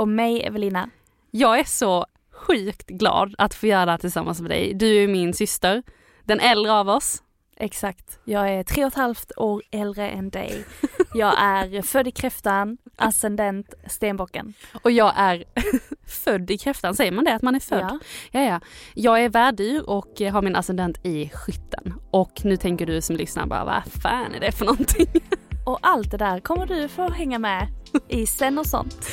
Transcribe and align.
Och 0.00 0.08
mig 0.08 0.42
Evelina. 0.42 0.90
Jag 1.30 1.58
är 1.58 1.64
så 1.64 2.06
sjukt 2.32 2.86
glad 2.86 3.34
att 3.38 3.54
få 3.54 3.66
göra 3.66 3.84
det 3.84 3.90
här 3.90 3.98
tillsammans 3.98 4.40
med 4.40 4.50
dig. 4.50 4.74
Du 4.74 5.02
är 5.04 5.08
min 5.08 5.34
syster, 5.34 5.82
den 6.24 6.40
äldre 6.40 6.72
av 6.72 6.88
oss. 6.88 7.22
Exakt. 7.56 8.18
Jag 8.24 8.50
är 8.50 8.62
tre 8.62 8.84
och 8.84 8.88
ett 8.88 8.94
halvt 8.94 9.32
år 9.36 9.62
äldre 9.70 10.08
än 10.08 10.30
dig. 10.30 10.64
Jag 11.14 11.34
är 11.40 11.82
född 11.82 12.08
i 12.08 12.10
kräftan, 12.10 12.78
ascendent 12.96 13.74
stenbocken. 13.86 14.54
Och 14.82 14.90
jag 14.90 15.12
är 15.16 15.44
född 16.06 16.50
i 16.50 16.58
kräftan, 16.58 16.94
säger 16.94 17.12
man 17.12 17.24
det 17.24 17.34
att 17.34 17.42
man 17.42 17.54
är 17.54 17.60
född? 17.60 17.88
Ja. 17.90 17.98
ja, 18.30 18.40
ja. 18.40 18.60
Jag 18.94 19.24
är 19.24 19.28
värdur 19.28 19.90
och 19.90 20.20
har 20.20 20.42
min 20.42 20.56
ascendent 20.56 21.06
i 21.06 21.28
skytten. 21.34 21.94
Och 22.10 22.44
nu 22.44 22.56
tänker 22.56 22.86
du 22.86 23.00
som 23.00 23.16
lyssnar 23.16 23.46
bara, 23.46 23.64
vad 23.64 24.02
fan 24.02 24.34
är 24.34 24.40
det 24.40 24.52
för 24.52 24.64
någonting? 24.64 25.06
Och 25.66 25.78
allt 25.82 26.10
det 26.10 26.16
där 26.16 26.40
kommer 26.40 26.66
du 26.66 26.88
få 26.88 27.10
hänga 27.10 27.38
med 27.38 27.68
i 28.08 28.26
sen 28.26 28.58
och 28.58 28.66
sånt. 28.66 29.06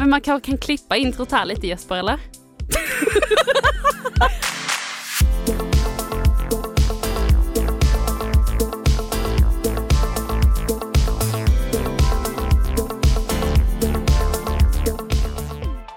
Men 0.00 0.10
man 0.10 0.20
kanske 0.20 0.50
kan 0.50 0.58
klippa 0.58 0.96
introt 0.96 1.32
här 1.32 1.44
lite 1.44 1.66
Jesper 1.66 1.96
eller? 1.96 2.20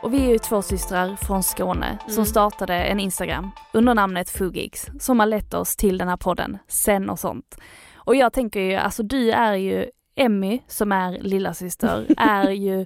Och 0.02 0.14
vi 0.14 0.26
är 0.26 0.30
ju 0.32 0.38
två 0.40 0.62
systrar 0.62 1.16
från 1.16 1.44
Skåne 1.44 1.98
som 2.08 2.14
Mm. 2.14 2.26
startade 2.26 2.74
en 2.74 3.00
Instagram 3.00 3.52
under 3.74 3.94
namnet 3.94 4.30
Fugix 4.30 4.88
som 5.00 5.20
har 5.20 5.28
lett 5.28 5.54
oss 5.54 5.76
till 5.76 5.98
den 5.98 6.08
här 6.08 6.18
podden 6.18 6.58
Sen 6.68 7.10
och 7.10 7.20
sånt. 7.20 7.58
Och 7.96 8.16
jag 8.16 8.34
tänker 8.34 8.60
ju, 8.60 8.76
alltså 8.76 9.04
du 9.04 9.32
är 9.32 9.54
ju 9.56 9.86
Emmy 10.16 10.60
som 10.68 10.92
är 10.92 11.20
lilla 11.22 11.54
syster 11.54 12.06
är 12.18 12.50
ju 12.50 12.86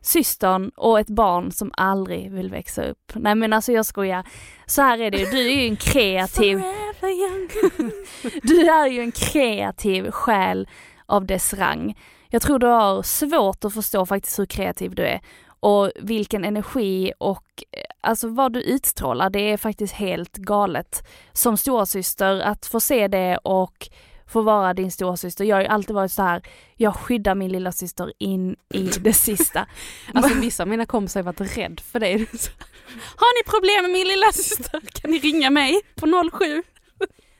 systern 0.00 0.70
och 0.76 1.00
ett 1.00 1.08
barn 1.08 1.52
som 1.52 1.70
aldrig 1.74 2.32
vill 2.32 2.50
växa 2.50 2.84
upp. 2.84 3.12
Nej 3.14 3.34
men 3.34 3.52
alltså 3.52 3.72
jag 3.72 3.86
skojar. 3.86 4.26
Så 4.66 4.82
här 4.82 5.00
är 5.00 5.10
det 5.10 5.18
ju, 5.18 5.26
du 5.26 5.38
är 5.38 5.60
ju 5.60 5.68
en 5.68 5.76
kreativ 5.76 6.58
Du 8.42 8.70
är 8.70 8.86
ju 8.86 9.00
en 9.00 9.12
kreativ 9.12 10.10
själ 10.10 10.68
av 11.06 11.26
dess 11.26 11.54
rang. 11.54 11.98
Jag 12.28 12.42
tror 12.42 12.58
du 12.58 12.66
har 12.66 13.02
svårt 13.02 13.64
att 13.64 13.74
förstå 13.74 14.06
faktiskt 14.06 14.38
hur 14.38 14.46
kreativ 14.46 14.94
du 14.94 15.02
är 15.02 15.20
och 15.60 15.90
vilken 15.96 16.44
energi 16.44 17.12
och 17.18 17.64
eh, 17.72 17.82
alltså 18.00 18.28
vad 18.28 18.52
du 18.52 18.62
utstrålar, 18.62 19.30
det 19.30 19.40
är 19.40 19.56
faktiskt 19.56 19.94
helt 19.94 20.36
galet. 20.36 21.08
Som 21.32 21.56
storasyster 21.56 22.40
att 22.40 22.66
få 22.66 22.80
se 22.80 23.08
det 23.08 23.36
och 23.36 23.88
få 24.30 24.42
vara 24.42 24.74
din 24.74 24.90
storasyster. 24.90 25.44
Jag 25.44 25.56
har 25.56 25.62
ju 25.62 25.68
alltid 25.68 25.94
varit 25.94 26.12
så 26.12 26.22
här, 26.22 26.42
jag 26.76 26.94
skyddar 26.96 27.34
min 27.34 27.52
lilla 27.52 27.72
syster 27.72 28.12
in 28.18 28.56
i 28.74 28.82
det 29.00 29.12
sista. 29.12 29.66
Alltså 30.14 30.40
vissa 30.40 30.62
av 30.62 30.68
mina 30.68 30.86
kompisar 30.86 31.20
har 31.20 31.24
varit 31.24 31.56
rädd 31.56 31.80
för 31.80 32.00
dig. 32.00 32.16
Har 33.16 33.38
ni 33.38 33.50
problem 33.50 33.82
med 33.82 33.90
min 33.90 34.08
lilla 34.08 34.32
syster 34.32 34.80
kan 34.92 35.10
ni 35.10 35.18
ringa 35.18 35.50
mig 35.50 35.80
på 35.96 36.30
07. 36.38 36.62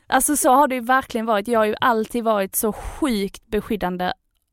Alltså 0.06 0.36
så 0.36 0.50
har 0.50 0.68
det 0.68 0.74
ju 0.74 0.80
verkligen 0.80 1.26
varit. 1.26 1.48
Jag 1.48 1.58
har 1.58 1.66
ju 1.66 1.74
alltid 1.80 2.24
varit 2.24 2.56
så 2.56 2.72
sjukt 2.72 3.46
beskyddande 3.46 4.12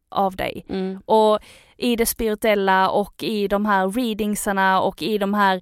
av 0.09 0.35
dig. 0.35 0.65
Mm. 0.69 1.01
Och 1.05 1.39
i 1.77 1.95
det 1.95 2.05
spirituella 2.05 2.89
och 2.89 3.23
i 3.23 3.47
de 3.47 3.65
här 3.65 3.89
readingsarna 3.89 4.81
och 4.81 5.01
i 5.01 5.17
de 5.17 5.33
här 5.33 5.61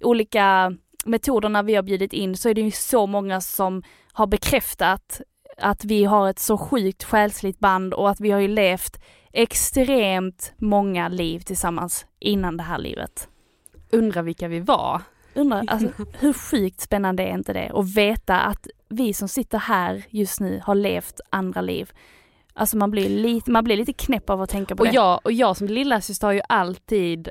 olika 0.00 0.76
metoderna 1.04 1.62
vi 1.62 1.74
har 1.74 1.82
bjudit 1.82 2.12
in 2.12 2.36
så 2.36 2.48
är 2.48 2.54
det 2.54 2.60
ju 2.60 2.70
så 2.70 3.06
många 3.06 3.40
som 3.40 3.82
har 4.12 4.26
bekräftat 4.26 5.20
att 5.56 5.84
vi 5.84 6.04
har 6.04 6.30
ett 6.30 6.38
så 6.38 6.58
sjukt 6.58 7.04
själsligt 7.04 7.58
band 7.58 7.94
och 7.94 8.10
att 8.10 8.20
vi 8.20 8.30
har 8.30 8.40
ju 8.40 8.48
levt 8.48 9.00
extremt 9.32 10.52
många 10.56 11.08
liv 11.08 11.40
tillsammans 11.40 12.06
innan 12.18 12.56
det 12.56 12.62
här 12.62 12.78
livet. 12.78 13.28
Undrar 13.90 14.22
vilka 14.22 14.48
vi 14.48 14.60
var. 14.60 15.00
Undrar, 15.34 15.64
alltså, 15.66 15.88
hur 16.18 16.32
sjukt 16.32 16.80
spännande 16.80 17.22
är 17.22 17.34
inte 17.34 17.52
det? 17.52 17.70
att 17.74 17.94
veta 17.94 18.40
att 18.40 18.66
vi 18.88 19.14
som 19.14 19.28
sitter 19.28 19.58
här 19.58 20.04
just 20.08 20.40
nu 20.40 20.60
har 20.64 20.74
levt 20.74 21.20
andra 21.30 21.60
liv. 21.60 21.90
Alltså 22.54 22.76
man 22.76 22.90
blir 22.90 23.08
lite, 23.08 23.50
man 23.50 23.64
blir 23.64 23.76
lite 23.76 23.92
knäpp 23.92 24.30
av 24.30 24.42
att 24.42 24.50
tänka 24.50 24.76
på 24.76 24.80
Och 24.80 24.86
det. 24.86 24.94
jag, 24.94 25.20
och 25.24 25.32
jag 25.32 25.56
som 25.56 25.66
lilla 25.66 26.00
syster 26.00 26.26
har 26.26 26.34
ju 26.34 26.40
alltid 26.48 27.28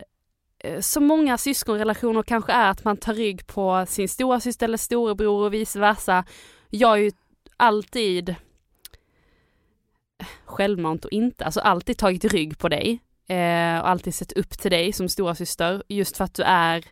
eh, 0.63 0.79
så 0.79 1.01
många 1.01 1.37
syskonrelationer 1.37 2.23
kanske 2.23 2.51
är 2.51 2.69
att 2.69 2.83
man 2.83 2.97
tar 2.97 3.13
rygg 3.13 3.47
på 3.47 3.85
sin 3.87 4.09
stora 4.09 4.39
syster 4.39 4.65
eller 4.65 4.77
storebror 4.77 5.45
och 5.45 5.53
vice 5.53 5.79
versa. 5.79 6.23
Jag 6.69 6.87
har 6.87 6.97
ju 6.97 7.11
alltid 7.61 8.35
självmant 10.45 11.05
och 11.05 11.11
inte, 11.11 11.45
alltså 11.45 11.59
alltid 11.59 11.97
tagit 11.97 12.25
rygg 12.25 12.57
på 12.57 12.69
dig 12.69 12.99
eh, 13.27 13.79
och 13.79 13.89
alltid 13.89 14.15
sett 14.15 14.31
upp 14.31 14.49
till 14.49 14.71
dig 14.71 14.93
som 14.93 15.09
stora 15.09 15.35
syster 15.35 15.83
just 15.87 16.17
för 16.17 16.23
att 16.23 16.33
du 16.33 16.43
är, 16.43 16.85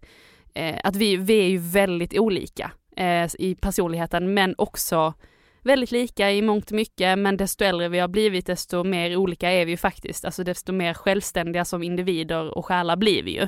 eh, 0.53 0.79
att 0.83 0.95
vi, 0.95 1.17
vi 1.17 1.39
är 1.39 1.49
ju 1.49 1.57
väldigt 1.57 2.19
olika 2.19 2.71
eh, 2.95 3.29
i 3.39 3.55
personligheten 3.61 4.33
men 4.33 4.55
också 4.57 5.13
väldigt 5.61 5.91
lika 5.91 6.31
i 6.31 6.41
mångt 6.41 6.65
och 6.65 6.75
mycket 6.75 7.19
men 7.19 7.37
desto 7.37 7.63
äldre 7.63 7.89
vi 7.89 7.99
har 7.99 8.07
blivit 8.07 8.45
desto 8.45 8.83
mer 8.83 9.15
olika 9.15 9.51
är 9.51 9.65
vi 9.65 9.71
ju 9.71 9.77
faktiskt. 9.77 10.25
Alltså 10.25 10.43
desto 10.43 10.71
mer 10.71 10.93
självständiga 10.93 11.65
som 11.65 11.83
individer 11.83 12.57
och 12.57 12.65
själar 12.65 12.95
blir 12.95 13.23
vi 13.23 13.31
ju. 13.31 13.47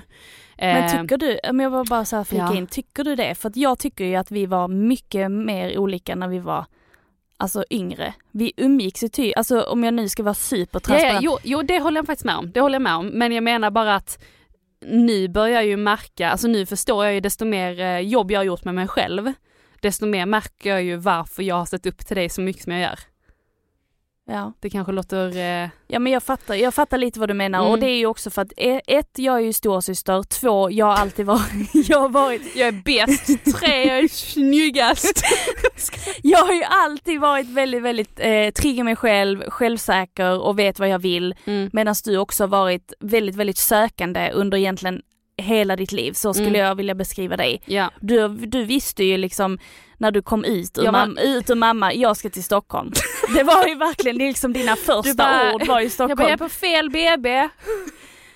Men 0.57 0.83
Eh, 0.83 1.01
tycker 1.01 1.17
du, 1.17 1.39
om 1.49 1.59
jag 1.59 1.69
var 1.69 1.85
bara 1.85 2.05
så 2.05 2.15
här 2.15 2.23
flika 2.23 2.43
ja. 2.43 2.57
in, 2.57 2.67
tycker 2.67 3.03
du 3.03 3.15
det? 3.15 3.35
För 3.35 3.49
att 3.49 3.55
jag 3.55 3.79
tycker 3.79 4.05
ju 4.05 4.15
att 4.15 4.31
vi 4.31 4.45
var 4.45 4.67
mycket 4.67 5.31
mer 5.31 5.77
olika 5.77 6.15
när 6.15 6.27
vi 6.27 6.39
var 6.39 6.65
alltså 7.41 7.63
yngre. 7.69 8.13
Vi 8.31 8.53
umgicks 8.57 9.03
ju 9.03 9.07
ty, 9.07 9.33
alltså 9.33 9.61
om 9.61 9.83
jag 9.83 9.93
nu 9.93 10.09
ska 10.09 10.23
vara 10.23 10.33
supertransparent. 10.33 11.23
ja, 11.23 11.39
jo, 11.43 11.57
jo 11.57 11.61
det 11.61 11.79
håller 11.79 11.97
jag 11.97 12.05
faktiskt 12.05 12.25
med 12.25 12.35
om. 12.35 12.51
Det 12.51 12.61
håller 12.61 12.75
jag 12.75 12.81
med 12.81 12.95
om. 12.95 13.07
Men 13.07 13.31
jag 13.31 13.43
menar 13.43 13.71
bara 13.71 13.95
att 13.95 14.23
nu 14.85 15.27
börjar 15.27 15.53
jag 15.53 15.65
ju 15.65 15.77
märka, 15.77 16.29
alltså 16.29 16.47
nu 16.47 16.65
förstår 16.65 17.05
jag 17.05 17.13
ju 17.13 17.19
desto 17.19 17.45
mer 17.45 17.79
eh, 17.79 17.99
jobb 17.99 18.31
jag 18.31 18.39
har 18.39 18.43
gjort 18.43 18.63
med 18.63 18.75
mig 18.75 18.87
själv. 18.87 19.33
Desto 19.81 20.05
mer 20.05 20.25
märker 20.25 20.69
jag 20.69 20.83
ju 20.83 20.95
varför 20.95 21.43
jag 21.43 21.55
har 21.55 21.65
sett 21.65 21.85
upp 21.85 22.05
till 22.05 22.15
dig 22.15 22.29
så 22.29 22.41
mycket 22.41 22.63
som 22.63 22.71
jag 22.71 22.81
gör 22.81 22.99
ja. 24.29 24.53
Det 24.59 24.69
kanske 24.69 24.91
låter... 24.91 25.37
Eh, 25.37 25.69
Ja 25.87 25.99
men 25.99 26.13
jag 26.13 26.23
fattar, 26.23 26.55
jag 26.55 26.73
fattar 26.73 26.97
lite 26.97 27.19
vad 27.19 27.29
du 27.29 27.33
menar 27.33 27.59
Mm. 27.59 27.71
och 27.71 27.79
det 27.79 27.85
är 27.85 27.97
ju 27.97 28.05
också 28.05 28.29
för 28.29 28.41
att 28.41 28.53
e- 28.57 28.81
ett, 28.87 29.11
jag 29.17 29.35
är 29.35 29.39
ju 29.39 29.53
storasyster, 29.53 30.23
två, 30.23 30.71
jag 30.71 30.85
har 30.85 30.93
alltid 30.95 31.25
varit, 31.25 31.69
jag 31.89 31.99
har 31.99 32.09
varit, 32.09 32.55
jag 32.55 32.67
är 32.67 32.71
bäst, 32.71 33.25
tre, 33.59 33.87
jag 33.87 33.99
är 33.99 34.07
snyggast. 34.07 35.23
jag 36.21 36.39
har 36.45 36.53
ju 36.53 36.63
alltid 36.63 37.19
varit 37.19 37.47
väldigt, 37.49 37.81
väldigt 37.83 38.19
eh, 38.19 38.49
trygg 38.49 38.79
i 38.79 38.83
mig 38.83 38.95
själv, 38.95 39.43
självsäker 39.49 40.39
och 40.39 40.59
vet 40.59 40.79
vad 40.79 40.89
jag 40.89 40.99
vill. 40.99 41.35
Mm. 41.45 41.69
Medan 41.73 41.95
du 42.03 42.17
också 42.17 42.43
har 42.43 42.47
varit 42.47 42.93
väldigt, 42.99 43.35
väldigt 43.35 43.57
sökande 43.57 44.31
under 44.33 44.57
egentligen 44.57 45.01
hela 45.37 45.75
ditt 45.75 45.91
liv. 45.91 46.13
Så 46.13 46.33
skulle 46.33 46.47
Mm. 46.49 46.61
jag 46.61 46.75
vilja 46.75 46.95
beskriva 46.95 47.37
dig. 47.37 47.61
Ja. 47.65 47.91
Du, 47.99 48.27
du 48.27 48.63
visste 48.65 49.03
ju 49.03 49.17
liksom 49.17 49.59
när 50.01 50.11
du 50.11 50.21
kom 50.21 50.45
ut 50.45 50.77
ur, 50.77 50.83
mam- 50.87 51.19
ut 51.19 51.49
ur 51.49 51.55
mamma, 51.55 51.93
jag 51.93 52.17
ska 52.17 52.29
till 52.29 52.43
Stockholm. 52.43 52.91
Det 53.35 53.43
var 53.43 53.67
ju 53.67 53.75
verkligen 53.75 54.17
liksom 54.17 54.53
dina 54.53 54.75
första 54.75 55.13
bara- 55.13 55.53
ord 55.55 55.67
var 55.67 55.79
ju 55.79 55.85
Jag 55.85 55.91
Stockholm. 55.91 56.17
bara, 56.17 56.23
jag 56.23 56.31
är 56.31 56.37
på 56.37 56.49
fel 56.49 56.89
BB. 56.89 57.49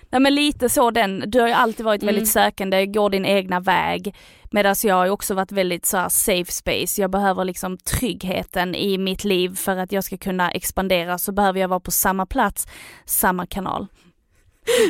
Nej 0.10 0.22
men 0.22 0.36
lite 0.36 0.70
så 0.70 0.92
den, 0.92 1.24
du 1.28 1.40
har 1.40 1.48
ju 1.48 1.54
alltid 1.54 1.86
varit 1.86 2.02
Mm. 2.04 2.16
väldigt 2.16 2.32
sökande, 2.32 2.86
går 2.86 3.10
din 3.10 3.26
egna 3.26 3.60
väg. 3.60 4.16
Medan 4.52 4.76
jag 4.84 4.96
har 4.96 5.06
ju 5.06 5.12
också 5.12 5.34
varit 5.34 5.52
väldigt 5.52 5.86
så 5.86 5.98
här 5.98 6.10
safe 6.10 6.52
space, 6.52 7.02
jag 7.02 7.12
behöver 7.12 7.46
liksom 7.46 7.78
tryggheten 7.78 8.76
i 8.76 8.98
mitt 8.98 9.24
liv 9.24 9.56
för 9.56 9.78
att 9.78 9.92
jag 9.92 10.04
ska 10.04 10.18
kunna 10.18 10.52
expandera 10.52 11.18
så 11.18 11.32
behöver 11.32 11.60
jag 11.60 11.68
vara 11.68 11.80
på 11.80 11.92
samma 11.92 12.26
plats, 12.26 12.68
samma 13.06 13.46
kanal. 13.46 13.88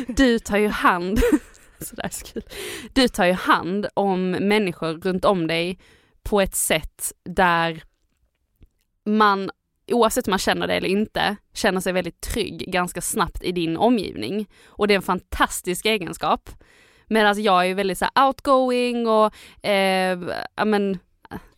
Du 0.08 0.38
tar 0.38 0.56
ju 0.58 0.68
hand, 0.68 1.20
sådär 1.80 2.08
så 2.10 2.26
kul. 2.26 2.42
Du 2.92 3.08
tar 3.08 3.24
ju 3.24 3.32
hand 3.32 3.86
om 3.94 4.30
människor 4.30 4.92
runt 5.00 5.24
om 5.24 5.46
dig 5.46 5.78
på 6.28 6.40
ett 6.40 6.54
sätt 6.54 7.12
där 7.24 7.82
man, 9.04 9.50
oavsett 9.92 10.26
om 10.26 10.30
man 10.30 10.38
känner 10.38 10.66
det 10.66 10.74
eller 10.74 10.88
inte, 10.88 11.36
känner 11.54 11.80
sig 11.80 11.92
väldigt 11.92 12.20
trygg 12.20 12.72
ganska 12.72 13.00
snabbt 13.00 13.42
i 13.42 13.52
din 13.52 13.76
omgivning. 13.76 14.46
Och 14.66 14.88
det 14.88 14.94
är 14.94 14.96
en 14.96 15.02
fantastisk 15.02 15.86
egenskap. 15.86 16.50
Medan 17.08 17.42
jag 17.42 17.66
är 17.66 17.74
väldigt 17.74 17.98
så 17.98 18.06
outgoing 18.26 19.06
och, 19.06 19.64
eh, 19.66 20.18
men, 20.64 20.98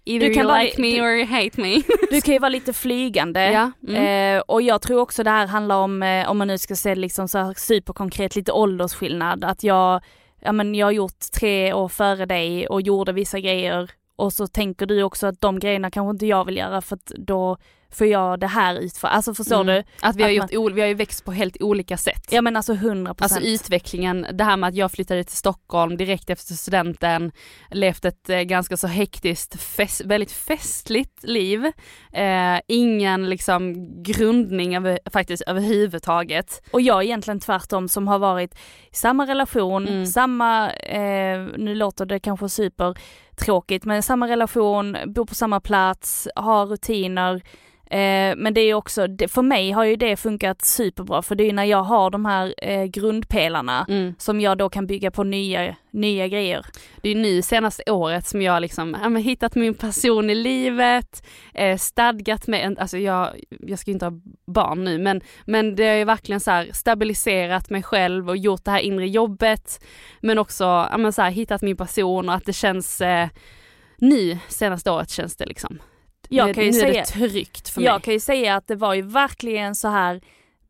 either 0.04 0.28
Du 0.28 0.34
kan 0.34 0.44
you 0.46 0.58
like 0.64 0.82
li- 0.82 0.92
me 0.92 1.00
or 1.02 1.10
you 1.16 1.26
hate 1.26 1.60
me. 1.60 1.82
Du 2.10 2.20
kan 2.20 2.34
ju 2.34 2.40
vara 2.40 2.48
lite 2.48 2.72
flygande. 2.72 3.52
ja. 3.52 3.70
Mm. 3.88 4.36
Eh, 4.36 4.42
och 4.46 4.62
jag 4.62 4.82
tror 4.82 5.00
också 5.00 5.22
det 5.22 5.30
här 5.30 5.46
handlar 5.46 5.76
om, 5.76 6.02
eh, 6.02 6.30
om 6.30 6.38
man 6.38 6.48
nu 6.48 6.58
ska 6.58 6.76
se 6.76 6.94
liksom 6.94 7.28
så 7.28 7.38
här 7.38 7.54
superkonkret, 7.56 8.36
lite 8.36 8.52
åldersskillnad. 8.52 9.44
Att 9.44 9.62
jag, 9.62 10.00
ja 10.40 10.52
men 10.52 10.74
jag 10.74 10.86
har 10.86 10.92
gjort 10.92 11.20
tre 11.32 11.72
år 11.72 11.88
före 11.88 12.26
dig 12.26 12.66
och 12.66 12.82
gjorde 12.82 13.12
vissa 13.12 13.40
grejer 13.40 13.90
och 14.18 14.32
så 14.32 14.46
tänker 14.46 14.86
du 14.86 15.02
också 15.02 15.26
att 15.26 15.40
de 15.40 15.58
grejerna 15.58 15.90
kanske 15.90 16.10
inte 16.10 16.26
jag 16.26 16.44
vill 16.44 16.56
göra 16.56 16.80
för 16.80 16.96
att 16.96 17.12
då 17.16 17.56
får 17.90 18.06
jag 18.06 18.40
det 18.40 18.46
här 18.46 18.74
utför. 18.74 19.08
Alltså 19.08 19.34
förstår 19.34 19.60
Mm. 19.60 19.66
du? 19.74 19.82
Att 20.08 20.16
vi 20.16 20.22
har, 20.22 20.30
att 20.30 20.34
gjort, 20.36 20.52
ol- 20.52 20.72
vi 20.72 20.80
har 20.80 20.88
ju 20.88 20.94
växt 20.94 21.24
på 21.24 21.32
helt 21.32 21.62
olika 21.62 21.96
sätt. 21.96 22.26
Ja 22.30 22.42
men 22.42 22.56
alltså 22.56 22.72
100 22.72 23.14
procent. 23.14 23.36
Alltså 23.38 23.50
utvecklingen, 23.50 24.26
det 24.34 24.44
här 24.44 24.56
med 24.56 24.68
att 24.68 24.74
jag 24.74 24.92
flyttade 24.92 25.24
till 25.24 25.36
Stockholm 25.36 25.96
direkt 25.96 26.30
efter 26.30 26.54
studenten, 26.54 27.32
levt 27.70 28.04
ett 28.04 28.30
eh, 28.30 28.40
ganska 28.40 28.76
så 28.76 28.86
hektiskt, 28.86 29.60
fest, 29.62 30.00
väldigt 30.04 30.32
festligt 30.32 31.22
liv. 31.24 31.64
Eh, 32.12 32.60
ingen 32.68 33.30
liksom 33.30 33.74
grundning 34.02 34.76
över, 34.76 34.98
faktiskt 35.12 35.42
överhuvudtaget. 35.46 36.62
Och 36.72 36.80
jag 36.80 36.98
är 36.98 37.02
egentligen 37.02 37.40
tvärtom 37.40 37.88
som 37.88 38.08
har 38.08 38.18
varit 38.18 38.54
i 38.92 38.94
samma 38.96 39.26
relation, 39.26 39.88
Mm. 39.88 40.06
samma, 40.06 40.70
eh, 40.72 41.38
nu 41.56 41.74
låter 41.74 42.06
det 42.06 42.20
kanske 42.20 42.48
tråkigt, 43.38 43.84
men 43.84 44.02
samma 44.02 44.28
relation, 44.28 44.96
bor 45.06 45.24
på 45.24 45.34
samma 45.34 45.60
plats, 45.60 46.28
har 46.36 46.66
rutiner. 46.66 47.42
Eh, 47.90 48.36
men 48.36 48.54
det 48.54 48.60
är 48.60 48.74
också, 48.74 49.06
det, 49.06 49.28
för 49.28 49.42
mig 49.42 49.70
har 49.70 49.84
ju 49.84 49.96
det 49.96 50.16
funkat 50.16 50.64
superbra 50.64 51.22
för 51.22 51.34
det 51.34 51.42
är 51.44 51.46
ju 51.46 51.52
när 51.52 51.64
jag 51.64 51.82
har 51.82 52.10
de 52.10 52.24
här 52.24 52.54
eh, 52.58 52.84
grundpelarna 52.84 53.86
Mm. 53.88 54.14
som 54.18 54.40
jag 54.40 54.58
då 54.58 54.68
kan 54.68 54.86
bygga 54.86 55.10
på 55.10 55.24
nya, 55.24 55.76
nya 55.90 56.28
grejer. 56.28 56.66
Det 57.02 57.08
är 57.10 57.14
nu 57.14 57.42
senaste 57.42 57.82
året 57.92 58.26
som 58.26 58.42
jag 58.42 58.60
liksom, 58.62 58.96
ja, 59.02 59.08
men 59.08 59.22
hittat 59.22 59.54
min 59.54 59.74
person 59.74 60.30
i 60.30 60.34
livet, 60.34 61.26
eh, 61.54 61.76
stadgat 61.76 62.46
mig, 62.46 62.60
en- 62.62 62.78
alltså 62.78 62.98
jag, 62.98 63.28
jag 63.50 63.78
ska 63.78 63.90
ju 63.90 63.92
inte 63.92 64.04
ha 64.06 64.12
barn 64.46 64.84
nu 64.84 64.98
men, 64.98 65.20
men 65.44 65.74
det 65.76 65.88
har 65.88 65.94
ju 65.96 66.04
verkligen 66.04 66.40
så 66.40 66.50
här 66.50 66.68
stabiliserat 66.72 67.70
mig 67.70 67.82
själv 67.82 68.28
och 68.28 68.36
gjort 68.36 68.64
det 68.64 68.70
här 68.70 68.78
inre 68.80 69.08
jobbet 69.08 69.84
men 70.20 70.38
också 70.38 70.64
ja, 70.64 70.96
men 70.98 71.12
så 71.12 71.22
här, 71.22 71.30
hittat 71.30 71.62
min 71.62 71.76
person 71.76 72.28
och 72.28 72.34
att 72.34 72.44
det 72.44 72.52
känns 72.52 73.00
eh, 73.00 73.28
nu 73.98 74.38
senaste 74.48 74.90
året 74.90 75.10
känns 75.10 75.36
det 75.36 75.46
liksom. 75.46 75.78
Jag 76.28 76.46
nu, 76.46 76.54
kan 76.54 76.64
ju 76.64 76.70
nu 76.70 76.76
är 76.78 76.80
säga, 76.80 77.00
det 77.00 77.06
tryggt 77.06 77.68
för 77.68 77.80
mig. 77.80 77.86
jag 77.86 78.02
kan 78.02 78.14
ju 78.14 78.20
säga 78.20 78.56
att 78.56 78.66
det 78.66 78.74
var 78.76 78.94
ju 78.94 79.02
verkligen 79.02 79.74
så 79.74 79.88
här 79.88 80.20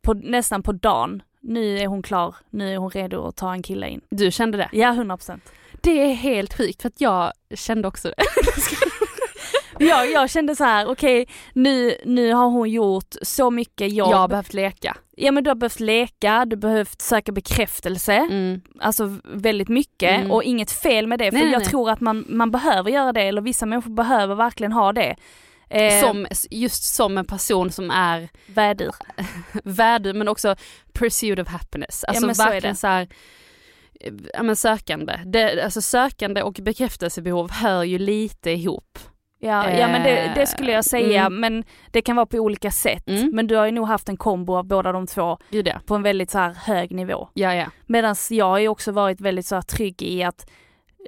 på, 0.02 0.14
nästan 0.14 0.62
på 0.62 0.72
dagen. 0.72 1.22
Nu 1.40 1.78
är 1.78 1.86
hon 1.86 2.02
klar, 2.02 2.34
nu 2.50 2.72
är 2.72 2.76
hon 2.76 2.90
redo 2.90 3.26
att 3.26 3.36
ta 3.36 3.52
en 3.52 3.62
kille 3.62 3.88
in. 3.88 4.00
Du 4.10 4.30
kände 4.30 4.58
det? 4.58 4.68
Ja, 4.72 4.88
100 4.88 5.16
procent. 5.16 5.52
Det 5.82 5.90
är 6.10 6.14
helt 6.14 6.54
sjukt 6.56 6.82
för 6.82 6.88
att 6.88 7.00
jag 7.00 7.32
kände 7.54 7.88
också 7.88 8.08
det. 8.08 8.14
Ja, 9.80 10.04
jag 10.04 10.30
kände 10.30 10.56
så 10.56 10.64
här, 10.64 10.86
okej 10.90 11.28
nu, 11.52 11.94
nu 12.04 12.32
har 12.32 12.46
hon 12.48 12.70
gjort 12.70 13.14
så 13.22 13.50
mycket 13.50 13.92
jobb. 13.92 14.10
Jag 14.10 14.16
har 14.16 14.28
behövt 14.28 14.54
leka. 14.54 14.96
Ja 15.16 15.32
men 15.32 15.44
du 15.44 15.50
har 15.50 15.54
behövt 15.54 15.80
leka, 15.80 16.44
du 16.44 16.56
har 16.56 16.60
behövt 16.60 17.00
söka 17.02 17.32
bekräftelse, 17.32 18.12
Mm. 18.14 18.60
alltså 18.80 19.16
väldigt 19.24 19.68
mycket 19.68 20.18
Mm. 20.20 20.30
och 20.30 20.42
inget 20.42 20.70
fel 20.70 21.06
med 21.06 21.18
det 21.18 21.30
för 21.30 21.38
nej, 21.38 21.50
jag 21.52 21.58
nej. 21.58 21.68
tror 21.68 21.90
att 21.90 22.00
man, 22.00 22.24
man 22.28 22.50
behöver 22.50 22.90
göra 22.90 23.12
det 23.12 23.22
eller 23.22 23.40
vissa 23.42 23.66
människor 23.66 23.90
behöver 23.90 24.34
verkligen 24.34 24.72
ha 24.72 24.92
det. 24.92 25.16
Eh, 25.70 26.00
Som, 26.00 26.26
just 26.50 26.94
som 26.94 27.18
en 27.18 27.24
person 27.24 27.70
som 27.70 27.90
är 27.90 28.28
vädur. 28.46 28.94
värde 29.64 30.14
men 30.14 30.28
också 30.28 30.56
pursuit 30.92 31.38
of 31.38 31.48
happiness. 31.48 32.04
Alltså 32.04 32.26
men 32.26 32.34
så 32.34 32.42
är 32.42 32.50
verkligen 32.50 32.74
det. 32.74 32.78
så 32.80 32.86
här, 32.86 33.08
eh, 34.00 34.12
ja 34.34 34.42
men 34.42 34.56
sökande. 34.56 35.20
Det, 35.26 35.64
alltså 35.64 35.80
sökande 35.80 36.42
och 36.42 36.58
bekräftelsebehov 36.62 37.50
hör 37.50 37.84
ju 37.84 37.98
lite 37.98 38.50
ihop. 38.50 38.98
Ja, 39.40 39.70
ja 39.70 39.88
men 39.88 40.02
det, 40.02 40.32
det 40.34 40.46
skulle 40.46 40.72
jag 40.72 40.84
säga 40.84 41.26
Mm. 41.26 41.40
men 41.40 41.64
det 41.90 42.02
kan 42.02 42.16
vara 42.16 42.26
på 42.26 42.36
olika 42.38 42.70
sätt. 42.70 43.08
Mm. 43.08 43.30
Men 43.34 43.46
du 43.46 43.56
har 43.56 43.66
ju 43.66 43.72
nog 43.72 43.86
haft 43.86 44.08
en 44.08 44.16
kombo 44.16 44.56
av 44.56 44.64
båda 44.66 44.92
de 44.92 45.06
två 45.06 45.38
på 45.86 45.94
en 45.94 46.02
väldigt 46.02 46.30
så 46.30 46.38
här 46.38 46.54
hög 46.54 46.92
nivå. 46.94 47.28
Ja 47.34 47.54
ja. 47.54 47.66
Medan 47.86 48.14
jag 48.30 48.44
har 48.46 48.58
ju 48.58 48.68
också 48.68 48.92
varit 48.92 49.20
väldigt 49.20 49.46
så 49.46 49.54
här 49.54 49.62
trygg 49.62 50.02
i 50.02 50.22
att 50.22 50.46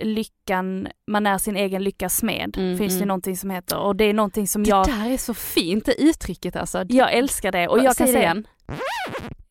lyckan, 0.02 0.88
man 1.06 1.26
är 1.26 1.38
sin 1.38 1.56
egen 1.56 1.84
lyckas 1.84 2.16
smed, 2.16 2.56
Mm, 2.58 2.78
finns 2.78 2.92
det 2.92 2.96
mm. 2.98 3.08
någonting 3.08 3.36
som 3.36 3.50
heter 3.50 3.78
och 3.78 3.96
det 3.96 4.04
är 4.04 4.14
någonting 4.14 4.46
som 4.46 4.62
Det 4.64 4.70
jag, 4.70 4.86
där 4.86 5.10
är 5.10 5.16
så 5.18 5.34
fint, 5.34 5.84
det 5.84 6.02
uttrycket 6.02 6.56
alltså. 6.56 6.84
jag 6.88 7.12
älskar 7.12 7.52
det 7.52 7.68
och 7.68 7.78
jag 7.78 7.84
kan 7.84 7.94
Säg 7.94 8.06
det 8.06 8.12
säga, 8.12 8.22
igen. 8.22 8.46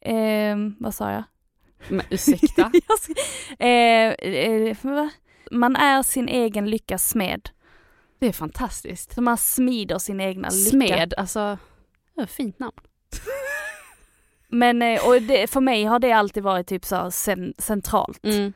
Ehm, 0.01 0.75
vad 0.79 0.93
sa 0.95 1.11
jag? 1.11 1.23
Men 1.87 2.01
ursäkta. 2.09 2.71
Ska- 2.99 3.63
eh, 3.65 4.11
eh, 4.11 4.77
man 5.51 5.75
är 5.75 6.03
sin 6.03 6.29
egen 6.29 6.69
lyckas 6.69 7.09
smed. 7.09 7.49
Det 8.19 8.27
är 8.27 8.31
fantastiskt. 8.31 9.13
Så 9.15 9.21
man 9.21 9.37
smider 9.37 9.97
sin 9.97 10.21
egna 10.21 10.49
lycka. 10.49 10.69
Smed, 10.69 11.13
alltså, 11.17 11.57
det 12.15 12.21
är 12.21 12.25
ett 12.25 12.31
fint 12.31 12.59
namn. 12.59 12.75
Men 14.47 14.81
eh, 14.81 15.07
och 15.07 15.21
det, 15.21 15.47
för 15.49 15.61
mig 15.61 15.83
har 15.83 15.99
det 15.99 16.11
alltid 16.11 16.43
varit 16.43 16.67
typ 16.67 16.85
så 16.85 17.11
centralt. 17.57 18.25
Mm. 18.25 18.53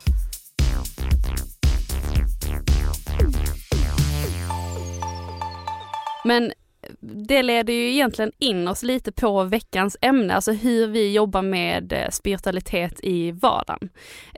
Men 6.24 6.54
det 7.00 7.44
leder 7.44 7.74
ju 7.74 7.92
egentligen 7.92 8.32
in 8.40 8.68
oss 8.68 8.84
lite 8.84 9.12
på 9.12 9.44
veckans 9.44 9.98
ämne, 10.02 10.36
alltså 10.36 10.52
hur 10.52 10.88
vi 10.88 11.14
jobbar 11.14 11.42
med 11.42 11.94
eh, 11.94 12.10
spiritualitet 12.10 13.00
i 13.04 13.32
vardagen. 13.32 13.90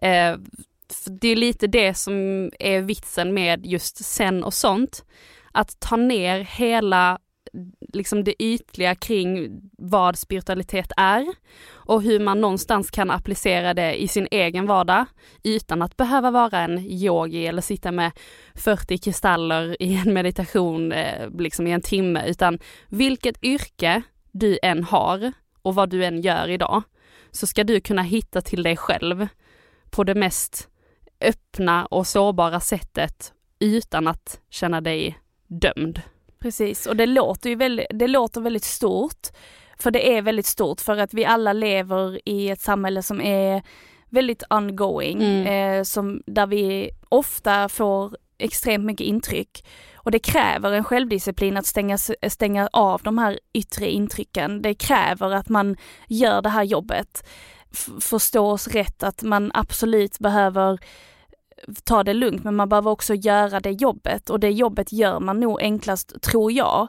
Eh, 0.01 0.35
det 1.21 1.27
är 1.27 1.35
lite 1.35 1.67
det 1.67 1.93
som 1.93 2.51
är 2.59 2.81
vitsen 2.81 3.33
med 3.33 3.65
just 3.65 4.05
sen 4.05 4.43
och 4.43 4.53
sånt. 4.53 5.05
Att 5.51 5.79
ta 5.79 5.95
ner 5.95 6.39
hela 6.39 7.19
liksom 7.93 8.23
det 8.23 8.43
ytliga 8.43 8.95
kring 8.95 9.61
vad 9.77 10.17
spiritualitet 10.17 10.91
är 10.97 11.25
och 11.71 12.01
hur 12.01 12.19
man 12.19 12.41
någonstans 12.41 12.91
kan 12.91 13.11
applicera 13.11 13.73
det 13.73 14.01
i 14.01 14.07
sin 14.07 14.27
egen 14.31 14.65
vardag 14.65 15.05
utan 15.43 15.81
att 15.81 15.97
behöva 15.97 16.31
vara 16.31 16.59
en 16.59 16.79
yogi 16.79 17.47
eller 17.47 17.61
sitta 17.61 17.91
med 17.91 18.11
40 18.55 18.97
kristaller 18.97 19.81
i 19.81 19.95
en 19.95 20.13
meditation 20.13 20.91
eh, 20.91 21.29
liksom 21.39 21.67
i 21.67 21.71
en 21.71 21.81
timme 21.81 22.27
utan 22.27 22.59
vilket 22.89 23.43
yrke 23.43 24.01
du 24.31 24.59
än 24.63 24.83
har 24.83 25.31
och 25.61 25.75
vad 25.75 25.89
du 25.89 26.05
än 26.05 26.21
gör 26.21 26.49
idag 26.49 26.83
så 27.31 27.47
ska 27.47 27.63
du 27.63 27.79
kunna 27.79 28.01
hitta 28.01 28.41
till 28.41 28.63
dig 28.63 28.77
själv 28.77 29.27
på 29.89 30.03
det 30.03 30.15
mest 30.15 30.69
öppna 31.21 31.85
och 31.85 32.07
sårbara 32.07 32.59
sättet 32.59 33.33
utan 33.59 34.07
att 34.07 34.41
känna 34.49 34.81
dig 34.81 35.19
dömd. 35.47 36.01
Precis, 36.45 36.85
och 36.85 36.95
det 36.95 37.05
låter 37.05 37.49
ju 37.49 37.55
väldigt, 37.55 37.85
det 37.89 38.07
låter 38.07 38.41
väldigt 38.41 38.63
stort. 38.63 39.27
För 39.79 39.91
det 39.91 40.17
är 40.17 40.21
väldigt 40.21 40.45
stort 40.45 40.81
för 40.81 40.97
att 40.97 41.13
vi 41.13 41.25
alla 41.25 41.53
lever 41.53 42.19
i 42.25 42.49
ett 42.49 42.61
samhälle 42.61 43.03
som 43.03 43.21
är 43.21 43.63
väldigt 44.09 44.43
ongoing, 44.49 45.21
Mm. 45.23 45.47
eh, 45.79 45.83
som, 45.83 46.21
där 46.25 46.47
vi 46.47 46.91
ofta 47.09 47.69
får 47.69 48.17
extremt 48.37 48.85
mycket 48.85 49.07
intryck. 49.07 49.65
Och 49.95 50.11
det 50.11 50.19
kräver 50.19 50.71
en 50.71 50.83
självdisciplin 50.83 51.57
att 51.57 51.65
stänga, 51.65 51.97
stänga 52.29 52.69
av 52.73 53.01
de 53.03 53.17
här 53.17 53.39
yttre 53.53 53.89
intrycken. 53.91 54.61
Det 54.61 54.73
kräver 54.73 55.31
att 55.31 55.49
man 55.49 55.77
gör 56.07 56.41
det 56.41 56.49
här 56.49 56.63
jobbet. 56.63 57.27
F- 57.71 57.89
förstå 58.03 58.47
oss 58.51 58.67
rätt 58.67 59.03
att 59.03 59.23
man 59.23 59.51
absolut 59.53 60.19
behöver 60.19 60.79
ta 61.83 62.03
det 62.03 62.13
lugnt 62.13 62.43
men 62.43 62.55
man 62.55 62.69
behöver 62.69 62.91
också 62.91 63.13
göra 63.13 63.59
det 63.59 63.71
jobbet 63.71 64.29
och 64.29 64.39
det 64.39 64.51
jobbet 64.51 64.91
gör 64.91 65.19
man 65.19 65.39
nog 65.39 65.61
enklast, 65.61 66.21
tror 66.21 66.51
jag, 66.51 66.87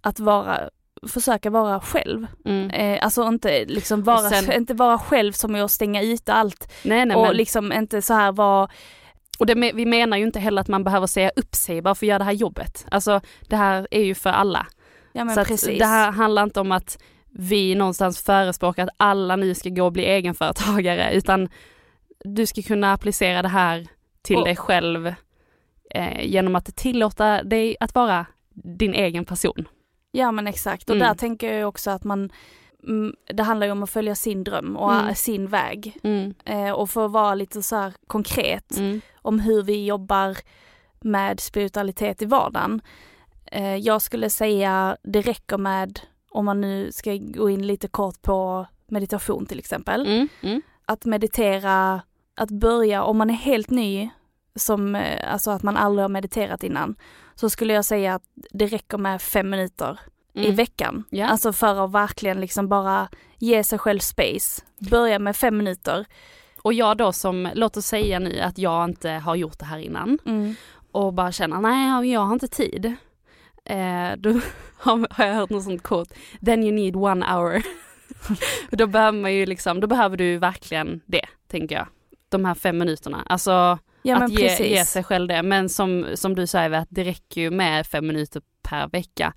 att 0.00 0.20
vara 0.20 0.70
försöka 1.06 1.50
vara 1.50 1.80
själv. 1.80 2.26
Mm. 2.44 2.70
Eh, 2.70 3.04
alltså 3.04 3.28
inte 3.28 3.64
liksom 3.64 4.02
vara, 4.02 4.30
sen- 4.30 4.52
inte 4.52 4.74
vara 4.74 4.98
själv 4.98 5.32
som 5.32 5.54
är 5.54 5.62
att 5.62 5.70
stänga 5.70 6.02
ut 6.02 6.28
allt 6.28 6.72
Nej, 6.84 7.06
nej, 7.06 7.16
och 7.16 7.22
men, 7.22 7.36
liksom 7.36 7.72
inte 7.72 8.02
så 8.02 8.14
här 8.14 8.32
vara 8.32 8.68
Och 9.38 9.46
det, 9.46 9.54
vi 9.54 9.86
menar 9.86 10.16
ju 10.16 10.24
inte 10.24 10.40
heller 10.40 10.60
att 10.60 10.68
man 10.68 10.84
behöver 10.84 11.06
säga 11.06 11.30
upp 11.36 11.54
sig 11.54 11.82
bara 11.82 11.94
för 11.94 12.06
att 12.06 12.08
göra 12.08 12.18
det 12.18 12.24
här 12.24 12.32
jobbet. 12.32 12.86
Alltså 12.90 13.20
det 13.48 13.56
här 13.56 13.88
är 13.90 14.04
ju 14.04 14.14
för 14.14 14.30
alla. 14.30 14.66
Ja 15.12 15.28
så 15.28 15.66
det 15.66 15.86
här 15.86 16.12
handlar 16.12 16.42
inte 16.42 16.60
om 16.60 16.72
att 16.72 16.98
vi 17.30 17.74
någonstans 17.74 18.22
förespråkar 18.22 18.84
att 18.84 18.94
alla 18.96 19.36
nu 19.36 19.54
ska 19.54 19.68
gå 19.68 19.84
och 19.84 19.92
bli 19.92 20.04
egenföretagare 20.04 21.12
utan 21.12 21.48
du 22.24 22.46
ska 22.46 22.62
kunna 22.62 22.92
applicera 22.92 23.42
det 23.42 23.48
här 23.48 23.86
till 24.28 24.36
Och- 24.36 24.44
dig 24.44 24.56
själv 24.56 25.14
eh, 25.94 26.26
genom 26.26 26.56
att 26.56 26.76
tillåta 26.76 27.42
dig 27.42 27.76
att 27.80 27.94
vara 27.94 28.26
din 28.54 28.94
egen 28.94 29.24
person. 29.24 29.68
Ja 30.10 30.32
men 30.32 30.46
exakt 30.46 30.90
och 30.90 30.96
Mm. 30.96 31.08
där 31.08 31.14
tänker 31.14 31.52
jag 31.54 31.68
också 31.68 31.90
att 31.90 32.04
man 32.04 32.30
mm, 32.88 33.14
det 33.34 33.42
handlar 33.42 33.66
ju 33.66 33.72
om 33.72 33.82
att 33.82 33.90
följa 33.90 34.14
sin 34.14 34.44
dröm 34.44 34.76
och 34.76 34.94
Mm. 34.94 35.14
sin 35.14 35.46
väg. 35.46 35.96
Mm. 36.02 36.34
Eh, 36.44 36.70
och 36.70 36.90
för 36.90 37.04
att 37.06 37.12
vara 37.12 37.34
lite 37.34 37.62
så 37.62 37.76
här 37.76 37.92
konkret 38.06 38.76
Mm. 38.78 39.00
om 39.22 39.40
hur 39.40 39.62
vi 39.62 39.84
jobbar 39.86 40.36
med 41.00 41.40
spiritualitet 41.40 42.22
i 42.22 42.26
vardagen. 42.26 42.80
Eh, 43.52 43.76
jag 43.76 44.02
skulle 44.02 44.30
säga 44.30 44.96
det 45.02 45.20
räcker 45.20 45.58
med, 45.58 46.00
om 46.30 46.44
man 46.44 46.60
nu 46.60 46.92
ska 46.92 47.16
gå 47.16 47.50
in 47.50 47.66
lite 47.66 47.88
kort 47.88 48.22
på 48.22 48.66
meditation 48.88 49.46
till 49.46 49.58
exempel. 49.58 50.28
Mm. 50.42 50.62
att 50.86 51.04
meditera, 51.04 52.02
att 52.36 52.50
börja, 52.50 53.02
om 53.02 53.18
man 53.18 53.30
är 53.30 53.34
helt 53.34 53.70
ny, 53.70 54.10
som, 54.58 54.94
eh, 54.96 55.32
alltså 55.32 55.50
att 55.50 55.62
man 55.62 55.76
aldrig 55.76 56.04
har 56.04 56.08
mediterat 56.08 56.64
innan, 56.64 56.96
så 57.34 57.50
skulle 57.50 57.72
jag 57.72 57.84
säga 57.84 58.14
att 58.14 58.22
det 58.50 58.66
räcker 58.66 58.98
med 58.98 59.22
fem 59.22 59.50
minuter 59.50 59.98
i 60.34 60.44
Mm. 60.44 60.56
veckan. 60.56 61.04
Ja. 61.10 61.26
Alltså 61.26 61.52
för 61.52 61.84
att 61.84 61.92
verkligen 61.92 62.40
liksom 62.40 62.68
bara 62.68 63.08
ge 63.38 63.64
sig 63.64 63.78
själv 63.78 63.98
space. 63.98 64.62
Börja 64.78 65.18
med 65.18 65.36
fem 65.36 65.56
minuter. 65.56 66.06
Och 66.62 66.72
jag 66.72 66.96
då 66.96 67.12
som, 67.12 67.48
låt 67.54 67.76
oss 67.76 67.86
säga 67.86 68.18
nu 68.18 68.40
att 68.40 68.58
jag 68.58 68.84
inte 68.84 69.10
har 69.10 69.34
gjort 69.34 69.58
det 69.58 69.64
här 69.64 69.78
innan 69.78 70.18
Mm. 70.26 70.54
och 70.92 71.12
bara 71.14 71.32
känner 71.32 71.60
nej 71.60 72.10
jag 72.12 72.20
har 72.20 72.32
inte 72.32 72.48
tid. 72.48 72.84
Eh, 73.64 74.12
då 74.18 74.40
har 74.78 75.06
har 75.14 75.24
jag 75.26 75.34
hört 75.34 75.50
något 75.50 75.64
sånt 75.64 75.82
kort, 75.82 76.08
then 76.44 76.62
you 76.64 76.72
need 76.72 76.96
one 76.96 77.26
hour. 77.34 77.62
då 78.76 78.86
behöver 78.86 79.18
man 79.18 79.34
ju 79.34 79.46
liksom, 79.46 79.80
då 79.80 79.86
behöver 79.86 80.16
du 80.16 80.38
verkligen 80.38 81.00
det, 81.06 81.24
tänker 81.48 81.74
jag. 81.74 81.86
De 82.28 82.44
här 82.44 82.54
fem 82.54 82.78
minuterna. 82.78 83.22
Alltså 83.26 83.78
Ja 84.02 84.16
att 84.24 84.30
ge, 84.30 84.66
ge 84.68 84.84
sig 84.84 85.04
själv 85.04 85.28
det. 85.28 85.42
Men 85.42 85.68
som, 85.68 86.06
som 86.14 86.34
du 86.34 86.46
säger, 86.46 86.70
att 86.70 86.88
det 86.90 87.04
räcker 87.04 87.40
ju 87.40 87.50
med 87.50 87.86
fem 87.86 88.06
minuter 88.06 88.42
per 88.62 88.88
vecka. 88.88 89.34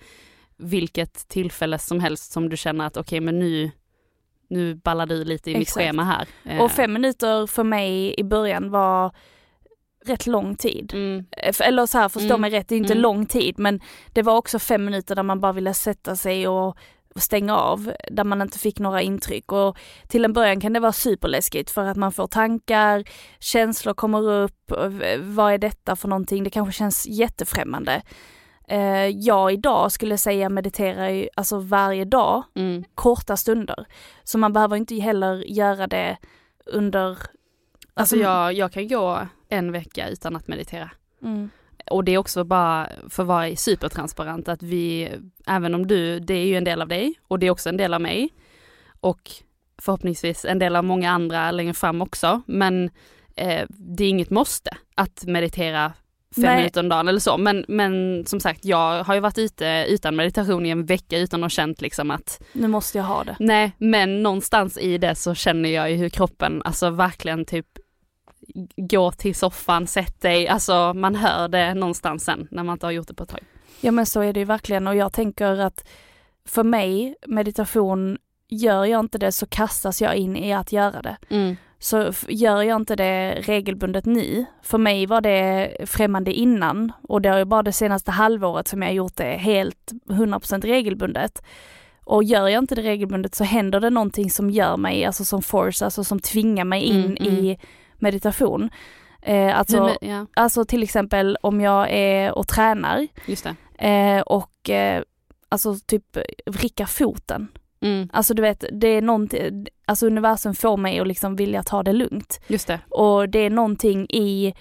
Vilket 0.57 1.27
tillfälle 1.27 1.77
som 1.79 1.99
helst 1.99 2.31
som 2.31 2.49
du 2.49 2.57
känner 2.57 2.85
att 2.85 2.97
okej 2.97 3.19
men 3.19 3.39
nu, 3.39 3.71
nu 4.49 4.75
ballar 4.75 5.05
du 5.05 5.23
lite 5.23 5.51
i 5.51 5.53
mitt 5.53 5.61
Exakt. 5.67 5.85
schema 5.85 6.03
här. 6.03 6.27
Eh, 6.45 6.61
Och 6.61 6.71
fem 6.71 6.93
minuter 6.93 7.47
för 7.47 7.63
mig 7.63 8.15
i 8.17 8.23
början 8.23 8.71
var 8.71 9.11
rätt 10.05 10.27
lång 10.27 10.55
tid. 10.55 10.91
Mm, 10.93 11.25
Eh, 11.37 11.53
Eller 11.67 11.85
så 11.85 11.97
här, 11.97 12.09
förstå 12.09 12.25
Mm. 12.33 12.41
mig 12.41 12.51
rätt, 12.51 12.67
det 12.67 12.75
är 12.75 12.77
inte 12.77 12.93
Mm. 12.93 13.01
lång 13.01 13.25
tid 13.25 13.59
men 13.59 13.79
det 14.13 14.21
var 14.21 14.35
också 14.37 14.59
fem 14.59 14.85
minuter 14.85 15.15
där 15.15 15.23
man 15.23 15.39
bara 15.39 15.51
ville 15.53 15.73
sätta 15.73 16.15
sig 16.15 16.47
och 16.47 16.77
stänga 17.15 17.57
av, 17.57 17.93
där 18.11 18.23
man 18.23 18.41
inte 18.41 18.59
fick 18.59 18.79
några 18.79 19.01
intryck. 19.01 19.51
Och 19.51 19.77
till 20.07 20.25
en 20.25 20.33
början 20.33 20.59
kan 20.59 20.73
det 20.73 20.79
vara 20.79 20.91
superläskigt 20.91 21.71
för 21.71 21.85
att 21.85 21.97
man 21.97 22.11
får 22.11 22.27
tankar, 22.27 23.03
känslor 23.39 23.93
kommer 23.93 24.29
upp, 24.29 24.71
vad 25.19 25.53
är 25.53 25.57
detta 25.57 25.95
för 25.95 26.07
någonting? 26.07 26.43
Det 26.43 26.49
kanske 26.49 26.73
känns 26.73 27.07
jättefrämmande. 27.07 28.01
Eh, 28.67 29.07
jag 29.07 29.53
idag 29.53 29.91
skulle 29.91 30.17
säga 30.17 30.49
mediterar 30.49 31.09
ju 31.09 31.27
alltså 31.35 31.59
varje 31.59 32.05
dag, 32.05 32.43
mm. 32.55 32.83
korta 32.95 33.37
stunder. 33.37 33.85
Så 34.23 34.37
man 34.37 34.53
behöver 34.53 34.75
inte 34.77 34.95
heller 34.95 35.35
göra 35.35 35.87
det 35.87 36.17
under... 36.65 37.17
Alltså 37.93 38.15
jag, 38.15 38.53
jag 38.53 38.71
kan 38.71 38.87
gå 38.87 39.27
en 39.49 39.71
vecka 39.71 40.09
utan 40.09 40.35
att 40.35 40.47
meditera. 40.47 40.89
Mm. 41.21 41.49
Och 41.91 42.03
det 42.03 42.11
är 42.11 42.17
också 42.17 42.43
bara 42.43 42.89
för 43.09 43.23
att 43.23 43.27
vara 43.27 43.55
supertransparent 43.55 44.47
att 44.47 44.63
vi, 44.63 45.09
även 45.47 45.75
om 45.75 45.87
du, 45.87 46.19
det 46.19 46.33
är 46.33 46.45
ju 46.45 46.55
en 46.55 46.63
del 46.63 46.81
av 46.81 46.87
dig 46.87 47.13
och 47.27 47.39
det 47.39 47.47
är 47.47 47.51
också 47.51 47.69
en 47.69 47.77
del 47.77 47.93
av 47.93 48.01
mig. 48.01 48.29
Och 48.99 49.31
förhoppningsvis 49.81 50.45
en 50.45 50.59
del 50.59 50.75
av 50.75 50.83
många 50.83 51.11
andra 51.11 51.51
längre 51.51 51.73
fram 51.73 52.01
också. 52.01 52.41
Men 52.45 52.89
eh, 53.35 53.65
det 53.69 54.03
är 54.03 54.09
inget 54.09 54.29
måste 54.29 54.77
att 54.95 55.23
meditera 55.25 55.93
fem 56.35 56.43
Nej. 56.43 56.57
minuter 56.57 56.79
om 56.79 56.89
dagen 56.89 57.07
eller 57.07 57.19
så. 57.19 57.37
Men, 57.37 57.65
men 57.67 58.25
som 58.25 58.39
sagt, 58.39 58.65
jag 58.65 59.03
har 59.03 59.13
ju 59.13 59.19
varit 59.19 59.37
ute 59.37 59.85
utan 59.89 60.15
meditation 60.15 60.65
i 60.65 60.69
en 60.69 60.85
vecka 60.85 61.17
utan 61.17 61.43
att 61.43 61.51
känt 61.51 61.81
liksom 61.81 62.11
att 62.11 62.41
Nu 62.53 62.67
måste 62.67 62.97
jag 62.97 63.05
ha 63.05 63.23
det. 63.23 63.35
Nej, 63.39 63.71
men 63.77 64.23
någonstans 64.23 64.77
i 64.77 64.97
det 64.97 65.15
så 65.15 65.35
känner 65.35 65.69
jag 65.69 65.91
ju 65.91 65.97
hur 65.97 66.09
kroppen, 66.09 66.61
alltså 66.65 66.89
verkligen 66.89 67.45
typ 67.45 67.67
gå 68.75 69.11
till 69.11 69.35
soffan, 69.35 69.87
sätt 69.87 70.21
dig, 70.21 70.47
alltså 70.47 70.93
man 70.93 71.15
hör 71.15 71.47
det 71.47 71.73
någonstans 71.73 72.23
sen 72.23 72.47
när 72.51 72.63
man 72.63 72.73
inte 72.73 72.85
har 72.85 72.91
gjort 72.91 73.07
det 73.07 73.13
på 73.13 73.23
ett 73.23 73.29
tag. 73.29 73.39
Ja 73.81 73.91
men 73.91 74.05
så 74.05 74.21
är 74.21 74.33
det 74.33 74.39
ju 74.39 74.45
verkligen 74.45 74.87
och 74.87 74.95
jag 74.95 75.13
tänker 75.13 75.59
att 75.59 75.87
för 76.45 76.63
mig, 76.63 77.15
meditation, 77.27 78.17
gör 78.49 78.85
jag 78.85 78.99
inte 78.99 79.17
det 79.17 79.31
så 79.31 79.45
kastas 79.45 80.01
jag 80.01 80.15
in 80.15 80.37
i 80.37 80.53
att 80.53 80.71
göra 80.71 81.01
det. 81.01 81.17
Så 81.79 82.01
f- 82.07 82.25
gör 82.29 82.61
jag 82.61 82.75
inte 82.75 82.95
det 82.95 83.31
regelbundet 83.41 84.05
nu, 84.05 84.45
för 84.63 84.77
mig 84.77 85.05
var 85.05 85.21
det 85.21 85.71
främmande 85.85 86.33
innan 86.33 86.91
och 87.03 87.21
det 87.21 87.29
är 87.29 87.45
bara 87.45 87.63
det 87.63 87.71
senaste 87.73 88.11
halvåret 88.11 88.67
som 88.67 88.81
jag 88.81 88.89
har 88.89 88.93
gjort 88.93 89.15
det 89.15 89.23
helt 89.37 89.91
100% 90.09 90.61
regelbundet. 90.61 91.43
Och 92.03 92.23
gör 92.23 92.47
jag 92.47 92.59
inte 92.63 92.75
det 92.75 92.81
regelbundet 92.81 93.35
så 93.35 93.43
händer 93.43 93.79
det 93.79 93.89
någonting 93.89 94.29
som 94.31 94.49
gör 94.49 94.77
mig, 94.77 95.05
alltså 95.05 95.25
som 95.25 95.41
force, 95.41 95.85
alltså 95.85 96.03
som 96.03 96.19
tvingar 96.19 96.65
mig 96.65 96.83
in 96.83 96.95
Mm, 96.95 97.17
mm. 97.19 97.57
Meditation. 98.01 98.69
Eh, 99.21 99.57
alltså, 99.59 99.83
Hur- 99.87 99.97
ja, 100.09 100.25
alltså 100.33 100.65
till 100.65 100.83
exempel 100.83 101.37
om 101.41 101.61
jag 101.61 101.87
är 101.91 102.37
och 102.37 102.47
tränar 102.47 103.07
just 103.25 103.47
det. 103.77 103.87
eh, 103.87 104.21
och 104.21 104.69
eh, 104.69 105.03
alltså 105.49 105.75
typ 105.85 106.17
vricka 106.45 106.87
foten. 106.87 107.47
Mm, 107.83 108.09
Alltså 108.13 108.33
du 108.33 108.41
vet, 108.41 108.63
det 108.71 108.87
är 108.87 109.01
någonting, 109.01 109.67
alltså 109.85 110.07
universum 110.07 110.53
får 110.55 110.77
mig 110.77 110.99
att 110.99 111.07
liksom 111.07 111.35
vilja 111.35 111.63
ta 111.63 111.83
det 111.83 111.93
lugnt. 111.93 112.39
just 112.47 112.67
det. 112.67 112.79
Och 112.89 113.29
det 113.29 113.39
är 113.39 113.49
någonting 113.49 114.05
i, 114.09 114.53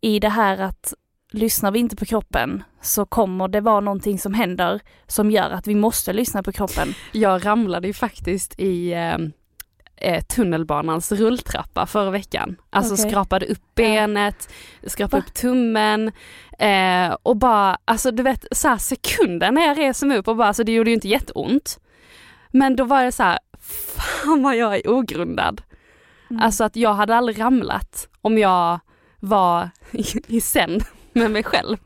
i 0.00 0.18
det 0.18 0.28
här 0.28 0.58
att 0.58 0.94
lyssnar 1.30 1.70
vi 1.70 1.78
inte 1.78 1.96
på 1.96 2.04
kroppen 2.04 2.62
så 2.82 3.06
kommer 3.06 3.48
det 3.48 3.60
vara 3.60 3.80
någonting 3.80 4.18
som 4.18 4.34
händer 4.34 4.80
som 5.06 5.30
gör 5.30 5.50
att 5.50 5.66
vi 5.66 5.74
måste 5.74 6.12
lyssna 6.12 6.42
på 6.42 6.52
kroppen. 6.52 6.88
Jag 7.12 7.46
ramlade 7.46 7.86
ju 7.86 7.92
faktiskt 7.92 8.60
i 8.60 8.94
eh, 10.00 10.22
tunnelbanans 10.24 11.12
rulltrappa 11.12 11.86
förra 11.86 12.10
veckan. 12.10 12.56
Alltså 12.70 12.94
Okej. 12.94 13.10
skrapade 13.10 13.46
upp 13.46 13.74
benet, 13.74 14.52
skrapade 14.86 15.20
Va? 15.20 15.26
upp 15.26 15.34
tummen 15.34 16.12
eh, 16.58 17.16
och 17.22 17.36
bara, 17.36 17.78
alltså 17.84 18.10
du 18.10 18.22
vet 18.22 18.44
så 18.52 18.68
här 18.68 18.78
sekunder 18.78 19.52
när 19.52 19.66
jag 19.66 19.78
reser 19.78 20.06
mig 20.06 20.18
upp 20.18 20.28
och 20.28 20.36
bara, 20.36 20.48
alltså 20.48 20.64
det 20.64 20.72
gjorde 20.72 20.90
ju 20.90 20.94
inte 20.94 21.08
jätteont. 21.08 21.80
Men 22.50 22.76
då 22.76 22.84
var 22.84 23.04
det 23.04 23.12
så 23.12 23.22
här, 23.22 23.38
fan 23.60 24.42
vad 24.42 24.56
jag 24.56 24.74
är 24.76 24.90
ogrundad. 24.90 25.62
Mm. 26.30 26.42
Alltså 26.42 26.64
att 26.64 26.76
jag 26.76 26.94
hade 26.94 27.16
aldrig 27.16 27.40
ramlat 27.40 28.08
om 28.20 28.38
jag 28.38 28.80
var 29.20 29.70
i, 29.90 30.04
i 30.36 30.40
sen 30.40 30.80
med 31.12 31.30
mig 31.30 31.42
själv. 31.42 31.76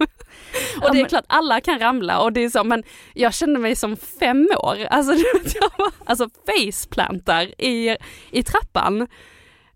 Och 0.76 0.82
Ja, 0.88 0.92
det 0.92 1.00
är 1.00 1.08
klart 1.08 1.24
alla 1.26 1.60
kan 1.60 1.78
ramla 1.78 2.20
och 2.20 2.32
det 2.32 2.44
är 2.44 2.48
så 2.48 2.64
men 2.64 2.82
jag 3.14 3.34
kände 3.34 3.60
mig 3.60 3.76
som 3.76 3.96
fem 3.96 4.48
år, 4.58 4.76
alltså, 4.90 5.12
jag 5.60 5.70
var, 5.78 5.92
alltså 6.04 6.28
faceplantar 6.46 7.60
i, 7.60 7.96
i 8.30 8.42
trappan. 8.42 9.08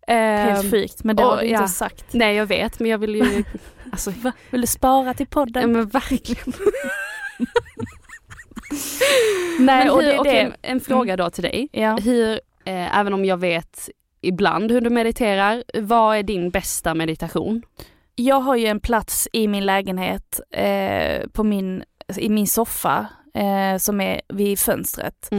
Helt 0.08 0.64
Ehm, 0.64 0.70
sjukt, 0.70 1.04
men 1.04 1.16
det 1.16 1.24
och- 1.24 1.30
har 1.30 1.36
du 1.40 1.46
inte 1.46 1.62
ja. 1.62 1.68
sagt. 1.68 2.04
Nej 2.12 2.34
jag 2.36 2.46
vet 2.46 2.78
men 2.80 2.90
jag 2.90 2.98
vill 2.98 3.14
ju, 3.14 3.44
alltså? 3.92 4.12
Vill 4.50 4.60
du 4.60 4.66
spara 4.66 5.14
till 5.14 5.26
ja, 5.30 5.34
podden? 5.34 5.72
men 5.72 5.88
verkligen. 5.88 6.52
Nej, 9.58 9.84
Men 9.84 9.90
och 9.90 10.02
hur, 10.02 10.08
det 10.12 10.18
okej, 10.18 10.44
det. 10.62 10.68
en 10.68 10.80
fråga 10.80 11.16
då 11.16 11.30
till 11.30 11.42
dig. 11.42 11.68
Ja. 11.72 11.96
Hur, 11.96 12.32
eh, 12.64 12.98
även 12.98 13.14
om 13.14 13.24
jag 13.24 13.36
vet 13.36 13.90
ibland 14.20 14.72
hur 14.72 14.80
du 14.80 14.90
mediterar, 14.90 15.64
vad 15.74 16.16
är 16.16 16.22
din 16.22 16.50
bästa 16.50 16.94
meditation? 16.94 17.62
Jag 18.18 18.40
har 18.40 18.56
ju 18.56 18.66
en 18.66 18.80
plats 18.80 19.28
i 19.32 19.48
min 19.48 19.66
lägenhet 19.66 20.40
eh, 20.50 21.26
på 21.32 21.44
min, 21.44 21.84
i 22.16 22.28
min 22.28 22.46
soffa 22.46 23.06
eh, 23.34 23.78
som 23.78 24.00
är 24.00 24.20
vid 24.28 24.58
fönstret. 24.58 25.30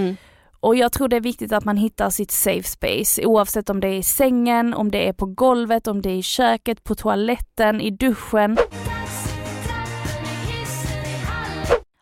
Och 0.60 0.76
jag 0.76 0.92
tror 0.92 1.08
det 1.08 1.16
är 1.16 1.22
viktigt 1.22 1.52
att 1.52 1.66
man 1.66 1.78
hittar 1.78 2.10
sitt 2.10 2.32
safe 2.32 2.64
space 2.64 3.26
oavsett 3.26 3.70
om 3.70 3.80
det 3.80 3.88
är 3.88 3.94
i 3.98 4.04
sängen, 4.04 4.74
om 4.74 4.92
det 4.92 5.08
är 5.08 5.14
på 5.14 5.26
golvet, 5.26 5.88
om 5.88 6.02
det 6.02 6.10
är 6.10 6.16
i 6.18 6.22
köket, 6.24 6.84
på 6.84 6.96
toaletten, 6.96 7.82
i 7.82 7.90
duschen. 7.92 8.58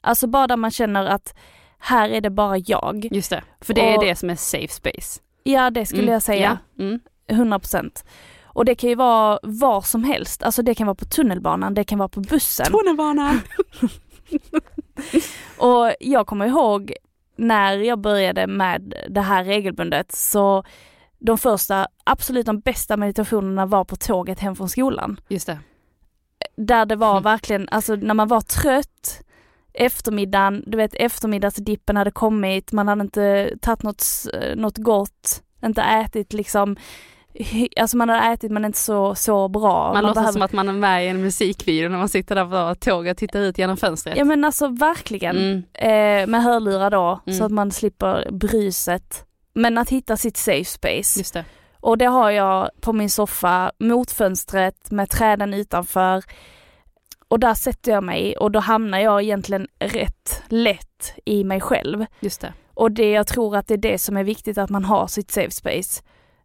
Alltså 0.01 0.27
bara 0.27 0.47
där 0.47 0.57
man 0.57 0.71
känner 0.71 1.05
att 1.05 1.35
här 1.79 2.09
är 2.09 2.21
det 2.21 2.29
bara 2.29 2.57
jag. 2.57 3.07
Just 3.11 3.29
det, 3.29 3.43
för 3.61 3.73
det 3.73 3.81
är 3.93 3.97
Och- 3.97 4.05
det 4.05 4.15
som 4.15 4.29
är 4.29 4.35
safe 4.35 4.67
space. 4.73 5.21
Ja 5.43 5.69
det 5.69 5.85
skulle 5.85 6.01
Mm, 6.03 6.13
jag 6.13 6.23
säga. 6.23 6.57
Ja. 6.75 6.83
Mm. 6.83 6.99
100%. 7.27 8.05
Och 8.55 8.65
det 8.65 8.75
kan 8.75 8.89
ju 8.89 8.95
vara 8.95 9.39
var 9.43 9.81
som 9.81 10.03
helst, 10.03 10.43
alltså 10.43 10.61
det 10.61 10.75
kan 10.75 10.87
vara 10.87 10.95
på 10.95 11.05
tunnelbanan, 11.05 11.73
det 11.73 11.83
kan 11.83 11.99
vara 11.99 12.09
på 12.09 12.19
bussen. 12.19 12.65
Tunnelbanan. 12.65 13.39
Och 15.57 15.91
jag 15.99 16.27
kommer 16.27 16.45
ihåg 16.45 16.93
när 17.35 17.77
jag 17.77 17.99
började 17.99 18.47
med 18.47 18.93
det 19.09 19.21
här 19.21 19.43
regelbundet 19.43 20.11
så 20.15 20.63
de 21.19 21.37
första, 21.37 21.87
absolut 22.03 22.45
de 22.45 22.59
bästa 22.59 22.97
meditationerna 22.97 23.65
var 23.65 23.83
på 23.83 23.95
tåget 23.95 24.39
hem 24.39 24.55
från 24.55 24.69
skolan. 24.69 25.19
Just 25.27 25.47
det. 25.47 25.59
Där 26.57 26.85
det 26.85 26.95
var 26.95 27.11
Mm. 27.11 27.23
verkligen, 27.23 27.69
alltså 27.71 27.95
när 27.95 28.13
man 28.13 28.27
var 28.27 28.41
trött, 28.41 29.21
eftermiddagen, 29.73 30.63
du 30.67 30.77
vet 30.77 30.95
eftermiddagsdippen 30.95 31.97
hade 31.97 32.11
kommit, 32.11 32.71
man 32.71 32.87
hade 32.87 33.01
inte 33.01 33.51
tagit 33.61 33.83
något, 33.83 34.03
eh, 34.33 34.55
något 34.55 34.77
gott, 34.77 35.43
inte 35.65 35.81
ätit 35.81 36.33
liksom, 36.33 36.75
alltså 37.79 37.97
man 37.97 38.09
hade 38.09 38.33
ätit 38.33 38.51
men 38.51 38.65
inte 38.65 38.77
så, 38.79 39.15
så 39.15 39.47
bra. 39.47 39.93
Man, 39.93 40.03
låtsas 40.03 40.15
behöver- 40.15 40.31
som 40.33 40.41
att 40.41 40.51
man 40.53 40.69
är 40.69 40.73
med 40.73 41.05
i 41.05 41.07
en 41.07 41.21
musikvideo 41.21 41.89
när 41.89 41.97
man 41.97 42.09
sitter 42.09 42.35
där 42.35 42.45
på 42.69 42.75
tåget 42.79 43.11
och 43.11 43.17
tittar 43.17 43.39
ut 43.39 43.57
genom 43.57 43.77
fönstret. 43.77 44.17
Ja 44.17 44.23
men 44.23 44.45
alltså 44.45 44.67
verkligen. 44.67 45.37
Mm. 45.37 45.63
Eh, 46.23 46.27
med 46.27 46.43
hörlurar 46.43 46.89
då, 46.91 47.19
Mm. 47.27 47.39
så 47.39 47.45
att 47.45 47.51
man 47.51 47.71
slipper 47.71 48.27
bruset. 48.31 49.25
Men 49.53 49.77
att 49.77 49.89
hitta 49.89 50.17
sitt 50.17 50.37
safe 50.37 50.65
space. 50.65 51.19
Just 51.19 51.33
det. 51.33 51.45
Och 51.79 51.97
det 51.97 52.05
har 52.05 52.31
jag 52.31 52.69
på 52.81 52.93
min 52.93 53.09
soffa 53.09 53.71
mot 53.79 54.11
fönstret 54.11 54.91
med 54.91 55.09
träden 55.09 55.53
utanför. 55.53 56.23
Och 57.27 57.39
där 57.39 57.53
sätter 57.53 57.91
jag 57.91 58.03
mig 58.03 58.37
och 58.37 58.51
då 58.51 58.59
hamnar 58.59 58.99
jag 58.99 59.21
egentligen 59.23 59.67
rätt 59.79 60.43
lätt 60.49 61.13
i 61.25 61.43
mig 61.43 61.61
själv. 61.61 62.05
Just 62.19 62.41
det. 62.41 62.53
Och 62.73 62.91
det 62.91 63.11
jag 63.11 63.27
tror 63.27 63.55
att 63.55 63.67
det 63.67 63.73
är 63.73 63.77
det 63.77 63.97
som 63.97 64.17
är 64.17 64.23
viktigt 64.23 64.57
att 64.57 64.69
man 64.69 64.85
har 64.85 65.07
sitt 65.07 65.31
safe 65.31 65.51
space. 65.51 66.01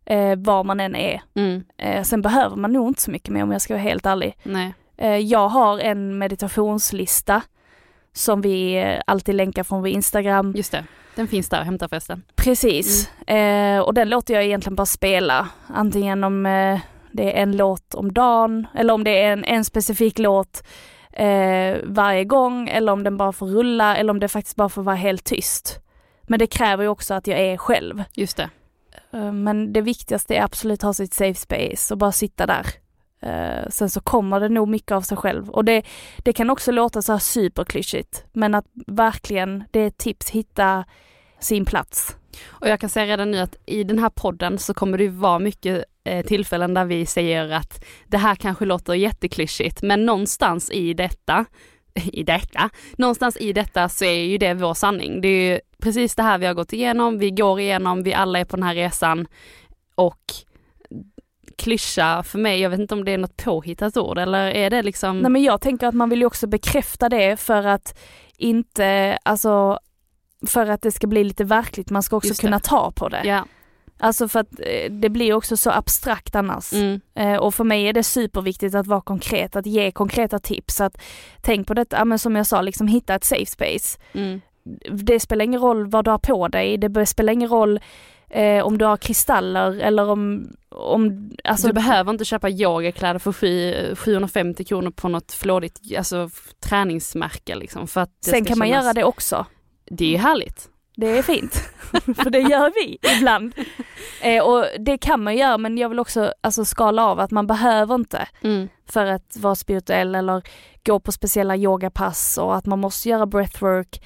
Eh, 0.07 0.37
var 0.37 0.65
man 0.65 0.81
än 0.81 0.97
är. 0.97 1.23
Mm. 1.35 1.65
Eh, 1.79 2.03
sen 2.03 2.23
behöver 2.23 2.57
man 2.57 2.73
nog 2.73 2.89
inte 2.89 3.03
så 3.03 3.11
mycket 3.11 3.29
mer 3.29 3.43
om 3.43 3.53
jag 3.53 3.63
ska 3.63 3.75
vara 3.75 3.83
helt 3.83 4.07
ärlig. 4.07 4.37
Eh, 4.97 5.17
jag 5.17 5.49
har 5.49 5.79
en 5.79 6.19
meditationslista 6.19 7.43
som 8.13 8.41
vi 8.41 8.75
eh, 8.75 9.01
alltid 9.07 9.35
länkar 9.35 9.63
från 9.63 9.81
vår 9.81 9.89
Instagram. 9.89 10.53
Just 10.57 10.73
det. 10.73 10.85
Den 11.15 11.29
finns 11.29 11.49
där, 11.49 11.63
hämta 11.63 11.89
förresten. 11.89 12.23
Precis. 12.37 13.11
Eh, 13.27 13.81
och 13.81 13.95
den 13.95 14.09
låter 14.09 14.35
jag 14.35 14.45
egentligen 14.45 14.77
bara 14.77 14.87
spela. 14.87 15.49
Antingen 15.67 16.25
om 16.25 16.47
eh, 16.47 16.81
det 17.13 17.39
är 17.39 17.43
en 17.43 17.57
låt 17.57 17.95
om 17.95 18.13
dagen 18.13 18.67
eller 18.75 18.95
om 18.95 19.05
det 19.05 19.23
är 19.23 19.33
en, 19.33 19.45
en 19.45 19.65
specifik 19.65 20.19
låt 20.19 20.63
varje 21.85 22.25
gång 22.25 22.69
eller 22.69 22.93
om 22.93 23.05
den 23.05 23.17
bara 23.17 23.33
får 23.33 23.47
rulla 23.47 23.97
eller 23.97 24.11
om 24.11 24.21
det 24.21 24.29
faktiskt 24.29 24.57
bara 24.57 24.69
får 24.69 24.83
vara 24.83 24.97
helt 24.97 25.25
tyst. 25.25 25.81
Men 26.23 26.39
det 26.39 26.47
kräver 26.47 26.83
ju 26.85 26.89
också 26.89 27.15
att 27.15 27.27
jag 27.27 27.39
är 27.39 27.57
själv. 27.57 28.05
Just 28.15 28.37
det. 28.37 28.51
Eh, 29.13 29.33
men 29.33 29.73
det 29.73 29.81
viktigaste 29.81 30.35
är 30.35 30.43
absolut 30.43 30.79
att 30.79 30.83
ha 30.83 30.95
sitt 30.95 31.15
safe 31.15 31.41
space 31.41 31.95
och 31.95 31.99
bara 31.99 32.13
sitta 32.13 32.47
där. 32.47 32.67
Eh, 33.23 33.69
sen 33.71 33.91
så 33.91 34.01
kommer 34.01 34.41
det 34.41 34.49
nog 34.49 34.69
mycket 34.69 34.93
av 34.93 35.01
sig 35.01 35.17
själv 35.17 35.51
och 35.51 35.65
det, 35.65 35.83
det 36.19 36.33
kan 36.33 36.51
också 36.51 36.73
låta 36.73 37.03
så 37.03 37.13
här 37.13 37.19
superklyschigt 37.19 38.25
men 38.33 38.55
att 38.55 38.67
verkligen, 38.87 39.65
det 39.71 39.81
är 39.81 39.87
ett 39.87 39.99
tips, 39.99 40.31
hitta 40.31 40.85
sin 41.41 41.65
plats. 41.65 42.17
Och 42.47 42.69
jag 42.69 42.81
kan 42.81 42.91
säga 42.91 43.07
redan 43.07 43.31
nu 43.31 43.39
att 43.39 43.57
i 43.67 43.85
den 43.85 43.99
här 43.99 44.11
podden 44.11 44.59
så 44.59 44.75
kommer 44.75 44.99
det 44.99 45.05
ju 45.05 45.11
vara 45.11 45.39
mycket 45.39 45.85
eh, 46.05 46.27
tillfällen 46.27 46.75
där 46.75 46.85
vi 46.85 47.07
säger 47.07 47.51
att 47.51 47.85
det 48.07 48.19
här 48.19 48.35
kanske 48.35 48.65
låter 48.65 48.95
jätteklyschigt 48.95 49.83
men 49.83 50.07
någonstans 50.07 50.71
i 50.71 50.95
detta, 50.95 51.45
i 52.13 52.23
detta, 52.23 52.71
någonstans 52.99 53.37
i 53.37 53.53
detta 53.53 53.89
så 53.89 54.05
är 54.05 54.25
ju 54.25 54.39
det 54.39 54.55
vår 54.55 54.75
sanning. 54.75 55.21
Det 55.21 55.29
är 55.29 55.53
ju 55.53 55.61
precis 55.81 56.15
det 56.15 56.23
här 56.23 56.39
vi 56.39 56.47
har 56.47 56.55
gått 56.55 56.73
igenom, 56.73 57.19
vi 57.19 57.31
går 57.31 57.61
igenom, 57.61 58.03
vi 58.03 58.15
alla 58.15 58.39
är 58.39 58.45
på 58.45 58.57
den 58.57 58.63
här 58.63 58.75
resan 58.75 59.27
och 59.95 60.35
klyscha 61.59 62.23
för 62.23 62.39
mig, 62.39 62.61
jag 62.61 62.71
vet 62.71 62.81
inte 62.81 62.95
om 62.95 63.05
det 63.05 63.13
är 63.13 63.19
något 63.19 63.37
påhittat 63.37 63.97
ord 63.97 64.19
eller 64.19 64.51
är 64.51 64.71
det 64.71 64.83
liksom 64.83 65.19
Nej 65.19 65.31
men 65.31 65.43
jag 65.43 65.61
tänker 65.61 65.87
att 65.87 65.95
man 65.95 66.11
vill 66.11 66.21
ju 66.21 66.27
också 66.27 66.47
bekräfta 66.47 67.09
det 67.09 67.37
för 67.37 67.67
att 67.67 67.99
inte, 68.37 69.19
alltså 69.23 69.79
för 70.47 70.67
att 70.71 70.83
det 70.83 70.93
ska 70.93 71.07
bli 71.07 71.25
lite 71.25 71.45
verkligt, 71.45 71.91
man 71.91 72.03
ska 72.03 72.17
också 72.17 72.35
kunna 72.35 72.61
ta 72.61 72.91
på 72.91 73.09
det. 73.09 73.23
Ja. 73.25 73.45
Alltså 73.99 74.29
för 74.29 74.41
att 74.41 74.61
eh, 74.61 74.93
det 74.93 75.09
blir 75.09 75.35
också 75.35 75.57
så 75.57 75.71
abstrakt 75.71 76.35
annars. 76.35 76.73
Mm. 76.73 77.01
Eh, 77.15 77.37
och 77.37 77.55
för 77.55 77.65
mig 77.65 77.89
är 77.89 77.93
det 77.93 78.03
superviktigt 78.03 78.75
att 78.75 78.87
vara 78.87 79.01
konkret, 79.01 79.57
att 79.57 79.67
ge 79.67 79.91
konkreta 79.91 80.39
tips. 80.39 80.81
Att 80.81 81.01
tänk 81.41 81.67
på 81.67 81.75
detta, 81.75 82.05
men 82.05 82.19
som 82.19 82.37
jag 82.37 82.47
sa, 82.47 82.63
liksom 82.63 82.89
hitta 82.89 83.15
ett 83.15 83.25
safe 83.25 83.47
space. 83.47 83.99
Mm. 84.13 84.41
Det 84.93 85.21
spelar 85.21 85.45
ingen 85.45 85.61
roll 85.61 85.87
vad 85.87 86.05
du 86.05 86.11
har 86.11 86.19
på 86.19 86.49
dig, 86.49 86.77
det 86.79 87.07
spelar 87.07 87.33
ingen 87.33 87.49
roll 87.49 87.81
eh, 88.31 88.65
om 88.67 88.79
du 88.79 88.85
har 88.85 88.97
kristaller 88.97 89.79
eller 89.81 90.09
om, 90.11 90.49
om 90.69 91.31
alltså, 91.45 91.67
du 91.67 91.73
behöver 91.73 92.11
inte 92.13 92.25
köpa 92.25 92.49
yogakläder 92.51 93.19
för 93.19 93.33
sju- 93.33 93.95
750 93.97 94.65
kronor 94.65 94.91
på 94.91 95.09
något 95.09 95.33
flådigt 95.33 95.81
alltså, 95.99 96.31
träningsmärke 96.61 97.55
liksom. 97.55 97.87
För 97.87 98.01
att 98.01 98.11
Sen 98.25 98.45
kan 98.45 98.59
man 98.59 98.69
kännas- 98.69 98.85
göra 98.85 98.93
det 98.93 99.05
också. 99.05 99.47
Det 99.91 100.05
är 100.05 100.11
ju 100.11 100.17
härligt. 100.17 100.69
Det 100.97 101.19
är 101.19 101.23
fint, 101.23 101.55
för 102.17 102.31
det 102.31 102.39
gör 102.41 102.73
vi 102.75 102.99
ibland. 103.19 103.53
Eh, 104.23 104.45
och 104.45 104.65
det 104.79 104.99
kan 104.99 105.23
man 105.25 105.37
göra 105.37 105.59
men 105.59 105.79
jag 105.79 105.89
vill 105.89 105.99
också 105.99 106.33
alltså, 106.41 106.65
skala 106.65 107.07
av 107.07 107.21
att 107.21 107.31
man 107.31 107.47
behöver 107.47 107.95
inte 107.95 108.29
Mm. 108.43 108.69
för 108.87 109.07
att 109.07 109.37
vara 109.37 109.55
spirituell 109.55 110.15
eller 110.15 110.43
gå 110.87 111.01
på 111.01 111.13
speciella 111.13 111.57
yogapass 111.57 112.39
och 112.39 112.57
att 112.57 112.67
man 112.67 112.79
måste 112.79 113.09
göra 113.09 113.27
breathwork 113.27 114.03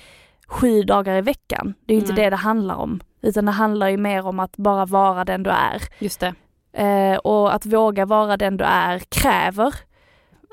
sju 0.47 0.83
dagar 0.83 1.19
i 1.19 1.21
veckan. 1.21 1.75
Det 1.87 1.95
är 1.95 1.99
inte 1.99 2.13
Nej. 2.13 2.25
det 2.25 2.31
det 2.31 2.37
handlar 2.37 2.75
om. 2.75 3.01
Utan 3.23 3.45
det 3.45 3.53
handlar 3.53 3.89
ju 3.89 3.97
mer 3.97 4.27
om 4.27 4.41
att 4.41 4.57
bara 4.57 4.87
vara 4.87 5.25
den 5.25 5.43
du 5.43 5.51
är. 5.51 5.83
Just 5.99 6.21
det. 6.21 6.35
Eh, 6.73 7.17
och 7.17 7.55
att 7.55 7.67
våga 7.67 8.07
vara 8.07 8.37
den 8.37 8.57
du 8.57 8.65
är 8.65 8.99
kräver 8.99 9.75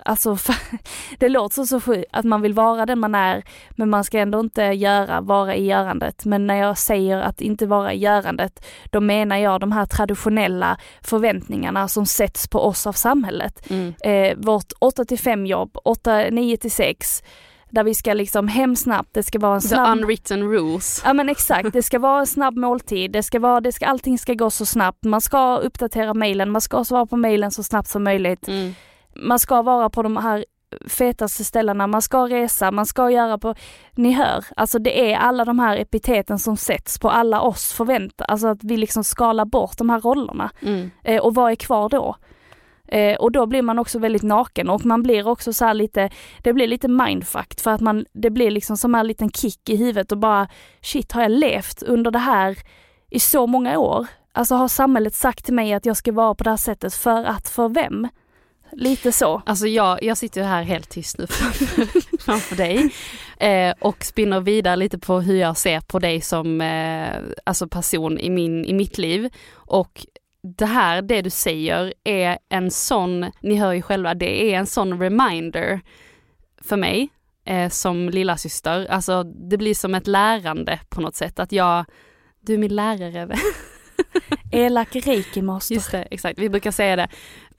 Alltså 0.06 0.38
det 1.19 1.30
låter 1.30 1.56
så, 1.56 1.65
så 1.65 1.82
sjukt 1.82 2.10
att 2.12 2.25
man 2.25 2.41
vill 2.41 2.54
vara 2.54 2.86
den 2.86 2.99
man 2.99 3.15
är 3.15 3.43
men 3.71 3.89
man 3.89 4.04
ska 4.04 4.19
ändå 4.19 4.39
inte 4.39 4.63
göra, 4.63 5.21
vara 5.21 5.56
i 5.56 5.65
görandet. 5.65 6.25
Men 6.25 6.47
när 6.47 6.56
jag 6.56 6.77
säger 6.77 7.17
att 7.17 7.41
inte 7.41 7.65
vara 7.65 7.93
i 7.93 7.97
görandet 7.97 8.65
då 8.86 8.99
menar 8.99 9.38
jag 9.38 9.60
de 9.60 9.71
här 9.71 9.86
traditionella 9.86 10.77
förväntningarna 11.01 11.88
som 11.88 12.06
sätts 12.06 12.47
på 12.47 12.60
oss 12.60 12.88
av 12.88 12.93
samhället. 12.93 13.69
Mm. 13.69 13.93
Eh, 14.04 14.38
vårt 14.38 14.71
8 14.80 15.06
till 15.06 15.19
5 15.19 15.45
jobb, 15.45 15.77
8, 15.84 16.30
9 16.32 16.58
till 16.58 16.71
6 16.71 17.23
där 17.71 17.84
vi 17.84 17.95
ska 17.95 18.13
liksom 18.13 18.47
hem 18.47 18.75
snabbt, 18.75 19.10
det 19.13 19.23
ska 19.23 19.39
vara 19.39 19.55
en 19.55 19.62
The 19.62 19.67
snabb 19.67 19.97
unwritten 19.97 20.51
rules. 20.51 21.01
Ja 21.05 21.13
men 21.13 21.29
exakt, 21.29 21.73
det 21.73 21.84
ska 21.84 21.99
vara 21.99 22.19
en 22.19 22.27
snabb 22.27 22.57
måltid, 22.57 23.12
det 23.12 23.23
ska 23.23 23.39
vara, 23.39 23.62
det 23.62 23.71
ska, 23.71 23.86
allting 23.86 24.17
ska 24.17 24.34
gå 24.34 24.49
så 24.49 24.65
snabbt, 24.65 25.03
man 25.03 25.21
ska 25.21 25.57
uppdatera 25.57 26.13
mejlen, 26.13 26.51
man 26.51 26.62
ska 26.62 26.84
svara 26.84 27.05
på 27.05 27.17
mejlen 27.17 27.51
så 27.51 27.63
snabbt 27.63 27.89
som 27.89 28.03
möjligt. 28.03 28.47
Mm. 28.47 28.73
Man 29.15 29.39
ska 29.39 29.62
vara 29.62 29.89
på 29.89 30.03
de 30.03 30.17
här 30.17 30.45
fetaste 30.88 31.43
ställena, 31.43 31.88
man 31.88 32.01
ska 32.01 32.27
resa, 32.27 32.71
man 32.71 32.86
ska 32.86 33.10
göra 33.10 33.38
på, 33.38 33.55
ni 33.95 34.12
hör, 34.12 34.45
alltså 34.55 34.79
det 34.79 35.12
är 35.12 35.17
alla 35.17 35.45
de 35.45 35.60
här 35.60 35.77
epiteten 35.77 36.39
som 36.39 36.57
sätts 36.57 36.99
på 36.99 37.10
alla 37.10 37.41
oss 37.41 37.73
förväntar, 37.73 38.25
alltså 38.25 38.47
att 38.47 38.63
vi 38.63 38.77
liksom 38.77 39.03
skalar 39.03 39.45
bort 39.45 39.77
de 39.77 39.89
här 39.89 40.01
rollerna. 40.01 40.51
Mm. 40.62 40.91
Eh, 41.03 41.21
och 41.21 41.36
vad 41.36 41.51
är 41.51 41.55
kvar 41.55 41.89
då? 41.89 42.15
Eh, 42.91 43.15
och 43.15 43.32
då 43.32 43.45
blir 43.45 43.62
man 43.62 43.80
också 43.80 43.99
väldigt 43.99 44.23
naken 44.23 44.69
och 44.69 44.86
man 44.86 45.04
blir 45.04 45.27
också 45.27 45.54
så 45.54 45.65
här 45.65 45.73
lite, 45.73 46.10
det 46.43 46.54
blir 46.54 46.67
lite 46.67 46.88
mindfucked 46.88 47.60
för 47.60 47.71
att 47.71 47.82
man, 47.82 48.06
det 48.13 48.30
blir 48.30 48.51
liksom 48.51 48.77
som 48.77 48.95
en 48.95 49.08
liten 49.08 49.32
kick 49.32 49.69
i 49.69 49.75
huvudet 49.75 50.12
och 50.12 50.17
bara 50.17 50.47
shit 50.82 51.12
har 51.12 51.21
jag 51.21 51.32
levt 51.32 51.84
under 51.84 52.12
det 52.12 52.19
här 52.19 52.58
i 53.10 53.19
så 53.19 53.47
många 53.47 53.80
år? 53.80 54.08
Alltså 54.34 54.56
har 54.56 54.67
samhället 54.67 55.15
sagt 55.15 55.45
till 55.45 55.54
mig 55.54 55.73
att 55.73 55.86
jag 55.86 55.97
ska 55.97 56.12
vara 56.12 56.36
på 56.36 56.43
det 56.43 56.49
här 56.49 56.58
sättet 56.58 56.93
för 56.93 57.23
att, 57.23 57.49
för 57.49 57.69
vem? 57.69 58.08
Lite 58.71 59.12
så. 59.12 59.41
Alltså 59.45 59.67
jag, 59.67 60.04
jag 60.04 60.17
sitter 60.17 60.41
ju 60.41 60.47
här 60.47 60.63
helt 60.63 60.89
tyst 60.89 61.17
nu 61.17 61.27
framför, 61.27 61.88
framför 62.23 62.56
dig 62.56 62.93
eh, 63.38 63.73
och 63.80 64.04
spinner 64.04 64.39
vidare 64.39 64.75
lite 64.75 64.99
på 64.99 65.19
hur 65.19 65.36
jag 65.36 65.58
ser 65.58 65.80
på 65.80 65.99
dig 65.99 66.21
som 66.21 66.62
eh, 66.62 67.15
alltså 67.43 67.67
person 67.67 68.19
i, 68.19 68.30
min, 68.30 68.65
i 68.65 68.73
mitt 68.73 68.97
liv. 68.97 69.30
Och 69.54 70.06
det 70.43 70.65
här, 70.65 71.01
det 71.01 71.21
du 71.21 71.30
säger 71.30 71.93
är 72.04 72.38
en 72.49 72.71
sån, 72.71 73.32
ni 73.41 73.56
hör 73.56 73.73
ju 73.73 73.82
själva, 73.82 74.13
det 74.13 74.54
är 74.54 74.60
en 74.60 74.67
sån 74.67 75.01
reminder 75.01 75.82
för 76.62 76.77
mig 76.77 77.10
eh, 77.45 77.69
som 77.69 78.10
lilla 78.10 78.38
syster. 78.38 78.86
Alltså 78.89 79.23
det 79.23 79.58
blir 79.58 79.75
som 79.75 79.95
ett 79.95 80.08
lärande 80.08 80.80
på 80.89 81.01
något 81.01 81.15
sätt, 81.15 81.39
att 81.39 81.51
jag, 81.51 81.86
du 82.41 82.54
är 82.54 82.58
min 82.58 82.75
lärare. 82.75 83.38
Elak 84.51 84.95
reiki-master. 84.95 85.75
Just 85.75 85.91
det, 85.91 86.08
exakt. 86.12 86.39
Vi 86.39 86.49
brukar 86.49 86.71
säga 86.71 86.95
det. 86.95 87.08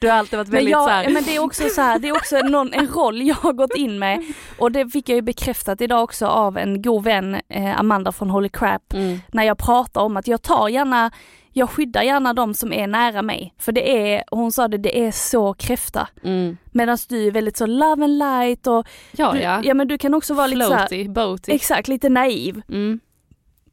Du 0.03 0.09
har 0.11 0.17
alltid 0.19 0.39
varit 0.39 0.49
Men, 0.49 0.55
väldigt 0.57 0.73
jag, 0.73 0.85
så 0.85 0.89
här, 0.91 1.09
men 1.11 1.25
det 1.25 1.37
är 1.37 1.41
också 1.45 1.69
så 1.69 1.81
här, 1.81 1.99
det 1.99 2.09
är 2.09 2.13
också 2.13 2.39
någon, 2.39 2.73
en 2.73 2.87
roll 2.89 3.23
jag 3.23 3.35
har 3.35 3.53
gått 3.53 3.75
in 3.77 3.99
med 3.99 4.25
och 4.59 4.73
det 4.73 4.89
fick 4.89 5.09
jag 5.09 5.17
ju 5.17 5.23
bekräftat 5.23 5.81
idag 5.81 6.03
också 6.05 6.27
av 6.27 6.59
en 6.59 6.83
god 6.83 7.05
vän, 7.05 7.41
eh, 7.49 7.81
Amanda 7.81 8.13
från 8.13 8.31
Holy 8.31 8.49
Crap, 8.49 8.93
mm, 8.95 9.19
när 9.33 9.45
jag 9.45 9.59
pratar 9.59 10.01
om 10.01 10.17
att 10.17 10.27
jag 10.29 10.43
tar 10.43 10.69
gärna, 10.69 11.11
jag 11.53 11.71
skyddar 11.71 12.03
gärna 12.03 12.35
de 12.35 12.55
som 12.55 12.73
är 12.73 12.87
nära 12.87 13.23
mig. 13.23 13.55
För 13.59 13.73
det 13.73 14.13
är, 14.15 14.25
hon 14.31 14.53
sa 14.53 14.69
det, 14.69 14.79
det 14.79 15.05
är 15.07 15.13
så 15.13 15.55
kräfta. 15.55 16.09
mm. 16.25 16.57
Medan 16.73 16.99
du 17.09 17.27
är 17.27 17.31
väldigt 17.31 17.57
så 17.57 17.67
love 17.67 18.05
and 18.05 18.19
light 18.19 18.67
och 18.67 18.87
Ja, 19.13 19.33
du, 19.33 19.39
ja. 19.41 19.61
ja 19.65 19.75
men 19.75 19.89
du 19.89 19.99
kan 19.99 20.15
också 20.15 20.35
vara 20.35 20.47
lite 20.47 20.65
så 20.65 20.73
här, 20.75 20.89
Floaty, 20.89 21.09
boaty. 21.09 21.53
exakt, 21.53 21.89
lite 21.89 22.09
naiv. 22.09 22.63
Mm. 22.69 23.01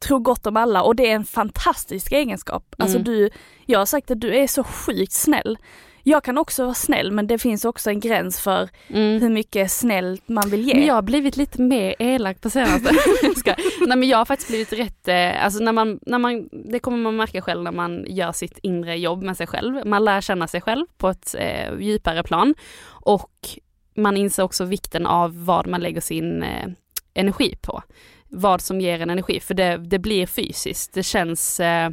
Tror 0.06 0.18
gott 0.18 0.46
om 0.46 0.56
alla 0.56 0.82
och 0.82 0.96
det 0.96 1.10
är 1.10 1.14
en 1.14 1.24
fantastisk 1.24 2.12
egenskap. 2.12 2.74
Alltså 2.78 2.96
Mm. 2.98 3.04
du, 3.04 3.30
jag 3.66 3.78
har 3.78 3.86
sagt 3.86 4.10
att 4.10 4.20
du 4.20 4.36
är 4.36 4.46
så 4.46 4.64
sjukt 4.64 5.12
snäll. 5.12 5.58
Jag 6.02 6.24
kan 6.24 6.38
också 6.38 6.64
vara 6.64 6.74
snäll 6.74 7.12
men 7.12 7.26
det 7.26 7.38
finns 7.38 7.64
också 7.64 7.90
en 7.90 8.00
gräns 8.00 8.40
för 8.40 8.68
Mm. 8.88 9.22
hur 9.22 9.28
mycket 9.28 9.70
snällt 9.70 10.28
man 10.28 10.50
vill 10.50 10.68
ge. 10.68 10.74
Men 10.74 10.86
jag 10.86 10.94
har 10.94 11.02
blivit 11.02 11.36
lite 11.36 11.62
mer 11.62 11.94
elak 11.98 12.40
på 12.40 12.50
senaste. 12.50 12.90
Nej 13.86 13.96
men 13.96 14.08
jag 14.08 14.18
har 14.18 14.24
faktiskt 14.24 14.48
blivit 14.50 14.72
rätt, 14.72 15.08
eh, 15.08 15.44
alltså 15.44 15.62
när 15.62 15.72
man, 15.72 15.98
när 16.02 16.18
man, 16.18 16.48
det 16.52 16.78
kommer 16.78 16.98
man 16.98 17.16
märka 17.16 17.42
själv 17.42 17.62
när 17.62 17.72
man 17.72 18.04
gör 18.08 18.32
sitt 18.32 18.58
inre 18.62 18.96
jobb 18.98 19.22
med 19.22 19.36
sig 19.36 19.46
själv. 19.46 19.86
Man 19.86 20.04
lär 20.04 20.20
känna 20.20 20.46
sig 20.48 20.60
själv 20.60 20.86
på 20.98 21.08
ett 21.08 21.34
eh, 21.38 21.78
djupare 21.80 22.22
plan 22.22 22.54
och 22.86 23.48
man 23.96 24.16
inser 24.16 24.42
också 24.42 24.64
vikten 24.64 25.06
av 25.06 25.44
vad 25.44 25.66
man 25.66 25.80
lägger 25.80 26.00
sin 26.00 26.42
eh, 26.42 26.66
energi 27.14 27.56
på. 27.62 27.82
Vad 28.28 28.60
som 28.60 28.80
ger 28.80 29.00
en 29.00 29.10
energi, 29.10 29.40
för 29.40 29.54
det, 29.54 29.76
det 29.76 29.98
blir 29.98 30.26
fysiskt. 30.26 30.94
Det 30.94 31.02
känns 31.02 31.60
eh, 31.60 31.90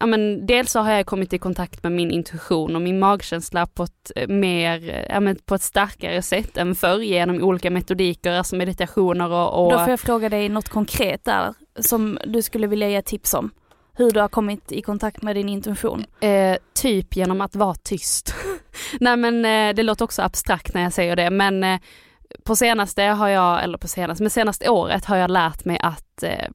Ja, 0.00 0.06
men 0.06 0.46
dels 0.46 0.72
så 0.72 0.80
har 0.80 0.92
jag 0.92 1.06
kommit 1.06 1.32
i 1.32 1.38
kontakt 1.38 1.82
med 1.82 1.92
min 1.92 2.10
intuition 2.10 2.76
och 2.76 2.82
min 2.82 2.98
magkänsla 2.98 3.66
på 3.66 3.82
ett 3.82 4.12
eh, 4.16 4.28
mer, 4.28 4.90
eh, 4.90 5.04
ja, 5.08 5.20
men 5.20 5.36
på 5.36 5.54
ett 5.54 5.62
starkare 5.62 6.22
sätt 6.22 6.56
än 6.56 6.74
förr 6.74 6.98
genom 6.98 7.42
olika 7.42 7.70
metodiker, 7.70 8.32
alltså 8.32 8.56
meditationer 8.56 9.30
och, 9.30 9.64
och 9.64 9.72
Då 9.72 9.78
får 9.78 9.90
jag 9.90 10.00
fråga 10.00 10.28
dig 10.28 10.48
något 10.48 10.68
konkret 10.68 11.24
där 11.24 11.54
som 11.80 12.18
du 12.26 12.42
skulle 12.42 12.66
vilja 12.66 12.88
ge 12.88 13.02
tips 13.02 13.34
om. 13.34 13.50
Hur 13.92 14.10
du 14.10 14.20
har 14.20 14.28
kommit 14.28 14.72
i 14.72 14.82
kontakt 14.82 15.22
med 15.22 15.36
din 15.36 15.48
intuition. 15.48 16.04
Eh, 16.20 16.56
typ 16.74 17.16
genom 17.16 17.40
att 17.40 17.56
vara 17.56 17.74
tyst. 17.74 18.34
Nej 19.00 19.16
men 19.16 19.44
eh, 19.44 19.74
det 19.74 19.82
låter 19.82 20.04
också 20.04 20.22
abstrakt 20.22 20.74
när 20.74 20.82
jag 20.82 20.92
säger 20.92 21.16
det 21.16 21.30
men 21.30 21.64
eh, 21.64 21.80
på 22.44 22.56
senaste 22.56 23.02
har 23.02 23.28
jag, 23.28 23.64
eller 23.64 23.78
på 23.78 23.88
senaste, 23.88 24.22
men 24.22 24.30
senaste 24.30 24.68
året 24.68 25.04
har 25.04 25.16
jag 25.16 25.30
lärt 25.30 25.64
mig 25.64 25.78
att 25.82 26.22
eh, 26.22 26.48